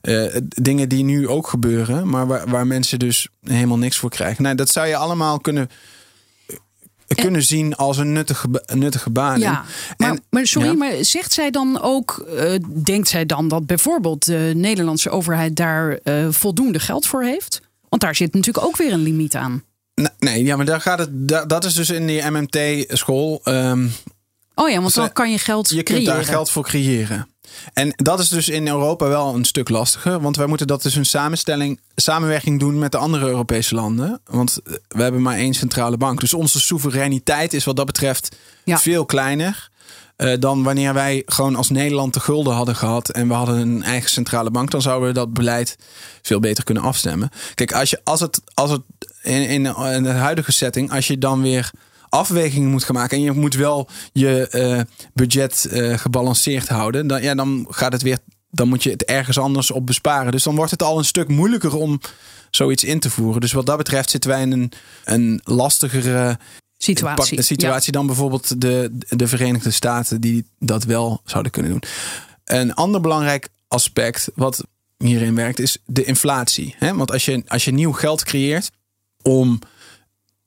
eh, 0.00 0.36
dingen 0.48 0.88
die 0.88 1.04
nu 1.04 1.28
ook 1.28 1.46
gebeuren, 1.48 2.08
maar 2.08 2.26
waar, 2.26 2.48
waar 2.48 2.66
mensen 2.66 2.98
dus 2.98 3.28
helemaal 3.40 3.78
niks 3.78 3.98
voor 3.98 4.10
krijgen. 4.10 4.42
Nou, 4.42 4.54
dat 4.54 4.68
zou 4.68 4.86
je 4.86 4.96
allemaal 4.96 5.40
kunnen. 5.40 5.70
eh, 6.46 6.56
Kunnen 7.22 7.42
zien 7.42 7.74
als 7.76 7.96
een 7.98 8.12
nuttige, 8.12 8.48
een 8.66 8.78
nuttige 8.78 9.10
baan. 9.10 9.40
Ja, 9.40 9.64
maar, 9.96 10.10
en- 10.10 10.22
maar 10.30 10.46
sorry, 10.46 10.68
ja. 10.68 10.74
maar 10.74 10.92
zegt 11.04 11.32
zij 11.32 11.50
dan 11.50 11.80
ook, 11.80 12.24
eh, 12.36 12.54
denkt 12.84 13.08
zij 13.08 13.26
dan 13.26 13.48
dat 13.48 13.66
bijvoorbeeld 13.66 14.24
de 14.26 14.52
Nederlandse 14.56 15.10
overheid 15.10 15.56
daar 15.56 15.98
voldoende 16.30 16.78
geld 16.78 17.06
voor 17.06 17.22
heeft? 17.22 17.60
Want 17.88 18.02
daar 18.02 18.14
zit 18.14 18.34
natuurlijk 18.34 18.64
ook 18.66 18.76
weer 18.76 18.92
een 18.92 19.02
limiet 19.02 19.34
aan. 19.36 19.62
Nee, 19.94 20.08
Nee, 20.18 20.44
ja, 20.44 20.56
maar 20.56 20.66
daar 20.66 20.80
gaat 20.80 20.98
het. 20.98 21.08
da- 21.28 21.44
Dat 21.46 21.64
is 21.64 21.74
dus 21.74 21.90
in 21.90 22.06
die 22.06 22.22
MMT-school. 22.30 23.40
ehm, 23.44 23.86
Oh 24.54 24.68
ja, 24.70 24.80
want 24.80 24.94
dan 24.94 25.12
kan 25.12 25.30
je 25.30 25.38
geld 25.38 25.68
je 25.68 25.82
creëren. 25.82 26.04
kunt 26.04 26.16
daar 26.16 26.24
geld 26.34 26.50
voor 26.50 26.62
creëren. 26.64 27.28
En 27.72 27.92
dat 27.96 28.20
is 28.20 28.28
dus 28.28 28.48
in 28.48 28.68
Europa 28.68 29.08
wel 29.08 29.34
een 29.34 29.44
stuk 29.44 29.68
lastiger. 29.68 30.20
Want 30.20 30.36
wij 30.36 30.46
moeten 30.46 30.66
dat 30.66 30.82
dus 30.82 30.94
een 30.94 31.06
samenstelling, 31.06 31.80
samenwerking 31.96 32.60
doen 32.60 32.78
met 32.78 32.92
de 32.92 32.98
andere 32.98 33.26
Europese 33.26 33.74
landen. 33.74 34.20
Want 34.24 34.58
eh, 34.64 34.72
we 34.88 35.02
hebben 35.02 35.22
maar 35.22 35.36
één 35.36 35.54
centrale 35.54 35.96
bank. 35.96 36.20
Dus 36.20 36.34
onze 36.34 36.60
soevereiniteit 36.60 37.52
is 37.52 37.64
wat 37.64 37.76
dat 37.76 37.86
betreft 37.86 38.36
Ja. 38.64 38.78
veel 38.78 39.04
kleiner. 39.04 39.70
eh, 40.16 40.32
dan 40.38 40.62
wanneer 40.62 40.94
wij 40.94 41.22
gewoon 41.26 41.56
als 41.56 41.70
Nederland 41.70 42.14
de 42.14 42.20
gulden 42.20 42.54
hadden 42.54 42.76
gehad 42.76 43.08
en 43.08 43.28
we 43.28 43.34
hadden 43.34 43.56
een 43.58 43.82
eigen 43.82 44.10
centrale 44.10 44.50
bank, 44.50 44.70
dan 44.70 44.82
zouden 44.82 45.08
we 45.08 45.14
dat 45.14 45.32
beleid 45.32 45.76
veel 46.22 46.40
beter 46.40 46.64
kunnen 46.64 46.82
afstemmen. 46.82 47.30
Kijk, 47.54 47.72
als, 47.72 47.90
je, 47.90 48.00
als 48.04 48.20
het, 48.20 48.40
als 48.54 48.70
het 48.70 48.80
in, 49.22 49.48
in, 49.48 49.66
in 49.76 50.02
de 50.02 50.08
huidige 50.10 50.52
setting, 50.52 50.92
als 50.92 51.06
je 51.06 51.18
dan 51.18 51.42
weer 51.42 51.70
afwegingen 52.12 52.70
moet 52.70 52.84
gaan 52.84 52.94
maken 52.94 53.16
en 53.16 53.22
je 53.22 53.32
moet 53.32 53.54
wel 53.54 53.88
je 54.12 54.48
eh, 54.48 54.80
budget 55.14 55.64
eh, 55.64 55.98
gebalanceerd 55.98 56.68
houden, 56.68 57.06
dan, 57.06 57.22
ja, 57.22 57.34
dan 57.34 57.66
gaat 57.68 57.92
het 57.92 58.02
weer. 58.02 58.18
Dan 58.50 58.68
moet 58.68 58.82
je 58.82 58.90
het 58.90 59.04
ergens 59.04 59.38
anders 59.38 59.70
op 59.70 59.86
besparen. 59.86 60.32
Dus 60.32 60.42
dan 60.42 60.54
wordt 60.54 60.70
het 60.70 60.82
al 60.82 60.98
een 60.98 61.04
stuk 61.04 61.28
moeilijker 61.28 61.76
om 61.76 62.00
zoiets 62.50 62.84
in 62.84 63.00
te 63.00 63.10
voeren. 63.10 63.40
Dus 63.40 63.52
wat 63.52 63.66
dat 63.66 63.76
betreft 63.76 64.10
zitten 64.10 64.30
wij 64.30 64.40
in 64.42 64.52
een, 64.52 64.72
een 65.04 65.40
lastigere 65.44 66.38
situatie. 66.78 67.34
pak- 67.36 67.44
situatie 67.44 67.92
dan 67.92 68.06
bijvoorbeeld 68.06 68.60
de, 68.60 68.98
de 69.08 69.28
Verenigde 69.28 69.70
Staten 69.70 70.20
die 70.20 70.46
dat 70.58 70.84
wel 70.84 71.20
zouden 71.24 71.52
kunnen 71.52 71.70
doen. 71.70 71.82
Een 72.44 72.74
ander 72.74 73.00
belangrijk 73.00 73.48
aspect 73.68 74.30
wat 74.34 74.64
hierin 74.98 75.34
werkt 75.34 75.58
is 75.58 75.78
de 75.86 76.04
inflatie. 76.04 76.74
Hè? 76.78 76.94
Want 76.94 77.10
als 77.12 77.24
je, 77.24 77.42
als 77.46 77.64
je 77.64 77.72
nieuw 77.72 77.92
geld 77.92 78.24
creëert 78.24 78.70
om 79.22 79.58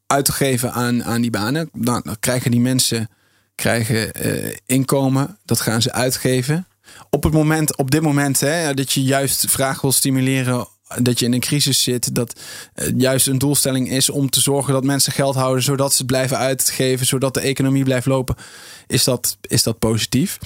uit 0.07 0.25
te 0.25 0.31
geven 0.31 0.73
aan, 0.73 1.03
aan 1.03 1.21
die 1.21 1.31
banen, 1.31 1.69
dan, 1.73 2.03
krijgen 2.19 2.51
die 2.51 2.59
mensen 2.59 3.09
krijgen, 3.55 4.13
eh, 4.13 4.55
inkomen, 4.65 5.37
dat 5.45 5.59
gaan 5.59 5.81
ze 5.81 5.91
uitgeven. 5.91 6.67
Op, 7.09 7.23
het 7.23 7.33
moment, 7.33 7.77
op 7.77 7.91
dit 7.91 8.01
moment 8.01 8.39
hè, 8.39 8.73
dat 8.73 8.91
je 8.91 9.03
juist 9.03 9.45
vraag 9.51 9.81
wil 9.81 9.91
stimuleren 9.91 10.67
dat 11.01 11.19
je 11.19 11.25
in 11.25 11.33
een 11.33 11.39
crisis 11.39 11.83
zit, 11.83 12.15
dat 12.15 12.39
eh, 12.73 12.91
juist 12.97 13.27
een 13.27 13.37
doelstelling 13.37 13.91
is 13.91 14.09
om 14.09 14.29
te 14.29 14.41
zorgen 14.41 14.73
dat 14.73 14.83
mensen 14.83 15.11
geld 15.11 15.35
houden, 15.35 15.63
zodat 15.63 15.93
ze 15.93 16.05
blijven 16.05 16.37
uitgeven, 16.37 17.05
zodat 17.05 17.33
de 17.33 17.39
economie 17.39 17.83
blijft 17.83 18.05
lopen, 18.05 18.35
is 18.87 19.03
dat, 19.03 19.37
is 19.41 19.63
dat 19.63 19.79
positief. 19.79 20.39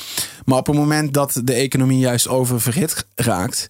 Maar 0.45 0.57
op 0.57 0.67
het 0.67 0.75
moment 0.75 1.13
dat 1.13 1.41
de 1.43 1.53
economie 1.53 1.99
juist 1.99 2.27
oververhit 2.27 3.05
raakt 3.15 3.67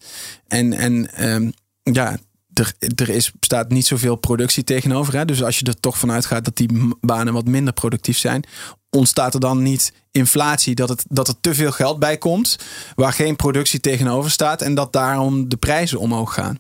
en, 0.47 0.73
en 0.73 1.13
ehm, 1.13 1.52
ja, 1.84 2.17
er, 2.60 2.74
er 2.95 3.10
is, 3.10 3.32
staat 3.39 3.69
niet 3.69 3.86
zoveel 3.88 4.15
productie 4.15 4.63
tegenover. 4.63 5.13
Hè? 5.15 5.26
Dus 5.26 5.43
als 5.43 5.60
je 5.60 5.65
er 5.65 5.80
toch 5.80 5.98
vanuit 5.98 6.26
gaat 6.26 6.45
dat 6.45 6.56
die 6.56 6.93
banen 7.02 7.34
wat 7.34 7.45
minder 7.45 7.74
productief 7.74 8.17
zijn, 8.17 8.43
ontstaat 8.89 9.34
er 9.34 9.39
dan 9.39 9.62
niet 9.63 9.93
inflatie, 10.12 10.76
dat, 10.76 10.89
het, 10.89 11.04
dat 11.10 11.28
er 11.28 11.34
te 11.41 11.54
veel 11.54 11.72
geld 11.72 12.00
bij 12.00 12.17
komt, 12.17 12.58
waar 12.95 13.13
geen 13.13 13.36
productie 13.36 13.80
tegenover 13.80 14.32
staat 14.32 14.62
en 14.62 14.76
dat 14.76 14.93
daarom 14.93 15.50
de 15.50 15.58
prijzen 15.58 16.00
omhoog 16.00 16.34
gaan. 16.34 16.60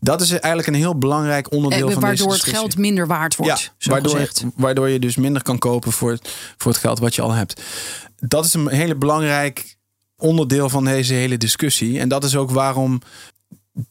Dat 0.00 0.20
is 0.20 0.30
eigenlijk 0.30 0.66
een 0.66 0.74
heel 0.74 0.98
belangrijk 0.98 1.52
onderdeel 1.52 1.86
Eh, 1.86 1.92
van 1.92 2.02
waardoor 2.02 2.10
deze 2.10 2.22
het 2.24 2.32
discussie. 2.44 2.60
geld 2.68 2.78
minder 2.78 3.06
waard 3.06 3.36
wordt. 3.36 3.72
Ja, 3.78 3.90
waardoor, 3.90 4.28
waardoor 4.56 4.88
je 4.88 4.98
dus 4.98 5.16
minder 5.16 5.42
kan 5.42 5.58
kopen 5.58 5.92
voor, 5.92 6.10
het- 6.10 6.28
voor 6.56 6.70
het 6.72 6.80
geld 6.80 6.98
wat 6.98 7.14
je 7.14 7.22
al 7.22 7.32
hebt. 7.32 7.62
Dat 8.18 8.44
is 8.44 8.54
een 8.54 8.68
hele 8.68 8.94
belangrijk 8.96 9.76
onderdeel 10.16 10.68
van 10.68 10.84
deze 10.84 11.14
hele 11.14 11.36
discussie. 11.36 11.98
En 12.00 12.08
dat 12.08 12.24
is 12.24 12.36
ook 12.36 12.50
waarom 12.50 13.00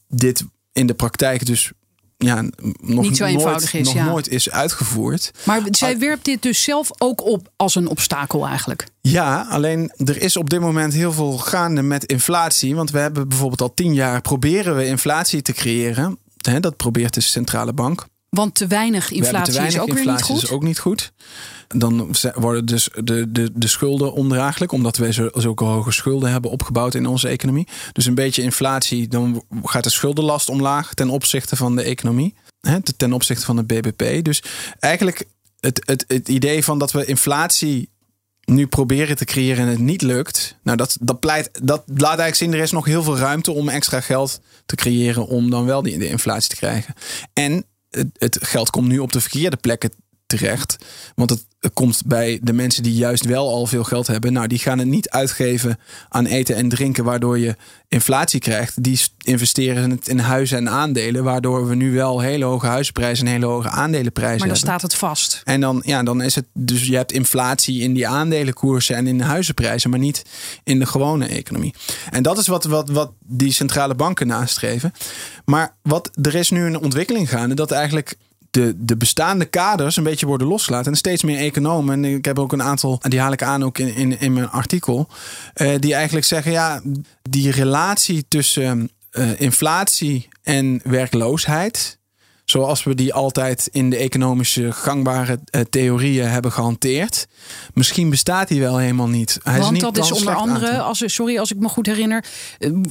dit 0.08 0.44
in 0.78 0.86
de 0.86 0.94
praktijk 0.94 1.46
dus 1.46 1.72
ja, 2.16 2.42
nog 2.80 3.04
Niet 3.04 3.16
zo 3.16 3.24
nooit, 3.24 3.36
eenvoudig 3.36 3.74
is, 3.74 3.86
nog 3.86 3.94
ja. 3.94 4.04
nooit 4.04 4.28
is 4.28 4.50
uitgevoerd. 4.50 5.30
Maar 5.44 5.62
zij 5.70 5.98
werpt 5.98 6.24
dit 6.24 6.42
dus 6.42 6.62
zelf 6.62 6.90
ook 6.98 7.24
op 7.24 7.48
als 7.56 7.74
een 7.74 7.88
obstakel 7.88 8.46
eigenlijk. 8.46 8.86
Ja, 9.00 9.46
alleen 9.48 9.92
er 9.96 10.22
is 10.22 10.36
op 10.36 10.50
dit 10.50 10.60
moment 10.60 10.92
heel 10.92 11.12
veel 11.12 11.38
gaande 11.38 11.82
met 11.82 12.04
inflatie. 12.04 12.74
Want 12.74 12.90
we 12.90 12.98
hebben 12.98 13.28
bijvoorbeeld 13.28 13.60
al 13.60 13.74
tien 13.74 13.94
jaar 13.94 14.20
proberen 14.20 14.76
we 14.76 14.86
inflatie 14.86 15.42
te 15.42 15.52
creëren. 15.52 16.18
Dat 16.60 16.76
probeert 16.76 17.14
de 17.14 17.20
centrale 17.20 17.72
bank. 17.72 18.06
Want 18.30 18.54
te 18.54 18.66
weinig 18.66 19.10
inflatie 19.10 19.52
te 19.52 19.58
weinig 19.58 19.74
is 19.74 19.80
ook 19.80 19.88
weer 19.88 19.98
inflatie, 19.98 20.34
niet 20.34 20.42
is 20.42 20.48
goed. 20.48 20.56
ook 20.56 20.62
niet 20.62 20.78
goed. 20.78 21.12
Dan 21.68 22.14
worden 22.34 22.66
dus 22.66 22.88
de, 23.04 23.32
de, 23.32 23.50
de 23.54 23.66
schulden 23.68 24.12
ondraaglijk, 24.12 24.72
omdat 24.72 24.96
wij 24.96 25.12
zo, 25.12 25.28
zulke 25.32 25.64
hoge 25.64 25.92
schulden 25.92 26.30
hebben 26.30 26.50
opgebouwd 26.50 26.94
in 26.94 27.06
onze 27.06 27.28
economie. 27.28 27.68
Dus 27.92 28.06
een 28.06 28.14
beetje 28.14 28.42
inflatie, 28.42 29.08
dan 29.08 29.44
gaat 29.62 29.84
de 29.84 29.90
schuldenlast 29.90 30.48
omlaag 30.48 30.94
ten 30.94 31.10
opzichte 31.10 31.56
van 31.56 31.76
de 31.76 31.82
economie, 31.82 32.34
hè, 32.60 32.82
ten 32.82 33.12
opzichte 33.12 33.44
van 33.44 33.56
het 33.56 33.66
BBP. 33.66 34.24
Dus 34.24 34.42
eigenlijk 34.78 35.24
het, 35.60 35.82
het, 35.86 36.04
het 36.08 36.28
idee 36.28 36.64
van 36.64 36.78
dat 36.78 36.92
we 36.92 37.04
inflatie 37.04 37.90
nu 38.44 38.66
proberen 38.66 39.16
te 39.16 39.24
creëren 39.24 39.64
en 39.64 39.70
het 39.70 39.78
niet 39.78 40.02
lukt. 40.02 40.56
Nou, 40.62 40.76
dat, 40.76 40.96
dat, 41.00 41.20
pleit, 41.20 41.50
dat 41.62 41.82
laat 41.86 42.18
eigenlijk 42.18 42.34
zien, 42.34 42.52
er 42.52 42.60
is 42.60 42.70
nog 42.70 42.84
heel 42.84 43.02
veel 43.02 43.16
ruimte 43.16 43.52
om 43.52 43.68
extra 43.68 44.00
geld 44.00 44.40
te 44.66 44.76
creëren 44.76 45.26
om 45.26 45.50
dan 45.50 45.64
wel 45.64 45.82
die, 45.82 45.98
de 45.98 46.08
inflatie 46.08 46.48
te 46.50 46.56
krijgen. 46.56 46.94
En 47.32 47.64
het, 48.18 48.38
geld 48.40 48.70
komt 48.70 48.88
nu 48.88 48.98
op 48.98 49.12
de 49.12 49.20
verkeerde 49.20 49.56
plekken 49.56 49.92
terecht. 50.28 50.76
Want 51.14 51.30
het, 51.30 51.46
komt 51.72 52.02
bij 52.06 52.38
de 52.42 52.52
mensen 52.52 52.82
die 52.82 52.94
juist 52.94 53.24
wel 53.24 53.48
al 53.48 53.66
veel 53.66 53.84
geld 53.84 54.06
hebben. 54.06 54.32
Nou, 54.32 54.46
die 54.46 54.58
gaan 54.58 54.78
het 54.78 54.88
niet 54.88 55.10
uitgeven 55.10 55.78
aan 56.08 56.26
eten 56.26 56.56
en 56.56 56.68
drinken, 56.68 57.04
waardoor 57.04 57.38
je 57.38 57.56
inflatie 57.88 58.40
krijgt. 58.40 58.82
Die 58.82 59.00
investeren 59.18 59.90
het 59.90 60.08
in 60.08 60.18
huizen 60.18 60.58
en 60.58 60.68
aandelen, 60.68 61.24
waardoor 61.24 61.68
we 61.68 61.74
nu 61.74 61.92
wel 61.92 62.20
hele 62.20 62.44
hoge 62.44 62.66
huizenprijzen 62.66 63.26
en 63.26 63.32
hele 63.32 63.46
hoge 63.46 63.68
aandelenprijzen 63.68 64.38
Maar 64.38 64.48
dan 64.48 64.56
hebben. 64.56 64.78
staat 64.78 64.82
het 64.82 64.94
vast. 64.94 65.40
En 65.44 65.60
dan, 65.60 65.82
ja, 65.84 66.02
dan 66.02 66.22
is 66.22 66.34
het 66.34 66.46
dus 66.52 66.86
je 66.86 66.96
hebt 66.96 67.12
inflatie 67.12 67.80
in 67.80 67.94
die 67.94 68.08
aandelenkoersen 68.08 68.96
en 68.96 69.06
in 69.06 69.18
de 69.18 69.24
huizenprijzen, 69.24 69.90
maar 69.90 69.98
niet 69.98 70.24
in 70.64 70.78
de 70.78 70.86
gewone 70.86 71.26
economie. 71.26 71.74
En 72.10 72.22
dat 72.22 72.38
is 72.38 72.46
wat, 72.46 72.64
wat, 72.64 72.88
wat 72.88 73.12
die 73.24 73.52
centrale 73.52 73.94
banken 73.94 74.26
nastreven. 74.26 74.92
Maar 75.44 75.76
wat, 75.82 76.10
er 76.22 76.34
is 76.34 76.50
nu 76.50 76.64
een 76.64 76.78
ontwikkeling 76.78 77.28
gaande 77.28 77.54
dat 77.54 77.70
eigenlijk 77.70 78.16
de, 78.50 78.74
de 78.76 78.96
bestaande 78.96 79.44
kaders 79.44 79.96
een 79.96 80.04
beetje 80.04 80.26
worden 80.26 80.46
losgelaten. 80.46 80.92
En 80.92 80.98
steeds 80.98 81.22
meer 81.22 81.38
economen, 81.38 82.04
en 82.04 82.14
ik 82.14 82.24
heb 82.24 82.38
ook 82.38 82.52
een 82.52 82.62
aantal, 82.62 83.00
die 83.08 83.20
haal 83.20 83.32
ik 83.32 83.42
aan 83.42 83.64
ook 83.64 83.78
in, 83.78 83.94
in, 83.94 84.20
in 84.20 84.32
mijn 84.32 84.50
artikel, 84.50 85.08
eh, 85.54 85.74
die 85.78 85.94
eigenlijk 85.94 86.26
zeggen, 86.26 86.52
ja, 86.52 86.82
die 87.22 87.50
relatie 87.50 88.24
tussen 88.28 88.90
eh, 89.10 89.40
inflatie 89.40 90.28
en 90.42 90.80
werkloosheid, 90.84 91.98
zoals 92.44 92.84
we 92.84 92.94
die 92.94 93.14
altijd 93.14 93.68
in 93.72 93.90
de 93.90 93.96
economische 93.96 94.72
gangbare 94.72 95.40
eh, 95.44 95.60
theorieën 95.70 96.28
hebben 96.28 96.52
gehanteerd. 96.52 97.26
Misschien 97.74 98.10
bestaat 98.10 98.48
die 98.48 98.60
wel 98.60 98.78
helemaal 98.78 99.08
niet. 99.08 99.38
Hij 99.42 99.54
is 99.54 99.60
Want 99.60 99.72
niet 99.72 99.80
dat 99.82 99.98
is 99.98 100.12
onder 100.12 100.34
andere, 100.34 100.80
als, 100.80 101.02
sorry 101.06 101.38
als 101.38 101.52
ik 101.52 101.58
me 101.58 101.68
goed 101.68 101.86
herinner, 101.86 102.24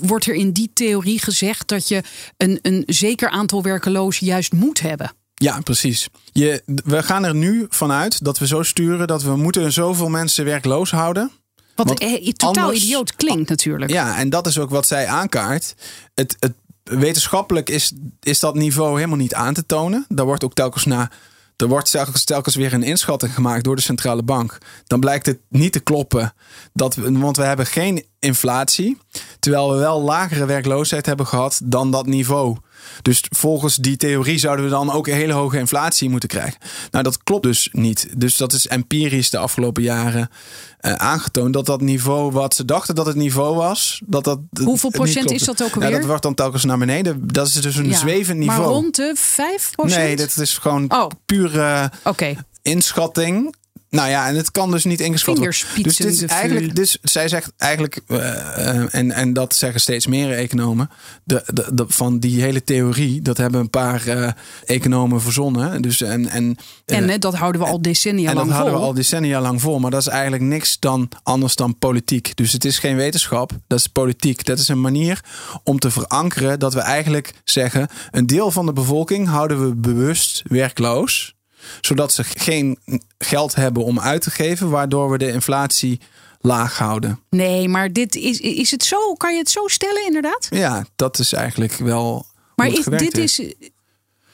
wordt 0.01 0.25
er 0.25 0.33
in 0.33 0.51
die 0.51 0.71
theorie 0.73 1.19
gezegd 1.19 1.67
dat 1.67 1.87
je 1.87 2.03
een, 2.37 2.59
een 2.61 2.83
zeker 2.85 3.29
aantal 3.29 3.63
werkelozen 3.63 4.25
juist 4.25 4.53
moet 4.53 4.79
hebben. 4.79 5.11
Ja, 5.39 5.59
precies. 5.61 6.07
Je, 6.31 6.63
we 6.65 7.03
gaan 7.03 7.25
er 7.25 7.35
nu 7.35 7.65
vanuit 7.69 8.23
dat 8.23 8.37
we 8.37 8.47
zo 8.47 8.63
sturen 8.63 9.07
dat 9.07 9.23
we 9.23 9.35
moeten 9.35 9.71
zoveel 9.71 10.09
mensen 10.09 10.45
werkloos 10.45 10.91
houden. 10.91 11.31
Wat 11.75 11.87
Want 11.87 11.99
eh, 11.99 12.31
totaal 12.31 12.63
anders- 12.63 12.83
idioot 12.83 13.15
klinkt 13.15 13.49
natuurlijk. 13.49 13.91
Ja, 13.91 14.17
en 14.17 14.29
dat 14.29 14.47
is 14.47 14.59
ook 14.59 14.69
wat 14.69 14.87
zij 14.87 15.07
aankaart. 15.07 15.75
Het, 16.13 16.35
het, 16.39 16.53
wetenschappelijk 16.83 17.69
is, 17.69 17.93
is 18.21 18.39
dat 18.39 18.55
niveau 18.55 18.95
helemaal 18.95 19.17
niet 19.17 19.33
aan 19.33 19.53
te 19.53 19.65
tonen. 19.65 20.05
Daar 20.09 20.25
wordt 20.25 20.43
ook 20.43 20.53
telkens 20.53 20.85
na. 20.85 21.11
Er 21.55 21.67
wordt 21.67 21.91
telkens, 21.91 22.23
telkens 22.23 22.55
weer 22.55 22.73
een 22.73 22.83
inschatting 22.83 23.33
gemaakt 23.33 23.63
door 23.63 23.75
de 23.75 23.81
centrale 23.81 24.23
bank. 24.23 24.57
Dan 24.87 24.99
blijkt 24.99 25.25
het 25.25 25.39
niet 25.49 25.71
te 25.71 25.79
kloppen. 25.79 26.33
Dat 26.73 26.95
we, 26.95 27.11
want 27.11 27.37
we 27.37 27.43
hebben 27.43 27.65
geen 27.65 28.05
inflatie. 28.19 28.97
Terwijl 29.39 29.71
we 29.71 29.77
wel 29.77 30.01
lagere 30.01 30.45
werkloosheid 30.45 31.05
hebben 31.05 31.27
gehad 31.27 31.59
dan 31.63 31.91
dat 31.91 32.05
niveau. 32.05 32.57
Dus 33.01 33.23
volgens 33.29 33.75
die 33.75 33.97
theorie 33.97 34.37
zouden 34.39 34.65
we 34.65 34.71
dan 34.71 34.91
ook 34.91 35.07
een 35.07 35.13
hele 35.13 35.33
hoge 35.33 35.57
inflatie 35.57 36.09
moeten 36.09 36.29
krijgen. 36.29 36.59
Nou, 36.91 37.03
dat 37.03 37.23
klopt 37.23 37.43
dus 37.43 37.69
niet. 37.71 38.07
Dus 38.17 38.37
dat 38.37 38.53
is 38.53 38.67
empirisch 38.67 39.29
de 39.29 39.37
afgelopen 39.37 39.83
jaren 39.83 40.29
eh, 40.77 40.93
aangetoond 40.93 41.53
dat 41.53 41.65
dat 41.65 41.81
niveau 41.81 42.31
wat 42.31 42.55
ze 42.55 42.65
dachten 42.65 42.95
dat 42.95 43.05
het 43.05 43.15
niveau 43.15 43.55
was, 43.55 44.01
dat 44.05 44.23
dat 44.23 44.39
Hoeveel 44.63 44.89
procent 44.89 45.31
is 45.31 45.43
dat 45.43 45.63
ook 45.63 45.67
Ja, 45.69 45.73
alweer? 45.75 45.91
dat 45.91 46.05
wordt 46.05 46.23
dan 46.23 46.33
telkens 46.33 46.63
naar 46.63 46.77
beneden. 46.77 47.27
Dat 47.27 47.47
is 47.47 47.53
dus 47.53 47.75
een 47.75 47.89
Ja, 47.89 47.97
zwevend 47.97 48.37
niveau. 48.39 48.59
Maar 48.59 48.67
rond 48.69 48.95
de 48.95 49.15
5% 49.15 49.85
nee, 49.95 50.15
dat 50.15 50.37
is 50.37 50.57
gewoon 50.57 50.91
Oh. 50.93 51.07
pure 51.25 51.91
Oké. 52.03 52.35
inschatting. 52.61 53.55
Nou 53.89 54.09
ja, 54.09 54.27
en 54.27 54.35
het 54.35 54.51
kan 54.51 54.71
dus 54.71 54.83
niet 54.85 54.99
ingeschat 54.99 55.37
worden. 55.37 55.55
Dus, 55.83 55.95
dit 55.95 56.05
is 56.13 56.23
eigenlijk, 56.23 56.75
dus 56.75 56.97
zij 57.01 57.27
zegt 57.27 57.51
eigenlijk, 57.57 58.01
eh, 58.07 58.95
en, 58.95 59.11
en 59.11 59.33
dat 59.33 59.55
zeggen 59.55 59.81
steeds 59.81 60.07
meer 60.07 60.31
economen, 60.33 60.89
de, 61.23 61.43
de, 61.53 61.65
de- 61.73 61.85
van 61.87 62.19
die 62.19 62.41
hele 62.41 62.63
theorie, 62.63 63.21
dat 63.21 63.37
hebben 63.37 63.59
een 63.61 63.69
paar 63.69 64.07
eh, 64.07 64.31
economen 64.65 65.21
verzonnen. 65.21 65.81
Dus, 65.81 66.01
en, 66.01 66.27
en, 66.29 66.55
eh, 66.85 66.97
En 66.97 67.09
hè, 67.09 67.17
dat 67.17 67.35
houden 67.35 67.61
we 67.61 67.67
al 67.67 67.81
decennia 67.81 68.29
en 68.29 68.35
dat 68.35 68.43
lang 68.43 68.51
houden 68.51 68.73
vol. 68.73 68.81
we 68.81 68.87
al 68.87 68.93
decennia 68.93 69.41
lang 69.41 69.61
vol. 69.61 69.79
Maar 69.79 69.91
dat 69.91 70.01
is 70.01 70.07
eigenlijk 70.07 70.43
niks 70.43 70.79
dan 70.79 71.09
anders 71.23 71.55
dan 71.55 71.77
politiek. 71.77 72.35
Dus 72.35 72.51
het 72.51 72.65
is 72.65 72.79
geen 72.79 72.95
wetenschap, 72.95 73.51
dat 73.67 73.79
is 73.79 73.87
politiek. 73.87 74.45
Dat 74.45 74.59
is 74.59 74.67
een 74.67 74.81
manier 74.81 75.23
om 75.63 75.79
te 75.79 75.91
verankeren 75.91 76.59
dat 76.59 76.73
we 76.73 76.79
eigenlijk 76.79 77.33
zeggen: 77.43 77.87
een 78.11 78.27
deel 78.27 78.51
van 78.51 78.65
de 78.65 78.73
bevolking 78.73 79.27
houden 79.27 79.67
we 79.67 79.75
bewust 79.75 80.41
werkloos 80.47 81.35
zodat 81.81 82.13
ze 82.13 82.23
geen 82.23 82.77
geld 83.17 83.55
hebben 83.55 83.83
om 83.83 83.99
uit 83.99 84.21
te 84.21 84.31
geven, 84.31 84.69
waardoor 84.69 85.09
we 85.11 85.17
de 85.17 85.31
inflatie 85.31 85.99
laag 86.41 86.77
houden. 86.77 87.19
Nee, 87.29 87.69
maar 87.69 87.93
dit 87.93 88.15
is, 88.15 88.39
is 88.39 88.71
het 88.71 88.83
zo? 88.83 89.13
Kan 89.13 89.31
je 89.33 89.39
het 89.39 89.49
zo 89.49 89.67
stellen, 89.67 90.05
inderdaad? 90.05 90.47
Ja, 90.49 90.85
dat 90.95 91.19
is 91.19 91.33
eigenlijk 91.33 91.73
wel. 91.73 92.25
Maar 92.55 92.67
is, 92.67 92.83
dit 92.85 93.17
is. 93.17 93.41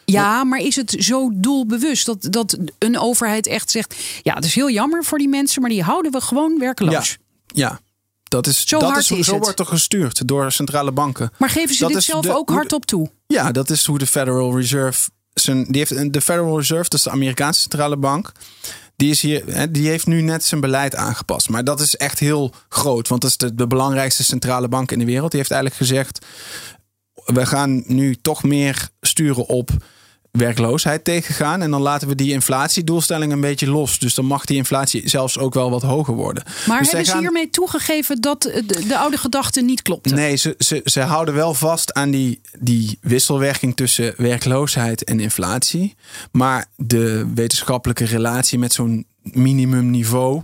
Ja, 0.06 0.43
maar 0.43 0.60
is 0.60 0.76
het 0.76 0.96
zo 1.00 1.30
doelbewust 1.34 2.06
dat, 2.06 2.28
dat 2.30 2.58
een 2.80 3.00
overheid 3.00 3.48
echt 3.48 3.72
zegt: 3.72 3.96
ja, 4.22 4.34
het 4.34 4.46
is 4.46 4.56
heel 4.56 4.69
jammer 4.69 5.04
voor 5.04 5.17
die 5.17 5.28
mensen, 5.30 5.62
maar 5.62 5.69
die 5.69 5.84
houden 5.84 6.12
we 6.12 6.22
gewoon 6.22 6.60
werkeloos. 6.60 7.17
Ja, 7.48 7.80
dat 8.24 8.48
is, 8.48 8.67
Zo 8.67 8.80
dat 8.80 8.89
hard 8.89 9.02
is, 9.04 9.12
is 9.12 9.26
zo 9.26 9.34
het. 9.34 9.43
wordt 9.43 9.60
er 9.60 9.65
gestuurd 9.65 10.28
door 10.28 10.52
centrale 10.52 10.91
banken. 10.91 11.32
Maar 11.38 11.50
geven 11.50 11.76
ze 11.76 11.84
Dat 11.84 11.91
dit 11.93 12.04
zelf 12.04 12.26
de- 12.26 12.36
ook 12.36 12.50
hardop 12.50 12.86
toe? 12.86 13.10
Ja, 13.28 13.52
dat 13.52 13.69
is 13.69 13.86
hoe 13.86 13.98
de 13.98 14.08
Federal 14.08 14.58
Reserve. 14.58 15.10
Zijn, 15.34 15.63
die 15.63 15.78
heeft, 15.78 16.13
de 16.13 16.22
Federal 16.22 16.58
Reserve, 16.58 16.89
dat 16.89 16.93
is 16.93 17.04
de 17.04 17.10
Amerikaanse 17.10 17.62
centrale 17.62 17.98
bank. 17.98 18.32
Die, 18.96 19.10
is 19.10 19.22
hier, 19.22 19.72
die 19.72 19.88
heeft 19.88 20.08
nu 20.08 20.22
net 20.22 20.43
zijn 20.43 20.62
beleid 20.62 20.96
aangepast. 20.96 21.50
Maar 21.50 21.63
dat 21.63 21.80
is 21.80 21.96
echt 21.96 22.19
heel 22.19 22.54
groot. 22.69 23.08
Want 23.08 23.22
dat 23.22 23.30
is 23.30 23.52
de 23.54 23.67
belangrijkste 23.67 24.24
centrale 24.24 24.67
bank 24.67 24.91
in 24.91 25.00
de 25.00 25.06
wereld. 25.06 25.32
Die 25.32 25.39
heeft 25.39 25.52
eigenlijk 25.52 25.82
gezegd. 25.82 26.26
We 27.26 27.46
gaan 27.46 27.84
nu 27.88 28.15
toch 28.15 28.43
meer 28.43 28.89
sturen 29.02 29.46
op 29.46 29.69
werkloosheid 30.38 31.04
tegengaan. 31.04 31.62
En 31.62 31.72
dan 31.72 31.82
laten 31.82 32.08
we 32.08 32.15
die 32.15 32.32
inflatiedoelstelling 32.32 33.32
een 33.32 33.41
beetje 33.41 33.69
los. 33.69 34.00
Dus 34.00 34.13
dan 34.13 34.26
mag 34.26 34.46
die 34.46 34.58
inflatie 34.58 35.10
zelfs 35.10 35.38
ook 35.38 35.54
wel 35.54 35.69
wat 35.69 35.82
hoger 35.82 36.13
worden. 36.13 36.43
Maar 36.67 36.80
Dus 36.80 36.88
hebben 36.88 37.08
ze 37.08 37.17
hiermee 37.17 37.50
toegegeven 37.50 38.22
dat 38.22 38.41
de, 38.41 38.84
de 38.88 38.98
oude 38.98 39.17
gedachte 39.17 39.62
niet 39.62 39.82
klopte? 39.82 40.13
Nee, 40.13 40.36
ze, 40.36 40.56
ze, 40.58 40.82
ze 40.84 41.02
houden 41.02 41.34
wel 41.34 41.54
vast 41.54 41.93
aan 41.93 42.12
die, 42.12 42.41
die 42.60 42.98
wisselwerking 43.02 43.76
tussen 43.76 44.13
werkloosheid 44.17 45.04
en 45.04 45.19
inflatie. 45.19 45.96
Maar 46.32 46.65
de 46.76 47.28
wetenschappelijke 47.34 48.06
relatie 48.06 48.60
met 48.60 48.74
zo'n 48.74 49.06
minimumniveau. 49.22 50.41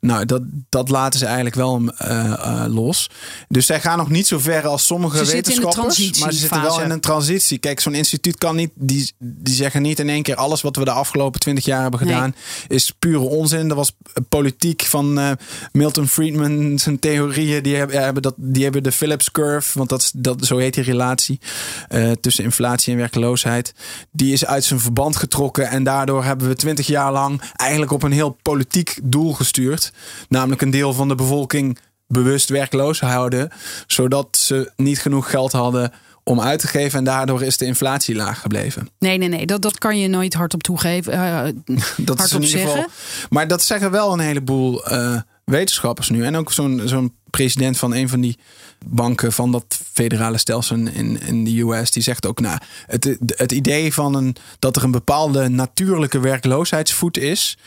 Nou, 0.00 0.24
dat, 0.24 0.42
dat 0.68 0.88
laten 0.88 1.18
ze 1.18 1.24
eigenlijk 1.24 1.54
wel 1.54 1.82
eh, 1.96 2.32
eh, 2.32 2.64
los. 2.74 3.10
Dus 3.48 3.66
zij 3.66 3.80
gaan 3.80 3.98
nog 3.98 4.08
niet 4.10 4.26
zo 4.26 4.38
ver 4.38 4.66
als 4.66 4.86
sommige 4.86 5.24
Ze 5.24 5.32
wetenschappers. 5.32 6.18
maar 6.20 6.32
ze 6.32 6.38
zitten 6.38 6.62
wel 6.62 6.80
in 6.80 6.90
een 6.90 7.00
transitie. 7.00 7.58
Kijk, 7.58 7.80
zo'n 7.80 7.94
instituut 7.94 8.38
kan 8.38 8.56
niet. 8.56 8.70
Die, 8.74 9.12
die 9.18 9.54
zeggen 9.54 9.82
niet 9.82 9.98
in 9.98 10.08
één 10.08 10.22
keer 10.22 10.34
alles 10.36 10.60
wat 10.62 10.76
we 10.76 10.84
de 10.84 10.90
afgelopen 10.90 11.40
twintig 11.40 11.64
jaar 11.64 11.82
hebben 11.82 12.00
Nee. 12.04 12.14
gedaan. 12.14 12.34
Is 12.68 12.90
pure 12.98 13.18
onzin. 13.18 13.68
Dat 13.68 13.76
was 13.76 13.92
politiek 14.28 14.82
van 14.82 15.18
eh, 15.18 15.30
Milton 15.72 16.08
Friedman. 16.08 16.78
Zijn 16.78 16.98
theorieën. 16.98 17.62
Die 17.62 17.76
hebben, 17.76 18.02
hebben, 18.02 18.22
dat, 18.22 18.34
die 18.36 18.62
hebben 18.62 18.82
de 18.82 18.92
Phillips 18.92 19.30
curve. 19.30 19.78
Want 19.78 19.88
dat, 19.90 20.00
is- 20.00 20.12
dat, 20.14 20.44
zo 20.46 20.56
heet 20.58 20.74
die 20.74 20.84
relatie. 20.84 21.40
eh, 21.88 22.10
tussen 22.20 22.44
inflatie 22.44 22.92
en 22.92 22.98
werkloosheid. 22.98 23.74
Die 24.10 24.32
is 24.32 24.46
uit 24.46 24.64
zijn 24.64 24.80
verband 24.80 25.16
getrokken. 25.16 25.68
En 25.68 25.84
daardoor 25.84 26.24
hebben 26.24 26.48
we 26.48 26.54
twintig 26.54 26.86
jaar 26.86 27.12
lang. 27.12 27.40
eigenlijk 27.56 27.92
op 27.92 28.02
een 28.02 28.12
heel 28.12 28.36
politiek 28.42 28.98
doel 29.02 29.32
gestuurd. 29.32 29.89
Namelijk 30.28 30.62
een 30.62 30.70
deel 30.70 30.92
van 30.92 31.08
de 31.08 31.14
bevolking 31.14 31.78
bewust 32.06 32.48
werkloos 32.48 33.00
houden. 33.00 33.50
Zodat 33.86 34.36
ze 34.36 34.72
niet 34.76 35.00
genoeg 35.00 35.30
geld 35.30 35.52
hadden 35.52 35.92
om 36.24 36.40
uit 36.40 36.60
te 36.60 36.66
geven. 36.68 36.98
En 36.98 37.04
daardoor 37.04 37.42
is 37.42 37.56
de 37.56 37.64
inflatie 37.64 38.14
laag 38.14 38.40
gebleven. 38.40 38.88
Nee, 38.98 39.18
nee, 39.18 39.28
nee. 39.28 39.46
Dat, 39.46 39.62
dat 39.62 39.78
kan 39.78 39.98
je 39.98 40.08
nooit 40.08 40.34
hardop 40.34 40.62
toegeven. 40.62 41.12
eh, 41.12 41.42
Dat 41.96 42.18
is 42.18 42.30
hardop 42.30 42.40
in 42.40 42.46
ieder 42.46 42.60
geval. 42.60 42.74
zeggen. 42.74 42.92
Maar 43.30 43.48
dat 43.48 43.62
zeggen 43.62 43.90
wel 43.90 44.12
een 44.12 44.18
heleboel 44.20 44.86
eh, 44.86 45.16
wetenschappers 45.44 46.08
nu. 46.08 46.24
En 46.24 46.36
ook 46.36 46.52
zo'n 46.52 46.82
zo'n 46.84 47.14
president 47.30 47.78
van 47.78 47.94
een 47.94 48.08
van 48.08 48.20
die 48.20 48.38
banken 48.86 49.32
van 49.32 49.52
dat 49.52 49.78
federale 49.92 50.38
stelsel 50.38 50.76
in, 50.76 51.20
in 51.20 51.44
de 51.44 51.60
US. 51.60 51.90
Die 51.90 52.02
zegt 52.02 52.26
ook, 52.26 52.40
nou, 52.40 52.58
het, 52.86 53.16
het 53.26 53.52
idee 53.52 53.94
van 53.94 54.14
een, 54.14 54.36
dat 54.58 54.76
er 54.76 54.84
een 54.84 54.90
bepaalde 54.90 55.48
natuurlijke 55.48 56.20
werkloosheidsvoet 56.20 57.18
is. 57.18 57.58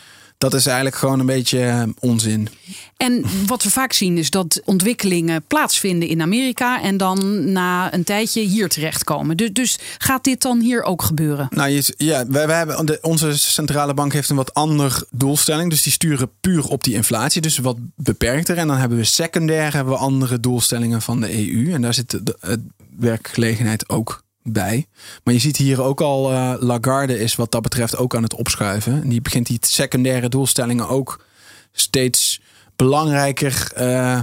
Dat 0.44 0.54
is 0.54 0.66
eigenlijk 0.66 0.96
gewoon 0.96 1.20
een 1.20 1.26
beetje 1.26 1.60
eh, 1.60 1.84
onzin. 2.00 2.50
En 2.98 3.26
wat 3.46 3.64
we 3.64 3.70
vaak 3.70 3.94
zien 3.94 4.18
is 4.18 4.30
dat 4.30 4.62
ontwikkelingen 4.66 5.44
plaatsvinden 5.48 6.08
in 6.08 6.22
Amerika 6.22 6.82
en 6.82 6.98
dan 6.98 7.52
na 7.52 7.94
een 7.94 8.04
tijdje 8.04 8.42
hier 8.42 8.70
terechtkomen. 8.70 9.38
Dus, 9.38 9.54
dus 9.54 9.80
gaat 9.98 10.24
dit 10.24 10.42
dan 10.42 10.60
hier 10.60 10.84
ook 10.84 11.02
gebeuren? 11.02 11.48
Nou, 11.50 11.70
je, 11.70 11.94
ja, 11.98 12.28
wij, 12.28 12.48
wij 12.48 12.58
hebben, 12.58 12.86
de, 12.86 12.98
onze 13.02 13.38
centrale 13.38 13.94
bank 13.94 14.14
heeft 14.14 14.30
een 14.30 14.36
wat 14.36 14.54
ander 14.54 15.04
doelstelling. 15.12 15.70
Dus 15.70 15.84
die 15.84 15.92
sturen 15.92 16.30
puur 16.42 16.68
op 16.68 16.84
die 16.84 16.94
inflatie. 16.94 17.42
Dus 17.42 17.58
wat 17.58 17.78
beperkter. 17.96 18.58
En 18.58 18.68
dan 18.68 18.78
hebben 18.78 18.98
we 18.98 19.04
secundair 19.04 19.74
hebben 19.74 19.94
we 19.94 20.00
andere 20.00 20.40
doelstellingen 20.40 21.02
van 21.02 21.20
de 21.20 21.48
EU. 21.48 21.74
En 21.74 21.82
daar 21.82 21.94
zit 21.94 22.10
de, 22.10 22.24
de- 22.24 22.60
werkgelegenheid 22.98 23.90
ook 23.90 24.23
bij. 24.44 24.86
Maar 25.24 25.34
je 25.34 25.40
ziet 25.40 25.58
hier 25.58 25.82
ook 25.82 26.02
al, 26.02 26.32
eh, 26.32 26.54
Lagarde 26.60 27.20
is 27.20 27.36
wat 27.36 27.52
dat 27.52 27.62
betreft 27.62 27.98
ook 27.98 28.16
aan 28.16 28.24
het 28.24 28.36
opschuiven. 28.36 29.02
En 29.02 29.10
die 29.10 29.22
begint 29.22 29.48
die 29.48 29.58
secundaire 29.62 30.30
doelstellingen 30.30 30.88
ook 30.90 31.26
steeds 31.72 32.42
belangrijker... 32.76 33.72
eh, 33.76 34.20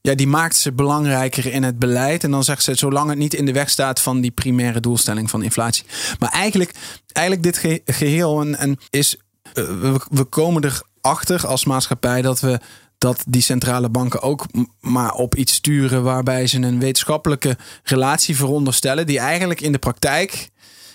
ja, 0.00 0.14
die 0.14 0.26
maakt 0.26 0.56
ze 0.56 0.72
belangrijker 0.72 1.46
in 1.46 1.62
het 1.62 1.78
beleid. 1.78 2.24
En 2.24 2.30
dan 2.30 2.44
zegt 2.44 2.62
ze, 2.62 2.74
zolang 2.74 3.08
het 3.08 3.18
niet 3.18 3.34
in 3.34 3.44
de 3.46 3.52
weg 3.52 3.70
staat 3.70 4.00
van 4.00 4.20
die 4.20 4.30
primaire 4.30 4.80
doelstelling 4.80 5.30
van 5.30 5.42
inflatie. 5.42 5.84
Maar 6.18 6.30
eigenlijk, 6.30 6.70
eigenlijk 7.12 7.46
dit 7.46 7.58
ge- 7.58 7.82
geheel 7.84 8.40
en, 8.40 8.56
en 8.58 8.78
is. 8.90 9.16
eh, 9.42 9.64
we, 9.64 10.00
we 10.10 10.24
komen 10.24 10.64
erachter 11.02 11.46
als 11.46 11.64
maatschappij 11.64 12.22
dat 12.22 12.40
we 12.40 12.60
dat 12.98 13.24
die 13.28 13.42
centrale 13.42 13.88
banken 13.88 14.22
ook 14.22 14.46
maar 14.80 15.12
op 15.12 15.34
iets 15.34 15.54
sturen 15.54 16.02
waarbij 16.02 16.46
ze 16.46 16.60
een 16.60 16.80
wetenschappelijke 16.80 17.56
relatie 17.82 18.36
veronderstellen, 18.36 19.06
die 19.06 19.18
eigenlijk 19.18 19.60
in 19.60 19.72
de 19.72 19.78
praktijk 19.78 20.50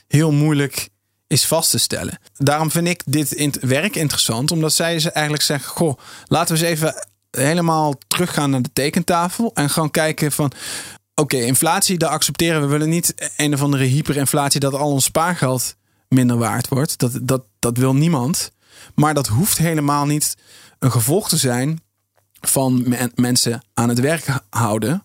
heel 0.07 0.31
moeilijk 0.31 0.89
is 1.27 1.45
vast 1.45 1.69
te 1.69 1.77
stellen. 1.77 2.19
Daarom 2.33 2.71
vind 2.71 2.87
ik 2.87 3.01
dit 3.05 3.31
in 3.31 3.53
werk 3.61 3.95
interessant, 3.95 4.51
omdat 4.51 4.73
zij 4.73 4.99
ze 4.99 5.11
eigenlijk 5.11 5.45
zeggen: 5.45 5.69
Goh, 5.69 5.97
laten 6.27 6.55
we 6.55 6.61
eens 6.61 6.69
even 6.69 7.07
helemaal 7.31 7.93
teruggaan 8.07 8.49
naar 8.49 8.61
de 8.61 8.73
tekentafel 8.73 9.51
en 9.53 9.69
gaan 9.69 9.91
kijken 9.91 10.31
van. 10.31 10.51
Oké, 11.15 11.37
inflatie, 11.37 11.97
dat 11.97 12.09
accepteren 12.09 12.59
we. 12.59 12.65
We 12.65 12.71
willen 12.71 12.89
niet 12.89 13.31
een 13.37 13.53
of 13.53 13.61
andere 13.61 13.83
hyperinflatie 13.83 14.59
dat 14.59 14.73
al 14.73 14.91
ons 14.91 15.03
spaargeld 15.03 15.75
minder 16.07 16.37
waard 16.37 16.67
wordt. 16.67 16.97
Dat, 16.99 17.19
dat, 17.21 17.43
dat 17.59 17.77
wil 17.77 17.95
niemand. 17.95 18.51
Maar 18.95 19.13
dat 19.13 19.27
hoeft 19.27 19.57
helemaal 19.57 20.05
niet 20.05 20.35
een 20.79 20.91
gevolg 20.91 21.29
te 21.29 21.37
zijn 21.37 21.81
van 22.47 22.83
men- 22.89 23.11
mensen 23.15 23.63
aan 23.73 23.89
het 23.89 23.99
werk 23.99 24.25
houden 24.49 25.03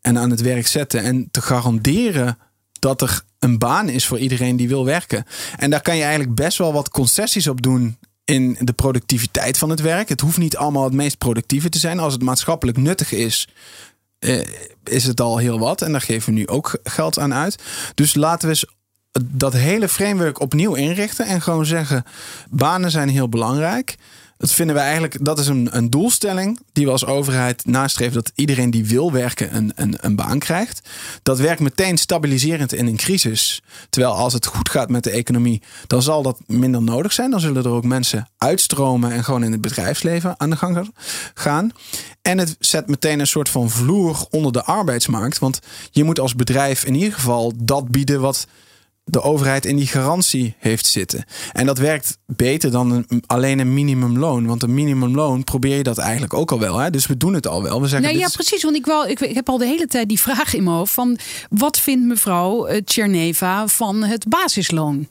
en 0.00 0.18
aan 0.18 0.30
het 0.30 0.40
werk 0.40 0.66
zetten. 0.66 1.02
En 1.02 1.28
te 1.30 1.42
garanderen 1.42 2.38
dat 2.78 3.02
er 3.02 3.22
een 3.38 3.58
baan 3.58 3.88
is 3.88 4.06
voor 4.06 4.18
iedereen 4.18 4.56
die 4.56 4.68
wil 4.68 4.84
werken. 4.84 5.24
En 5.56 5.70
daar 5.70 5.82
kan 5.82 5.96
je 5.96 6.02
eigenlijk 6.02 6.34
best 6.34 6.58
wel 6.58 6.72
wat 6.72 6.88
concessies 6.88 7.48
op 7.48 7.62
doen 7.62 7.98
in 8.24 8.56
de 8.60 8.72
productiviteit 8.72 9.58
van 9.58 9.70
het 9.70 9.80
werk. 9.80 10.08
Het 10.08 10.20
hoeft 10.20 10.38
niet 10.38 10.56
allemaal 10.56 10.84
het 10.84 10.92
meest 10.92 11.18
productieve 11.18 11.68
te 11.68 11.78
zijn. 11.78 11.98
Als 11.98 12.12
het 12.12 12.22
maatschappelijk 12.22 12.78
nuttig 12.78 13.12
is, 13.12 13.48
eh, 14.18 14.46
is 14.84 15.04
het 15.04 15.20
al 15.20 15.36
heel 15.38 15.58
wat. 15.58 15.82
En 15.82 15.92
daar 15.92 16.00
geven 16.00 16.32
we 16.32 16.38
nu 16.38 16.46
ook 16.46 16.78
geld 16.82 17.18
aan 17.18 17.34
uit. 17.34 17.62
Dus 17.94 18.14
laten 18.14 18.48
we 18.48 18.54
eens 18.54 18.64
dat 19.22 19.52
hele 19.52 19.88
framework 19.88 20.40
opnieuw 20.40 20.74
inrichten 20.74 21.26
en 21.26 21.42
gewoon 21.42 21.66
zeggen: 21.66 22.04
banen 22.50 22.90
zijn 22.90 23.08
heel 23.08 23.28
belangrijk. 23.28 23.96
Dat 24.40 24.52
vinden 24.52 24.74
wij 24.74 24.84
eigenlijk, 24.84 25.24
dat 25.24 25.38
is 25.38 25.46
een, 25.46 25.68
een 25.76 25.90
doelstelling 25.90 26.60
die 26.72 26.84
we 26.84 26.90
als 26.90 27.06
overheid 27.06 27.66
nastreven 27.66 28.14
dat 28.14 28.32
iedereen 28.34 28.70
die 28.70 28.84
wil 28.84 29.12
werken 29.12 29.56
een, 29.56 29.72
een, 29.74 29.96
een 30.00 30.16
baan 30.16 30.38
krijgt. 30.38 30.88
Dat 31.22 31.38
werkt 31.38 31.60
meteen 31.60 31.98
stabiliserend 31.98 32.72
in 32.72 32.86
een 32.86 32.96
crisis. 32.96 33.62
Terwijl 33.90 34.14
als 34.14 34.32
het 34.32 34.46
goed 34.46 34.70
gaat 34.70 34.88
met 34.88 35.04
de 35.04 35.10
economie, 35.10 35.62
dan 35.86 36.02
zal 36.02 36.22
dat 36.22 36.40
minder 36.46 36.82
nodig 36.82 37.12
zijn. 37.12 37.30
Dan 37.30 37.40
zullen 37.40 37.64
er 37.64 37.70
ook 37.70 37.84
mensen 37.84 38.28
uitstromen 38.38 39.12
en 39.12 39.24
gewoon 39.24 39.44
in 39.44 39.52
het 39.52 39.60
bedrijfsleven 39.60 40.34
aan 40.36 40.50
de 40.50 40.56
gang 40.56 40.90
gaan. 41.34 41.72
En 42.22 42.38
het 42.38 42.56
zet 42.58 42.88
meteen 42.88 43.20
een 43.20 43.26
soort 43.26 43.48
van 43.48 43.70
vloer 43.70 44.26
onder 44.30 44.52
de 44.52 44.64
arbeidsmarkt. 44.64 45.38
Want 45.38 45.60
je 45.90 46.04
moet 46.04 46.20
als 46.20 46.34
bedrijf 46.34 46.84
in 46.84 46.94
ieder 46.94 47.12
geval 47.12 47.52
dat 47.56 47.88
bieden 47.88 48.20
wat 48.20 48.46
de 49.04 49.22
overheid 49.22 49.64
in 49.64 49.76
die 49.76 49.86
garantie 49.86 50.54
heeft 50.58 50.86
zitten. 50.86 51.24
En 51.52 51.66
dat 51.66 51.78
werkt 51.78 52.18
beter 52.26 52.70
dan 52.70 52.90
een, 52.90 53.22
alleen 53.26 53.58
een 53.58 53.74
minimumloon. 53.74 54.46
Want 54.46 54.62
een 54.62 54.74
minimumloon 54.74 55.44
probeer 55.44 55.76
je 55.76 55.82
dat 55.82 55.98
eigenlijk 55.98 56.34
ook 56.34 56.52
al 56.52 56.58
wel. 56.58 56.78
Hè? 56.78 56.90
Dus 56.90 57.06
we 57.06 57.16
doen 57.16 57.34
het 57.34 57.46
al 57.46 57.62
wel. 57.62 57.80
We 57.80 57.88
zeggen, 57.88 58.08
nee, 58.08 58.18
ja, 58.18 58.28
precies. 58.28 58.62
Want 58.62 58.76
ik, 58.76 58.86
wel, 58.86 59.06
ik, 59.06 59.20
ik, 59.20 59.34
heb 59.34 59.48
al 59.48 59.58
de 59.58 59.66
hele 59.66 59.86
tijd 59.86 60.08
die 60.08 60.20
vraag 60.20 60.54
in 60.54 60.64
mijn 60.64 60.76
hoofd 60.76 60.92
van... 60.92 61.18
wat 61.48 61.78
vindt 61.78 62.06
mevrouw 62.06 62.66
eh, 62.66 62.80
Tjerneva 62.84 63.66
van 63.66 64.02
het 64.02 64.28
basisloon? 64.28 65.08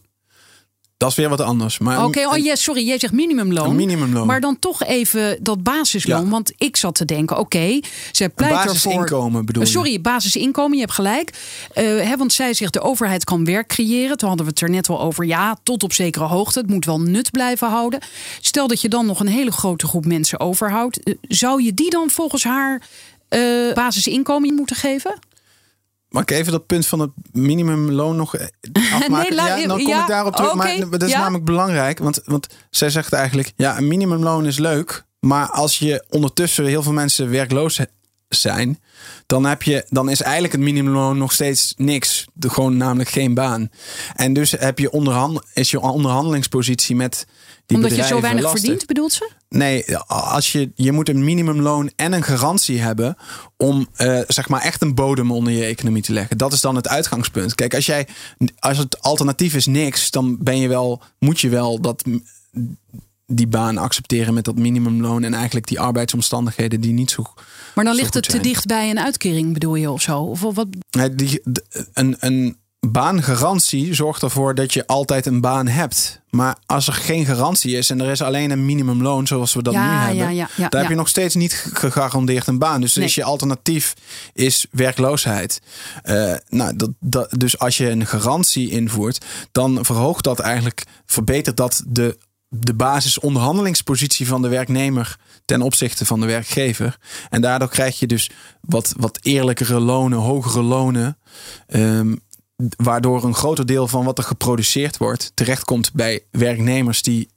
Dat 1.00 1.10
is 1.10 1.16
weer 1.16 1.30
wat 1.30 1.42
anders. 1.42 1.80
Oké, 1.80 2.02
okay, 2.02 2.24
oh 2.24 2.38
yes, 2.38 2.64
sorry, 2.64 2.88
jij 2.88 3.00
zegt 3.00 3.14
minimumloon. 3.14 3.76
minimumloon. 3.76 4.28
Maar 4.28 4.42
dan 4.42 4.60
toch 4.60 4.84
even 4.84 5.44
dat 5.44 5.64
basisloon. 5.64 6.30
Want 6.30 6.52
ik 6.58 6.78
zat 6.78 6.96
te 6.96 7.06
denken, 7.06 7.38
oké, 7.38 7.80
zij 8.12 8.30
pleit 8.30 8.52
ervoor... 8.52 8.74
Basisinkomen 8.74 9.46
bedoel 9.46 9.64
je? 9.64 9.70
Sorry, 9.70 10.02
basisinkomen, 10.02 10.74
je 10.74 10.80
hebt 10.80 10.94
gelijk. 10.94 11.34
Uh, 11.76 11.84
hè, 11.84 12.18
want 12.18 12.34
zij 12.34 12.54
zegt, 12.54 12.74
de 12.74 12.82
overheid 12.82 13.24
kan 13.24 13.46
werk 13.46 13.68
creëren. 13.68 14.18
Toen 14.18 14.28
hadden 14.28 14.46
we 14.46 14.52
het 14.52 14.62
er 14.62 14.70
net 14.70 14.88
wel 14.88 15.02
over. 15.02 15.26
Ja, 15.26 15.58
tot 15.64 15.84
op 15.84 15.94
zekere 15.94 16.26
hoogte. 16.26 16.60
Het 16.60 16.70
moet 16.70 16.86
wel 16.86 17.00
nut 17.00 17.32
blijven 17.32 17.68
houden. 17.68 18.00
Stel 18.42 18.68
dat 18.68 18.82
je 18.82 18.90
dan 18.90 19.06
nog 19.06 19.20
een 19.20 19.28
hele 19.28 19.52
grote 19.52 19.88
groep 19.88 20.06
mensen 20.06 20.40
overhoudt. 20.40 21.00
Uh, 21.08 21.14
zou 21.22 21.64
je 21.64 21.74
die 21.74 21.90
dan 21.90 22.10
volgens 22.10 22.44
haar 22.44 22.82
uh, 23.30 23.74
basisinkomen 23.74 24.54
moeten 24.54 24.76
geven? 24.76 25.20
Mag 26.10 26.22
ik 26.22 26.32
even 26.32 26.52
dat 26.52 26.66
punt 26.66 26.88
van 26.88 27.00
het 27.00 27.12
minimumloon 27.32 28.16
nog 28.16 28.36
eh, 28.36 28.48
afmaken? 28.96 29.36
nee, 29.36 29.46
ja, 29.46 29.68
dan 29.68 29.84
kom 29.84 30.00
ik 30.00 30.08
daarop 30.08 30.36
terug. 30.36 30.54
Okay, 30.54 30.80
maar 30.80 31.00
dat 31.00 31.10
is 31.10 31.16
namelijk 31.16 31.46
belangrijk. 31.46 32.00
Want, 32.00 32.22
want 32.26 32.48
zij 32.70 32.90
zegt 32.90 33.14
eigenlijk, 33.14 33.54
ja, 33.56 33.78
een 33.78 33.88
minimumloon 33.88 34.46
is 34.46 34.58
leuk. 34.58 35.06
Maar 35.20 35.50
als 35.50 35.78
je 35.78 36.06
ondertussen 36.10 36.66
heel 36.66 36.84
veel 36.84 36.94
mensen 36.94 37.30
werkloos 37.30 37.80
zijn, 38.30 38.80
dan, 39.26 39.46
heb 39.46 39.64
je, 39.64 39.86
dan 39.90 40.10
is 40.10 40.22
eigenlijk 40.22 40.54
het 40.54 40.62
minimumloon 40.62 41.18
nog 41.18 41.32
steeds 41.32 41.74
niks. 41.78 42.26
De, 42.34 42.50
gewoon 42.50 42.78
namelijk 42.78 43.10
geen 43.10 43.34
baan. 43.34 43.72
En 44.16 44.34
dus 44.34 44.52
heb 44.52 44.80
je 44.80 44.92
onderhand, 44.92 45.42
is 45.54 45.72
je 45.72 45.80
onderhandelingspositie 45.80 46.96
met 46.96 47.28
die 47.70 47.78
Omdat 47.78 47.96
je 47.96 48.04
zo 48.04 48.22
weinig 48.22 48.50
verdient, 48.50 48.86
bedoelt 48.86 49.14
ze? 49.14 49.30
Nee, 49.50 49.98
als 50.08 50.52
je, 50.52 50.72
je 50.76 50.92
moet 50.92 51.10
een 51.10 51.24
minimumloon 51.24 51.92
en 51.96 52.14
een 52.14 52.24
garantie 52.24 52.80
hebben 52.80 53.18
om 53.58 53.88
uh, 53.98 54.20
zeg 54.28 54.50
maar 54.50 54.62
echt 54.62 54.82
een 54.82 54.96
bodem 54.96 55.32
onder 55.32 55.54
je 55.54 55.64
economie 55.64 56.02
te 56.02 56.14
leggen. 56.14 56.38
Dat 56.38 56.54
is 56.54 56.62
dan 56.62 56.76
het 56.76 56.88
uitgangspunt. 56.88 57.56
Kijk, 57.56 57.76
als 57.76 57.86
jij 57.86 58.08
als 58.60 58.78
het 58.78 59.02
alternatief 59.02 59.54
is 59.54 59.66
niks, 59.66 60.12
dan 60.12 60.38
ben 60.40 60.58
je 60.58 60.68
wel, 60.68 61.02
moet 61.20 61.40
je 61.40 61.50
wel 61.50 61.82
dat 61.82 62.04
die 63.26 63.48
baan 63.48 63.78
accepteren 63.78 64.34
met 64.34 64.46
dat 64.46 64.56
minimumloon 64.56 65.24
en 65.24 65.34
eigenlijk 65.34 65.68
die 65.68 65.80
arbeidsomstandigheden 65.80 66.82
die 66.82 66.94
niet 66.94 67.12
zo. 67.12 67.24
Maar 67.76 67.86
dan 67.86 67.96
ligt 67.96 68.14
het 68.14 68.30
te 68.30 68.40
dicht 68.40 68.66
bij 68.66 68.90
een 68.90 69.00
uitkering, 69.00 69.54
bedoel 69.54 69.76
je 69.76 69.92
of 69.92 70.02
zo? 70.02 70.20
Of 70.20 70.42
wat? 70.42 70.68
Nee, 70.90 71.16
die, 71.16 71.42
een, 71.94 72.16
een 72.20 72.58
baangarantie 72.80 73.94
zorgt 73.94 74.24
ervoor 74.24 74.56
dat 74.56 74.74
je 74.74 74.88
altijd 74.88 75.26
een 75.26 75.42
baan 75.42 75.68
hebt. 75.68 76.22
Maar 76.30 76.58
als 76.66 76.88
er 76.88 76.94
geen 76.94 77.26
garantie 77.26 77.78
is 77.78 77.90
en 77.90 78.02
er 78.02 78.12
is 78.12 78.22
alleen 78.22 78.52
een 78.52 78.66
minimumloon 78.66 79.28
zoals 79.28 79.54
we 79.54 79.64
dat 79.64 79.74
nu 79.74 79.80
hebben, 79.80 80.36
ja, 80.36 80.48
ja, 80.56 80.70
dan 80.70 80.80
heb 80.82 80.90
je 80.90 80.96
nog 80.96 81.08
steeds 81.08 81.36
niet 81.36 81.66
gegarandeerd 81.74 82.48
een 82.48 82.60
baan. 82.60 82.82
Dus 82.82 82.98
is 82.98 83.16
je 83.16 83.24
alternatief 83.24 83.94
is 84.34 84.68
werkloosheid. 84.72 85.62
Uh, 86.06 86.34
nou, 86.50 86.76
dat, 86.76 86.90
dat, 87.00 87.34
dus 87.38 87.60
als 87.60 87.78
je 87.78 87.90
een 87.90 88.06
garantie 88.06 88.70
invoert, 88.70 89.26
dan 89.52 89.86
verhoogt 89.86 90.24
dat 90.24 90.40
eigenlijk, 90.40 90.84
verbetert 91.06 91.58
dat 91.58 91.84
de 91.88 92.18
de 92.50 92.74
basisonderhandelingspositie 92.74 94.28
van 94.28 94.42
de 94.42 94.48
werknemer 94.48 95.18
ten 95.46 95.62
opzichte 95.62 96.06
van 96.06 96.20
de 96.20 96.26
werkgever. 96.26 96.98
En 97.30 97.42
daardoor 97.42 97.70
krijg 97.70 98.00
je 98.00 98.08
dus 98.08 98.30
wat, 98.62 98.94
wat 98.98 99.20
eerlijkere 99.22 99.80
lonen, 99.80 100.20
hogere 100.20 100.62
lonen. 100.62 101.18
Um, 101.68 102.22
waardoor 102.78 103.24
een 103.24 103.36
groter 103.36 103.66
deel 103.66 103.88
van 103.88 104.06
wat 104.06 104.18
er 104.18 104.24
geproduceerd 104.24 104.98
wordt 104.98 105.32
terechtkomt 105.34 105.94
bij 105.94 106.24
werknemers 106.32 107.02
die 107.02 107.30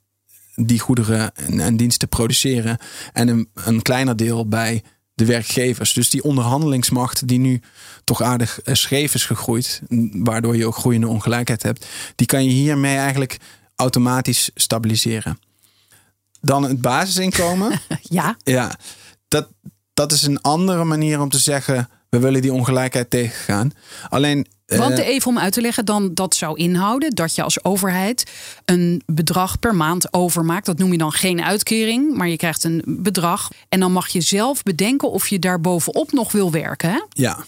die 0.55 0.79
goederen 0.79 1.35
en, 1.35 1.77
diensten 1.77 2.07
produceren. 2.07 2.77
En 3.13 3.27
een, 3.27 3.49
een 3.53 3.81
kleiner 3.81 4.15
deel 4.15 4.47
bij 4.47 4.83
de 5.13 5.25
werkgevers. 5.25 5.93
Dus 5.93 6.09
die 6.09 6.23
onderhandelingsmacht 6.23 7.27
die 7.27 7.39
nu 7.39 7.61
toch 8.03 8.21
aardig 8.21 8.61
eh, 8.61 8.73
scheef 8.73 9.13
is 9.13 9.25
gegroeid, 9.25 9.81
waardoor 10.13 10.57
je 10.57 10.67
ook 10.67 10.75
groeiende 10.75 11.07
ongelijkheid 11.07 11.63
hebt, 11.63 11.85
die 12.15 12.27
kan 12.27 12.43
je 12.43 12.49
hiermee 12.49 12.97
eigenlijk 12.97 13.37
automatisch 13.75 14.49
stabiliseren. 14.55 15.39
Dan 16.41 16.63
het 16.63 16.81
basisinkomen. 16.81 17.79
ja. 18.01 18.37
Ja, 18.43 18.75
dat, 19.27 19.47
dat 19.93 20.11
is 20.11 20.23
een 20.23 20.41
andere 20.41 20.83
manier 20.83 21.21
om 21.21 21.29
te 21.29 21.39
zeggen: 21.39 21.89
we 22.13 22.19
willen 22.19 22.41
die 22.41 22.53
ongelijkheid 22.53 23.09
tegengaan. 23.09 23.71
Alleen 24.09 24.47
want 24.65 24.99
eh, 24.99 25.07
even 25.07 25.31
om 25.31 25.39
uit 25.39 25.53
te 25.53 25.61
leggen, 25.61 25.85
dan 25.85 26.13
dat 26.13 26.35
zou 26.35 26.57
inhouden 26.57 27.15
dat 27.15 27.35
je 27.35 27.43
als 27.43 27.63
overheid 27.63 28.31
een 28.65 29.01
bedrag 29.05 29.59
per 29.59 29.75
maand 29.75 30.13
overmaakt. 30.13 30.65
Dat 30.65 30.77
noem 30.77 30.91
je 30.91 30.97
dan 30.97 31.11
geen 31.11 31.43
uitkering, 31.43 32.15
maar 32.15 32.27
je 32.27 32.37
krijgt 32.37 32.63
een 32.63 32.83
bedrag. 32.85 33.49
En 33.69 33.79
dan 33.79 33.91
mag 33.91 34.07
je 34.07 34.21
zelf 34.21 34.63
bedenken 34.63 35.11
of 35.11 35.27
je 35.27 35.39
daar 35.39 35.61
bovenop 35.61 36.11
nog 36.11 36.31
wil 36.31 36.51
werken. 36.51 36.89
Hè? 36.89 36.99
Ja, 37.09 37.45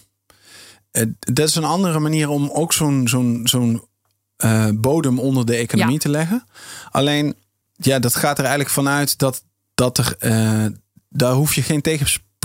eh, 0.91 1.03
dat 1.19 1.47
is 1.47 1.55
een 1.55 1.63
andere 1.63 1.99
manier 1.99 2.29
om 2.29 2.49
ook 2.49 2.73
zo'n 2.73 3.07
zo'n 3.07 3.41
zo'n 3.43 3.81
uh, 4.43 4.69
bodem 4.75 5.19
onder 5.19 5.45
de 5.45 5.55
economie 5.55 5.99
te 5.99 6.09
leggen. 6.09 6.45
Alleen, 6.91 7.35
ja, 7.73 7.99
dat 7.99 8.15
gaat 8.15 8.37
er 8.37 8.43
eigenlijk 8.43 8.73
vanuit 8.73 9.17
dat, 9.17 9.43
dat 9.73 9.97
er, 9.97 10.15
uh, 10.19 10.65
daar 11.09 11.33
hoef 11.33 11.53
je 11.53 11.61
geen 11.61 11.81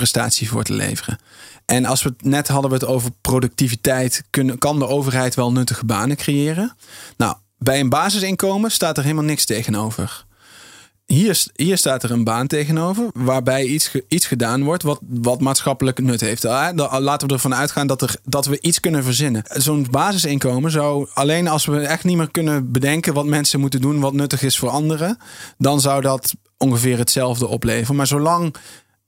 tegenprestatie 0.01 0.49
voor 0.49 0.65
te 0.65 0.73
leveren. 0.73 1.19
En 1.65 1.85
als 1.85 2.03
we 2.03 2.09
het 2.09 2.25
net 2.25 2.49
hadden 2.49 2.71
we 2.71 2.77
het 2.77 2.87
over 2.87 3.11
productiviteit, 3.21 4.23
kunnen, 4.31 4.59
kan 4.59 4.79
de 4.79 4.87
overheid 4.87 5.35
wel 5.35 5.53
nuttige 5.53 5.85
banen 5.85 6.17
creëren? 6.17 6.77
Nou, 7.17 7.37
bij 7.59 7.81
een 7.81 7.89
basisinkomen 7.89 8.71
staat 8.71 8.97
er 8.97 9.03
helemaal 9.03 9.25
niks 9.25 9.45
tegenover. 9.45 10.25
Hier, 11.07 11.45
hier 11.55 11.79
staat 11.79 12.03
er 12.03 12.11
een 12.11 12.25
baan 12.25 12.47
tegenover, 12.47 13.11
waarbij 13.13 13.65
iets, 13.65 13.91
iets 14.09 14.27
gedaan 14.27 14.65
wordt 14.65 14.83
wat, 14.83 15.01
wat 15.09 15.41
maatschappelijk 15.41 15.99
nut 15.99 16.21
heeft. 16.21 16.43
Laten 16.43 17.29
we 17.29 17.35
ervan 17.35 17.55
uitgaan 17.55 17.87
dat, 17.87 18.03
er, 18.03 18.17
dat 18.25 18.47
we 18.47 18.59
iets 18.61 18.81
kunnen 18.81 19.05
verzinnen. 19.05 19.43
Zo'n 19.47 19.87
basisinkomen 19.91 20.71
zou 20.71 21.09
alleen 21.15 21.49
als 21.49 21.67
we 21.67 21.81
echt 21.81 22.05
niet 22.05 22.17
meer 22.17 22.31
kunnen 22.31 22.73
bedenken 22.73 23.15
wat 23.15 23.27
mensen 23.27 23.61
moeten 23.61 23.81
doen, 23.81 24.01
wat 24.01 24.13
nuttig 24.13 24.43
is 24.43 24.59
voor 24.59 24.69
anderen, 24.69 25.19
dan 25.59 25.81
zou 25.81 26.01
dat 26.01 26.35
ongeveer 26.59 26.99
hetzelfde 26.99 27.47
opleveren. 27.47 27.97
Maar 27.97 28.07
zolang 28.07 28.55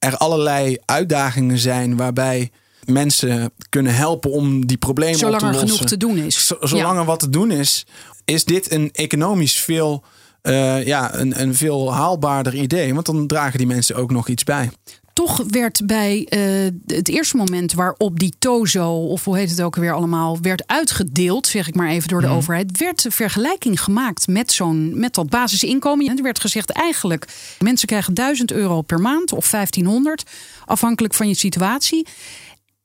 er 0.02 0.16
allerlei 0.16 0.76
uitdagingen 0.84 1.58
zijn 1.58 1.96
waarbij 1.96 2.50
mensen 2.84 3.52
kunnen 3.68 3.94
helpen 3.94 4.30
om 4.30 4.66
die 4.66 4.76
problemen 4.76 5.18
zolang 5.18 5.42
op 5.42 5.48
te 5.48 5.54
lossen. 5.54 5.68
Zolang 5.68 5.80
er 5.80 5.86
genoeg 5.86 5.90
te 5.90 5.96
doen 5.96 6.26
is. 6.26 6.52
zolang 6.70 6.98
er 6.98 7.04
wat 7.04 7.20
te 7.20 7.30
doen 7.30 7.50
is, 7.50 7.86
is 8.24 8.44
dit 8.44 8.72
een 8.72 8.90
economisch 8.92 9.56
veel, 9.56 10.04
uh, 10.42 10.86
ja, 10.86 11.14
een, 11.14 11.40
een 11.40 11.54
veel 11.54 11.94
haalbaarder 11.94 12.54
idee. 12.54 12.94
Want 12.94 13.06
dan 13.06 13.26
dragen 13.26 13.58
die 13.58 13.66
mensen 13.66 13.96
ook 13.96 14.10
nog 14.10 14.28
iets 14.28 14.44
bij 14.44 14.70
toch 15.12 15.42
werd 15.48 15.87
bij 15.87 16.27
uh, 16.31 16.70
het 16.87 17.09
eerste 17.09 17.37
moment 17.37 17.72
waarop 17.72 18.18
die 18.18 18.35
TOZO, 18.38 18.90
of 18.90 19.25
hoe 19.25 19.37
heet 19.37 19.51
het 19.51 19.62
ook 19.62 19.77
weer 19.77 19.92
allemaal, 19.92 20.38
werd 20.40 20.66
uitgedeeld, 20.66 21.46
zeg 21.46 21.68
ik 21.68 21.75
maar 21.75 21.88
even 21.88 22.09
door 22.09 22.20
de 22.20 22.27
mhm. 22.27 22.37
overheid, 22.37 22.79
werd 22.79 23.03
de 23.03 23.11
vergelijking 23.11 23.83
gemaakt 23.83 24.27
met 24.27 24.53
zo'n 24.53 24.98
met 24.98 25.14
dat 25.14 25.29
basisinkomen. 25.29 26.07
En 26.07 26.16
er 26.16 26.22
werd 26.22 26.40
gezegd 26.40 26.70
eigenlijk, 26.70 27.27
mensen 27.59 27.88
krijgen 27.88 28.14
1000 28.14 28.53
euro 28.53 28.83
per 28.83 29.01
maand 29.01 29.33
of 29.33 29.51
1500, 29.51 30.22
afhankelijk 30.64 31.14
van 31.14 31.29
je 31.29 31.35
situatie. 31.35 32.07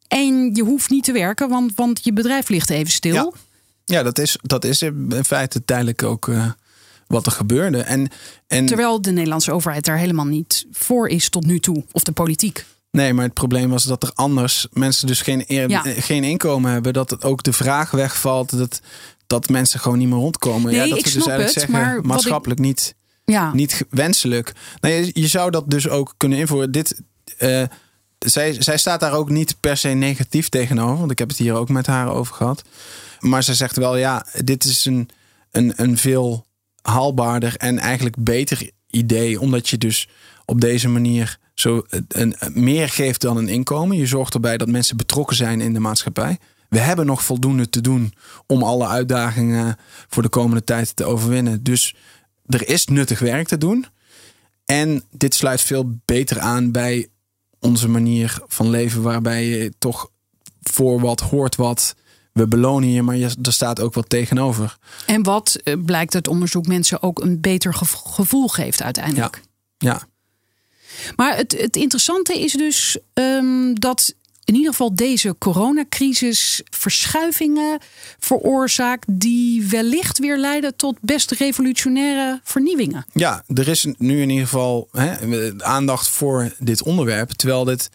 En 0.08 0.56
je 0.56 0.64
hoeft 0.64 0.90
niet 0.90 1.04
te 1.04 1.12
werken, 1.12 1.50
want, 1.50 1.72
want 1.76 2.04
je 2.04 2.14
bedrijf 2.14 2.50
ligt 2.50 2.70
even 2.70 2.92
stil. 2.92 3.14
Ja, 3.14 3.32
ja 3.86 4.04
dat, 4.04 4.20
is, 4.20 4.38
dat 4.42 4.66
is 4.66 4.82
in 4.82 5.24
feite 5.26 5.66
tijdelijk 5.66 6.04
ook. 6.04 6.28
Uh 6.28 6.52
wat 7.08 7.26
er 7.26 7.32
gebeurde. 7.32 7.82
En, 7.82 8.10
en, 8.48 8.66
Terwijl 8.66 9.02
de 9.02 9.12
Nederlandse 9.12 9.52
overheid 9.52 9.86
daar 9.86 9.98
helemaal 9.98 10.26
niet 10.26 10.66
voor 10.72 11.08
is 11.08 11.30
tot 11.30 11.46
nu 11.46 11.60
toe, 11.60 11.84
of 11.92 12.04
de 12.04 12.12
politiek. 12.12 12.66
Nee, 12.92 13.14
maar 13.14 13.26
het 13.26 13.34
probleem 13.34 13.70
was 13.70 13.84
dat 13.84 14.04
er 14.04 14.12
anders 14.14 14.68
mensen 14.72 15.08
dus 15.08 15.22
geen, 15.22 15.44
geen 15.98 16.24
inkomen 16.24 16.72
hebben. 16.72 16.94
Dat 16.94 17.10
het 17.10 17.24
ook 17.24 17.44
de 17.44 17.54
vraag 17.54 17.92
wegvalt 17.92 18.58
dat, 18.58 18.82
dat 19.28 19.50
mensen 19.50 19.80
gewoon 19.80 19.98
niet 19.98 20.08
meer 20.08 20.18
rondkomen. 20.18 20.72
Nee, 20.72 20.82
ja, 20.82 20.88
dat 20.88 20.98
ik 20.98 21.06
we 21.06 21.12
dus 21.12 21.28
eigenlijk 21.28 21.44
het, 21.44 21.54
zeggen, 21.54 21.72
maar 21.72 22.02
maatschappelijk 22.02 22.60
niet, 22.60 22.96
ja. 23.26 23.54
niet 23.54 23.86
wenselijk. 23.90 24.54
Nou, 24.82 24.94
je, 24.94 25.12
je, 25.14 25.28
zou 25.28 25.52
dat 25.52 25.70
dus 25.70 25.90
ook 25.90 26.14
kunnen 26.18 26.38
invoeren. 26.38 26.72
Dit, 26.72 27.02
uh, 27.40 27.64
zij, 28.20 28.56
zij 28.60 28.78
staat 28.78 29.00
daar 29.00 29.14
ook 29.14 29.30
niet 29.30 29.60
per 29.60 29.78
se 29.78 29.90
negatief 29.90 30.50
tegenover. 30.50 30.98
Want 30.98 31.12
ik 31.12 31.20
heb 31.20 31.30
het 31.30 31.38
hier 31.38 31.54
ook 31.54 31.70
met 31.70 31.88
haar 31.88 32.12
over 32.12 32.36
gehad. 32.36 32.64
Maar 33.20 33.44
ze 33.44 33.54
zegt 33.54 33.76
wel, 33.76 33.98
ja, 33.98 34.26
dit 34.44 34.64
is 34.64 34.86
een, 34.86 35.10
een, 35.52 35.74
een 35.76 35.98
veel 35.98 36.47
haalbaarder 36.90 37.56
en 37.56 37.80
eigenlijk 37.80 38.16
beter 38.20 38.70
idee. 38.90 39.40
Omdat 39.40 39.70
je 39.70 39.78
dus 39.78 40.08
op 40.46 40.62
deze 40.62 40.90
manier 40.90 41.40
zo 41.54 41.84
een, 42.08 42.36
meer 42.54 42.90
geeft 42.90 43.22
dan 43.22 43.38
een 43.38 43.48
inkomen. 43.48 43.98
Je 43.98 44.06
zorgt 44.06 44.34
erbij 44.34 44.58
dat 44.58 44.68
mensen 44.68 44.98
betrokken 44.98 45.36
zijn 45.36 45.62
in 45.62 45.74
de 45.74 45.80
maatschappij. 45.80 46.38
We 46.70 46.80
hebben 46.80 47.06
nog 47.06 47.24
voldoende 47.24 47.70
te 47.70 47.82
doen 47.82 48.14
om 48.46 48.64
alle 48.64 48.88
uitdagingen 48.88 49.78
voor 50.08 50.24
de 50.24 50.30
komende 50.30 50.64
tijd 50.64 50.96
te 50.96 51.06
overwinnen. 51.06 51.64
Dus 51.64 51.96
er 52.46 52.68
is 52.70 52.86
nuttig 52.86 53.20
werk 53.20 53.48
te 53.48 53.58
doen. 53.58 53.86
En 54.66 55.04
dit 55.12 55.34
sluit 55.34 55.62
veel 55.62 56.00
beter 56.06 56.40
aan 56.40 56.72
bij 56.72 57.08
onze 57.60 57.90
manier 57.90 58.40
van 58.48 58.70
leven, 58.70 59.02
waarbij 59.02 59.46
je 59.46 59.74
toch 59.78 60.10
voor 60.62 61.00
wat 61.00 61.20
hoort 61.20 61.56
wat. 61.56 61.96
We 62.38 62.48
belonen 62.48 62.90
je, 62.90 63.02
maar 63.02 63.16
je, 63.16 63.36
er 63.42 63.54
staat 63.54 63.80
ook 63.80 63.94
wat 63.94 64.10
tegenover. 64.10 64.78
En 65.06 65.24
wat 65.24 65.60
eh, 65.64 65.74
blijkt 65.86 66.16
uit 66.16 66.28
onderzoek 66.28 66.68
mensen 66.68 67.02
ook 67.02 67.22
een 67.22 67.42
beter 67.42 67.74
gevoel 68.06 68.48
geeft 68.48 68.82
uiteindelijk. 68.82 69.42
Ja. 69.78 69.90
ja. 69.92 70.08
Maar 71.16 71.36
het, 71.36 71.58
het 71.60 71.76
interessante 71.76 72.40
is 72.40 72.52
dus 72.52 72.98
um, 73.14 73.80
dat 73.80 74.16
in 74.44 74.56
ieder 74.56 74.72
geval 74.72 74.96
deze 74.96 75.36
coronacrisis 75.38 76.62
verschuivingen 76.70 77.80
veroorzaakt 78.20 79.06
die 79.10 79.68
wellicht 79.68 80.20
weer 80.20 80.38
leiden 80.38 80.76
tot 80.76 80.98
best 81.02 81.32
revolutionaire 81.32 82.40
vernieuwingen. 82.44 83.06
Ja, 83.14 83.44
er 83.54 83.68
is 83.68 83.88
nu 83.98 84.22
in 84.22 84.30
ieder 84.30 84.48
geval 84.48 84.88
hè, 84.92 85.52
aandacht 85.58 86.08
voor 86.08 86.54
dit 86.60 86.84
onderwerp, 86.84 87.30
terwijl 87.30 87.64
dit, 87.64 87.90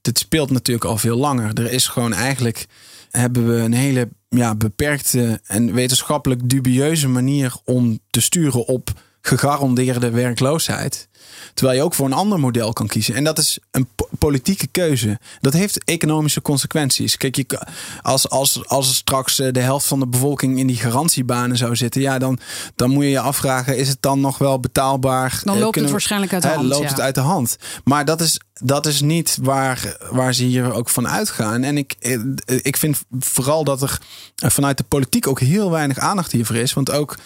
dit 0.00 0.18
speelt 0.18 0.50
natuurlijk 0.50 0.86
al 0.86 0.98
veel 0.98 1.16
langer. 1.16 1.54
Er 1.54 1.72
is 1.72 1.86
gewoon 1.86 2.12
eigenlijk 2.12 2.66
hebben 3.10 3.48
we 3.48 3.60
een 3.60 3.72
hele 3.72 4.08
ja, 4.28 4.54
beperkte 4.54 5.40
en 5.46 5.72
wetenschappelijk 5.72 6.48
dubieuze 6.48 7.08
manier 7.08 7.54
om 7.64 7.98
te 8.10 8.20
sturen 8.20 8.66
op 8.66 8.90
gegarandeerde 9.20 10.10
werkloosheid. 10.10 11.08
Terwijl 11.54 11.78
je 11.78 11.84
ook 11.84 11.94
voor 11.94 12.06
een 12.06 12.12
ander 12.12 12.40
model 12.40 12.72
kan 12.72 12.86
kiezen. 12.86 13.14
En 13.14 13.24
dat 13.24 13.38
is 13.38 13.58
een 13.70 13.88
politieke 14.18 14.66
keuze. 14.66 15.18
Dat 15.40 15.52
heeft 15.52 15.84
economische 15.84 16.42
consequenties. 16.42 17.16
Kijk, 17.16 17.36
je, 17.36 17.66
als, 18.02 18.28
als, 18.28 18.66
als 18.66 18.96
straks 18.96 19.38
eh, 19.38 19.52
de 19.52 19.60
helft 19.60 19.86
van 19.86 19.98
de 19.98 20.06
bevolking 20.06 20.58
in 20.58 20.66
die 20.66 20.76
garantiebanen 20.76 21.56
zou 21.56 21.76
zitten, 21.76 22.00
ja, 22.00 22.18
dan, 22.18 22.38
dan 22.74 22.90
moet 22.90 23.04
je 23.04 23.10
je 23.10 23.20
afvragen: 23.20 23.76
is 23.76 23.88
het 23.88 24.02
dan 24.02 24.20
nog 24.20 24.38
wel 24.38 24.60
betaalbaar? 24.60 25.40
Dan 25.44 25.58
loopt 25.58 25.80
het 25.80 25.90
waarschijnlijk 25.90 26.32
uit 26.32 26.42
de 26.42 26.48
hand. 26.48 26.68
Loopt 26.68 26.90
het 26.90 27.00
uit 27.00 27.14
de 27.14 27.20
hand. 27.20 27.56
Maar 27.84 28.04
dat 28.04 28.20
is, 28.20 28.40
dat 28.52 28.86
is 28.86 29.00
niet 29.00 29.38
waar, 29.42 29.96
waar 30.10 30.34
ze 30.34 30.44
hier 30.44 30.72
ook 30.72 30.88
van 30.88 31.08
uitgaan. 31.08 31.62
En 31.62 31.76
ik, 31.78 31.94
eh, 31.98 32.20
ik 32.46 32.76
vind 32.76 32.98
vooral 33.18 33.64
dat 33.64 33.82
er 33.82 33.98
vanuit 34.34 34.76
de 34.76 34.84
politiek 34.84 35.26
ook 35.26 35.40
heel 35.40 35.70
weinig 35.70 35.98
aandacht 35.98 36.32
hiervoor 36.32 36.56
is. 36.56 36.72
Want 36.72 36.90
ook 36.90 37.16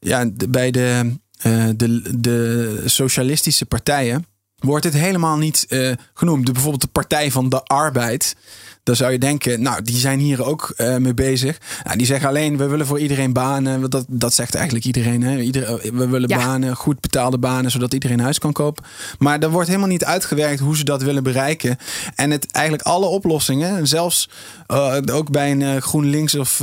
ja, 0.00 0.30
bij 0.48 0.70
de 0.70 1.20
uh, 1.46 1.68
de, 1.76 2.18
de 2.20 2.82
socialistische 2.84 3.66
partijen 3.66 4.26
wordt 4.58 4.82
dit 4.82 4.94
helemaal 4.94 5.36
niet 5.36 5.66
uh, 5.68 5.92
genoemd. 6.14 6.46
De, 6.46 6.52
bijvoorbeeld 6.52 6.82
de 6.82 6.88
Partij 6.88 7.30
van 7.30 7.48
de 7.48 7.64
Arbeid. 7.64 8.36
Dan 8.82 8.96
zou 8.96 9.12
je 9.12 9.18
denken, 9.18 9.62
nou, 9.62 9.82
die 9.82 9.96
zijn 9.96 10.18
hier 10.18 10.44
ook 10.44 10.74
uh, 10.76 10.96
mee 10.96 11.14
bezig. 11.14 11.58
Nou, 11.84 11.96
die 11.96 12.06
zeggen 12.06 12.28
alleen, 12.28 12.56
we 12.56 12.66
willen 12.66 12.86
voor 12.86 12.98
iedereen 12.98 13.32
banen. 13.32 13.90
Dat, 13.90 14.04
dat 14.08 14.34
zegt 14.34 14.54
eigenlijk 14.54 14.84
iedereen. 14.84 15.22
Hè? 15.22 15.38
Ieder, 15.38 15.80
we 15.94 16.08
willen 16.08 16.28
banen, 16.28 16.76
goed 16.76 17.00
betaalde 17.00 17.38
banen, 17.38 17.70
zodat 17.70 17.94
iedereen 17.94 18.20
huis 18.20 18.38
kan 18.38 18.52
kopen. 18.52 18.84
Maar 19.18 19.38
er 19.38 19.50
wordt 19.50 19.68
helemaal 19.68 19.88
niet 19.88 20.04
uitgewerkt 20.04 20.60
hoe 20.60 20.76
ze 20.76 20.84
dat 20.84 21.02
willen 21.02 21.22
bereiken. 21.22 21.76
En 22.14 22.30
het, 22.30 22.50
eigenlijk 22.50 22.86
alle 22.86 23.06
oplossingen, 23.06 23.86
zelfs 23.86 24.28
uh, 24.68 24.96
ook 25.12 25.30
bij 25.30 25.50
een 25.50 25.60
uh, 25.60 25.76
GroenLinks 25.76 26.34
of 26.34 26.62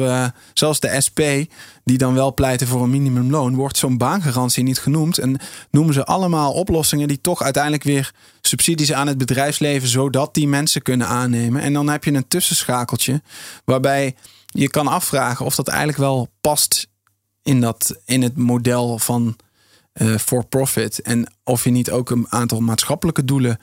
zelfs 0.54 0.80
de 0.80 1.02
SP, 1.06 1.20
die 1.84 1.98
dan 1.98 2.14
wel 2.14 2.34
pleiten 2.34 2.68
voor 2.68 2.84
een 2.84 2.90
minimumloon, 2.90 3.56
wordt 3.56 3.78
zo'n 3.78 3.98
baangarantie 3.98 4.64
niet 4.64 4.80
genoemd. 4.80 5.18
En 5.18 5.40
noemen 5.72 5.94
ze 5.94 6.06
allemaal 6.06 6.54
oplossingen 6.54 7.08
die 7.08 7.22
toch 7.22 7.44
uiteindelijk 7.44 7.84
weer 7.84 8.12
subsidies 8.42 8.94
aan 8.94 9.08
het 9.08 9.18
bedrijfsleven, 9.18 9.88
zodat 9.88 10.34
die 10.34 10.48
mensen 10.48 10.82
kunnen 10.82 11.08
aannemen. 11.08 11.62
En 11.62 11.74
dan 11.74 11.90
heb 11.90 12.04
je 12.04 12.09
een 12.16 12.28
tussenschakeltje 12.28 13.22
waarbij 13.66 14.16
je 14.46 14.70
kan 14.70 14.88
afvragen 14.88 15.46
of 15.46 15.56
dat 15.56 15.68
eigenlijk 15.68 16.00
wel 16.00 16.30
past 16.42 16.88
in, 17.44 17.62
dat, 17.62 17.96
in 18.06 18.22
het 18.22 18.38
model 18.38 19.00
van 19.00 19.36
uh, 19.94 20.18
for 20.18 20.46
profit. 20.46 21.02
En 21.02 21.34
of 21.44 21.64
je 21.64 21.70
niet 21.70 21.92
ook 21.92 22.10
een 22.10 22.26
aantal 22.30 22.60
maatschappelijke 22.60 23.26
doelen 23.26 23.60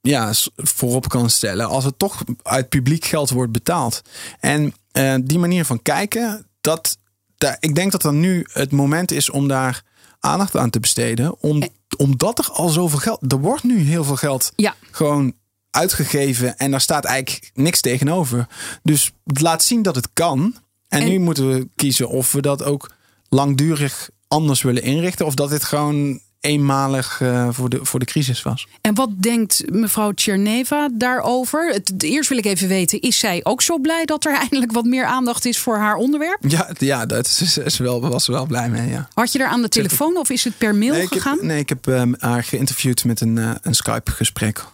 ja, 0.00 0.32
voorop 0.56 1.08
kan 1.08 1.30
stellen 1.30 1.68
als 1.68 1.84
het 1.84 1.98
toch 1.98 2.22
uit 2.42 2.68
publiek 2.68 3.04
geld 3.04 3.30
wordt 3.30 3.52
betaald. 3.52 4.02
En 4.40 4.74
uh, 4.92 5.14
die 5.22 5.38
manier 5.38 5.64
van 5.64 5.82
kijken, 5.82 6.46
dat, 6.60 6.98
daar, 7.36 7.56
ik 7.60 7.74
denk 7.74 7.92
dat 7.92 8.04
er 8.04 8.12
nu 8.12 8.46
het 8.52 8.72
moment 8.72 9.10
is 9.10 9.30
om 9.30 9.48
daar 9.48 9.82
aandacht 10.20 10.56
aan 10.56 10.70
te 10.70 10.80
besteden. 10.80 11.42
Om, 11.42 11.62
omdat 11.96 12.38
er 12.38 12.50
al 12.50 12.68
zoveel 12.68 12.98
geld. 12.98 13.32
Er 13.32 13.40
wordt 13.40 13.62
nu 13.62 13.78
heel 13.78 14.04
veel 14.04 14.16
geld 14.16 14.52
ja. 14.56 14.74
gewoon 14.90 15.34
uitgegeven. 15.74 16.58
En 16.58 16.70
daar 16.70 16.80
staat 16.80 17.04
eigenlijk 17.04 17.50
niks 17.54 17.80
tegenover. 17.80 18.46
Dus 18.82 19.12
het 19.24 19.40
laat 19.40 19.62
zien 19.62 19.82
dat 19.82 19.94
het 19.94 20.08
kan. 20.12 20.56
En, 20.88 21.00
en 21.00 21.08
nu 21.08 21.18
moeten 21.18 21.48
we 21.48 21.68
kiezen 21.76 22.08
of 22.08 22.32
we 22.32 22.42
dat 22.42 22.64
ook 22.64 22.90
langdurig 23.28 24.10
anders 24.28 24.62
willen 24.62 24.82
inrichten. 24.82 25.26
Of 25.26 25.34
dat 25.34 25.50
dit 25.50 25.64
gewoon 25.64 26.20
eenmalig 26.44 27.20
uh, 27.20 27.48
voor, 27.50 27.68
de, 27.68 27.78
voor 27.82 27.98
de 27.98 28.04
crisis 28.04 28.42
was. 28.42 28.66
En 28.80 28.94
wat 28.94 29.10
denkt 29.22 29.62
mevrouw 29.70 30.12
Tcherneva 30.12 30.88
daarover? 30.92 31.72
Het, 31.72 32.02
eerst 32.02 32.28
wil 32.28 32.38
ik 32.38 32.44
even 32.44 32.68
weten, 32.68 33.00
is 33.00 33.18
zij 33.18 33.40
ook 33.42 33.62
zo 33.62 33.78
blij 33.78 34.04
dat 34.04 34.24
er 34.24 34.36
eindelijk 34.44 34.72
wat 34.72 34.84
meer 34.84 35.04
aandacht 35.04 35.44
is 35.44 35.58
voor 35.58 35.76
haar 35.76 35.96
onderwerp? 35.96 36.38
Ja, 36.48 36.70
ja 36.78 37.06
dat 37.06 37.26
is, 37.26 37.58
is 37.58 37.78
wel, 37.78 38.00
was 38.00 38.26
wel 38.26 38.46
blij 38.46 38.68
mee. 38.68 38.88
Ja. 38.88 39.08
Had 39.14 39.32
je 39.32 39.38
daar 39.38 39.48
aan 39.48 39.62
de 39.62 39.68
telefoon 39.68 40.16
of 40.16 40.30
is 40.30 40.44
het 40.44 40.58
per 40.58 40.74
mail 40.74 40.92
nee, 40.92 41.06
gegaan? 41.06 41.36
Heb, 41.36 41.46
nee, 41.46 41.58
ik 41.58 41.68
heb 41.68 41.86
um, 41.86 42.14
haar 42.18 42.44
geïnterviewd 42.44 43.04
met 43.04 43.20
een, 43.20 43.36
uh, 43.36 43.50
een 43.62 43.74
Skype-gesprek. 43.74 44.64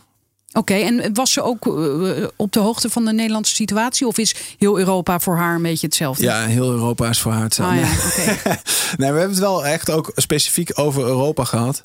Oké, 0.53 0.75
en 0.75 1.15
was 1.15 1.33
ze 1.33 1.43
ook 1.43 1.67
uh, 1.67 2.27
op 2.37 2.53
de 2.53 2.59
hoogte 2.59 2.91
van 2.91 3.05
de 3.05 3.13
Nederlandse 3.13 3.55
situatie? 3.55 4.07
Of 4.07 4.19
is 4.19 4.35
heel 4.59 4.79
Europa 4.79 5.21
voor 5.21 5.37
haar 5.37 5.55
een 5.55 5.63
beetje 5.63 5.87
hetzelfde? 5.87 6.23
Ja, 6.23 6.47
heel 6.47 6.71
Europa 6.71 7.09
is 7.09 7.21
voor 7.21 7.33
haar 7.33 7.43
hetzelfde. 7.43 7.81
Ah, 7.81 7.83
ja, 7.83 8.33
okay. 8.33 8.61
nee, 8.97 9.13
we 9.13 9.19
hebben 9.19 9.29
het 9.29 9.39
wel 9.39 9.67
echt 9.67 9.91
ook 9.91 10.13
specifiek 10.15 10.71
over 10.79 11.05
Europa 11.05 11.45
gehad. 11.45 11.85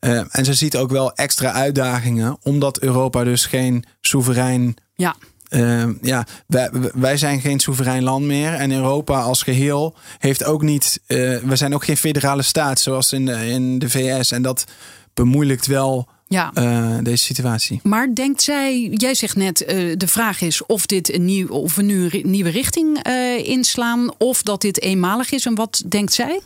Uh, 0.00 0.22
en 0.30 0.44
ze 0.44 0.54
ziet 0.54 0.76
ook 0.76 0.90
wel 0.90 1.12
extra 1.12 1.52
uitdagingen, 1.52 2.38
omdat 2.42 2.78
Europa 2.78 3.24
dus 3.24 3.46
geen 3.46 3.84
soeverein. 4.00 4.74
Ja. 4.94 5.16
Uh, 5.50 5.84
ja, 6.02 6.26
wij, 6.46 6.70
wij 6.94 7.16
zijn 7.16 7.40
geen 7.40 7.60
soeverein 7.60 8.02
land 8.02 8.24
meer. 8.24 8.54
En 8.54 8.72
Europa 8.72 9.20
als 9.20 9.42
geheel 9.42 9.96
heeft 10.18 10.44
ook 10.44 10.62
niet. 10.62 11.00
We 11.06 11.52
zijn 11.52 11.74
ook 11.74 11.84
geen 11.84 11.96
federale 11.96 12.42
staat 12.42 12.80
zoals 12.80 13.12
in 13.12 13.26
de, 13.26 13.46
in 13.46 13.78
de 13.78 13.90
VS. 13.90 14.30
En 14.30 14.42
dat 14.42 14.64
bemoeilijkt 15.14 15.66
wel 15.66 16.08
ja. 16.30 16.50
Uh, 16.54 16.98
deze 17.02 17.24
situatie. 17.24 17.80
Maar 17.82 18.14
denkt 18.14 18.42
zij, 18.42 18.88
jij 18.94 19.14
zegt 19.14 19.36
net, 19.36 19.60
uh, 19.62 19.94
de 19.96 20.08
vraag 20.08 20.40
is 20.40 20.66
of, 20.66 20.86
dit 20.86 21.12
een 21.12 21.24
nieuw, 21.24 21.48
of 21.48 21.74
we 21.74 21.82
nu 21.82 22.08
een 22.10 22.30
nieuwe 22.30 22.50
richting 22.50 23.06
uh, 23.06 23.48
inslaan, 23.48 24.14
of 24.18 24.42
dat 24.42 24.60
dit 24.60 24.80
eenmalig 24.80 25.30
is. 25.30 25.46
En 25.46 25.54
wat 25.54 25.82
denkt 25.88 26.12
zij? 26.12 26.40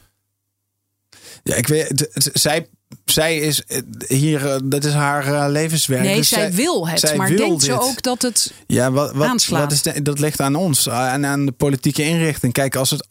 Ja, 1.43 1.55
ik 1.55 1.67
weet, 1.67 2.09
zij, 2.33 2.67
zij 3.05 3.37
is 3.39 3.63
hier, 4.07 4.61
dat 4.65 4.85
is 4.85 4.93
haar 4.93 5.51
levenswerk. 5.51 6.03
Nee, 6.03 6.17
dus 6.17 6.29
zij, 6.29 6.41
zij, 6.41 6.53
wil 6.53 6.89
het, 6.89 7.01
zij 7.01 7.17
maar 7.17 7.29
wil 7.29 7.37
denkt 7.37 7.61
dit. 7.61 7.71
ze 7.71 7.81
ook 7.81 8.03
dat 8.03 8.23
het 8.23 8.53
ja, 8.67 8.91
wat, 8.91 9.13
wat, 9.13 9.29
aanslaat? 9.29 9.63
Wat 9.63 9.73
is 9.73 9.83
de, 9.83 10.03
dat 10.03 10.19
ligt 10.19 10.41
aan 10.41 10.55
ons 10.55 10.87
en 10.87 11.27
aan 11.27 11.47
de 11.47 11.53
politieke 11.53 12.03
inrichting. 12.03 12.53
Kijk, 12.53 12.77
als 12.77 12.91
het 12.91 13.07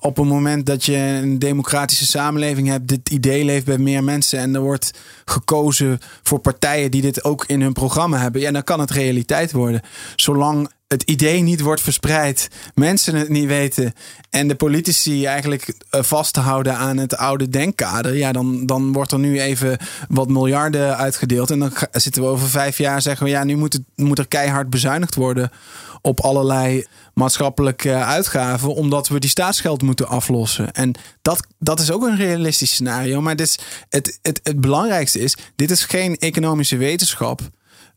op 0.00 0.16
het 0.16 0.26
moment 0.26 0.66
dat 0.66 0.84
je 0.84 0.96
een 0.96 1.38
democratische 1.38 2.06
samenleving 2.06 2.68
hebt, 2.68 2.88
dit 2.88 3.10
idee 3.10 3.44
leeft 3.44 3.64
bij 3.64 3.78
meer 3.78 4.04
mensen 4.04 4.38
en 4.38 4.54
er 4.54 4.60
wordt 4.60 4.98
gekozen 5.24 5.98
voor 6.22 6.38
partijen 6.38 6.90
die 6.90 7.02
dit 7.02 7.24
ook 7.24 7.44
in 7.46 7.60
hun 7.60 7.72
programma 7.72 8.18
hebben, 8.18 8.40
ja, 8.40 8.50
dan 8.50 8.64
kan 8.64 8.80
het 8.80 8.90
realiteit 8.90 9.52
worden. 9.52 9.80
Zolang 10.16 10.68
het 10.88 11.02
idee 11.02 11.40
niet 11.42 11.60
wordt 11.60 11.80
verspreid, 11.80 12.48
mensen 12.74 13.14
het 13.14 13.28
niet 13.28 13.46
weten 13.46 13.92
en 14.30 14.48
de 14.48 14.54
politici 14.54 15.24
eigenlijk 15.24 15.74
eh, 15.90 16.02
vasthouden 16.02 16.76
aan 16.76 16.96
het 16.96 17.16
oude 17.16 17.48
denkkader, 17.48 18.16
ja, 18.16 18.32
dan, 18.32 18.66
dan 18.66 18.92
wordt 18.92 19.12
er 19.12 19.18
nu 19.18 19.40
even 19.40 19.78
wat 20.08 20.28
miljarden 20.28 20.96
uitgedeeld 20.96 21.50
en 21.50 21.58
dan 21.58 21.72
zitten 21.92 22.22
we 22.22 22.28
over 22.28 22.48
vijf 22.48 22.78
jaar 22.78 23.02
zeggen 23.02 23.24
we 23.24 23.30
ja, 23.30 23.44
nu 23.44 23.56
moet, 23.56 23.72
het, 23.72 23.82
moet 23.94 24.18
er 24.18 24.28
keihard 24.28 24.70
bezuinigd 24.70 25.14
worden 25.14 25.50
op 26.06 26.20
allerlei 26.20 26.86
maatschappelijke 27.14 27.94
uitgaven, 27.94 28.74
omdat 28.74 29.08
we 29.08 29.18
die 29.18 29.30
staatsgeld 29.30 29.82
moeten 29.82 30.08
aflossen. 30.08 30.72
En 30.72 30.94
dat, 31.22 31.46
dat 31.58 31.80
is 31.80 31.90
ook 31.90 32.02
een 32.02 32.16
realistisch 32.16 32.70
scenario. 32.70 33.20
Maar 33.20 33.36
dit 33.36 33.46
is, 33.46 33.58
het, 33.88 34.18
het, 34.22 34.40
het 34.42 34.60
belangrijkste 34.60 35.18
is: 35.18 35.36
dit 35.56 35.70
is 35.70 35.84
geen 35.84 36.16
economische 36.16 36.76
wetenschap. 36.76 37.40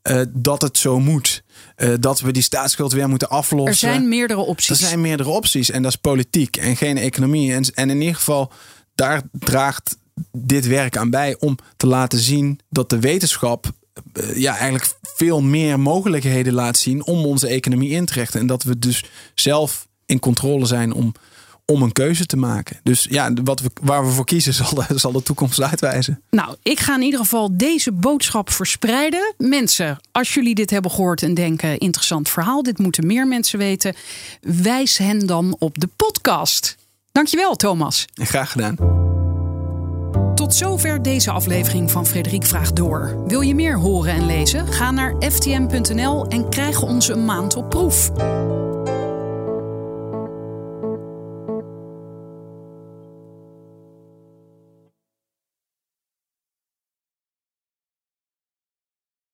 Uh, 0.10 0.22
dat 0.30 0.62
het 0.62 0.78
zo 0.78 1.00
moet. 1.00 1.44
Uh, 1.78 1.94
dat 2.00 2.20
we 2.20 2.32
die 2.32 2.44
staatsschuld 2.44 2.92
weer 2.92 3.10
moeten 3.10 3.30
aflossen. 3.30 3.88
Er 3.88 3.94
zijn 3.94 4.08
meerdere 4.08 4.40
opties. 4.40 4.70
Er 4.70 4.88
zijn 4.88 5.02
meerdere 5.02 5.30
opties. 5.30 5.72
En 5.72 5.82
dat 5.82 5.92
is 5.92 5.98
politiek 5.98 6.58
en 6.58 6.78
geen 6.78 6.98
economie. 6.98 7.54
En, 7.54 7.64
en 7.74 7.90
in 7.90 8.00
ieder 8.00 8.16
geval, 8.16 8.52
daar 8.96 9.22
draagt 9.32 9.98
dit 10.32 10.68
werk 10.68 10.98
aan 10.98 11.10
bij 11.10 11.36
om 11.40 11.58
te 11.78 11.88
laten 11.88 12.20
zien 12.20 12.60
dat 12.70 12.90
de 12.90 13.00
wetenschap 13.00 13.72
eh, 14.14 14.38
ja, 14.38 14.58
eigenlijk 14.58 14.94
veel 15.02 15.42
meer 15.42 15.80
mogelijkheden 15.80 16.54
laat 16.54 16.78
zien 16.78 17.06
om 17.06 17.26
onze 17.26 17.48
economie 17.48 17.90
in 17.90 18.06
te 18.06 18.14
richten. 18.14 18.40
En 18.40 18.48
dat 18.48 18.64
we 18.64 18.80
dus 18.80 19.04
zelf 19.36 19.88
in 20.06 20.20
controle 20.20 20.66
zijn 20.66 20.94
om, 20.94 21.14
om 21.70 21.82
een 21.82 21.92
keuze 21.92 22.26
te 22.26 22.38
maken. 22.38 22.80
Dus 22.84 23.08
ja, 23.10 23.34
wat 23.44 23.60
we, 23.60 23.72
waar 23.82 24.06
we 24.06 24.12
voor 24.12 24.26
kiezen 24.26 24.54
zal 24.64 24.74
de, 24.74 24.86
zal 24.96 25.12
de 25.12 25.24
toekomst 25.24 25.62
uitwijzen. 25.62 26.22
Nou, 26.30 26.56
ik 26.64 26.80
ga 26.80 26.96
in 26.96 27.02
ieder 27.02 27.20
geval 27.20 27.58
deze 27.58 27.92
boodschap 27.92 28.52
verspreiden. 28.52 29.34
Mensen, 29.38 30.00
als 30.12 30.34
jullie 30.34 30.56
dit 30.56 30.70
hebben 30.70 30.92
gehoord 30.92 31.24
en 31.24 31.34
denken: 31.34 31.78
interessant 31.78 32.30
verhaal, 32.30 32.64
dit 32.64 32.78
moeten 32.78 33.08
meer 33.08 33.28
mensen 33.28 33.60
weten, 33.60 33.96
wijs 34.42 34.98
hen 34.98 35.28
dan 35.28 35.56
op 35.60 35.80
de 35.80 35.90
podcast. 35.96 36.78
Dankjewel, 37.12 37.56
Thomas. 37.56 38.06
Graag 38.14 38.52
gedaan. 38.52 38.76
Tot 40.36 40.56
zover 40.56 41.02
deze 41.02 41.32
aflevering 41.32 41.92
van 41.92 42.06
Frederik 42.06 42.46
Vraagt 42.46 42.76
Door. 42.76 43.24
Wil 43.28 43.42
je 43.42 43.56
meer 43.56 43.78
horen 43.78 44.14
en 44.14 44.26
lezen? 44.26 44.68
Ga 44.68 44.92
naar 44.92 45.16
ftm.nl 45.20 46.28
en 46.28 46.50
krijg 46.50 46.82
ons 46.82 47.08
een 47.08 47.26
maand 47.26 47.56
op 47.56 47.70
proef. 47.70 48.12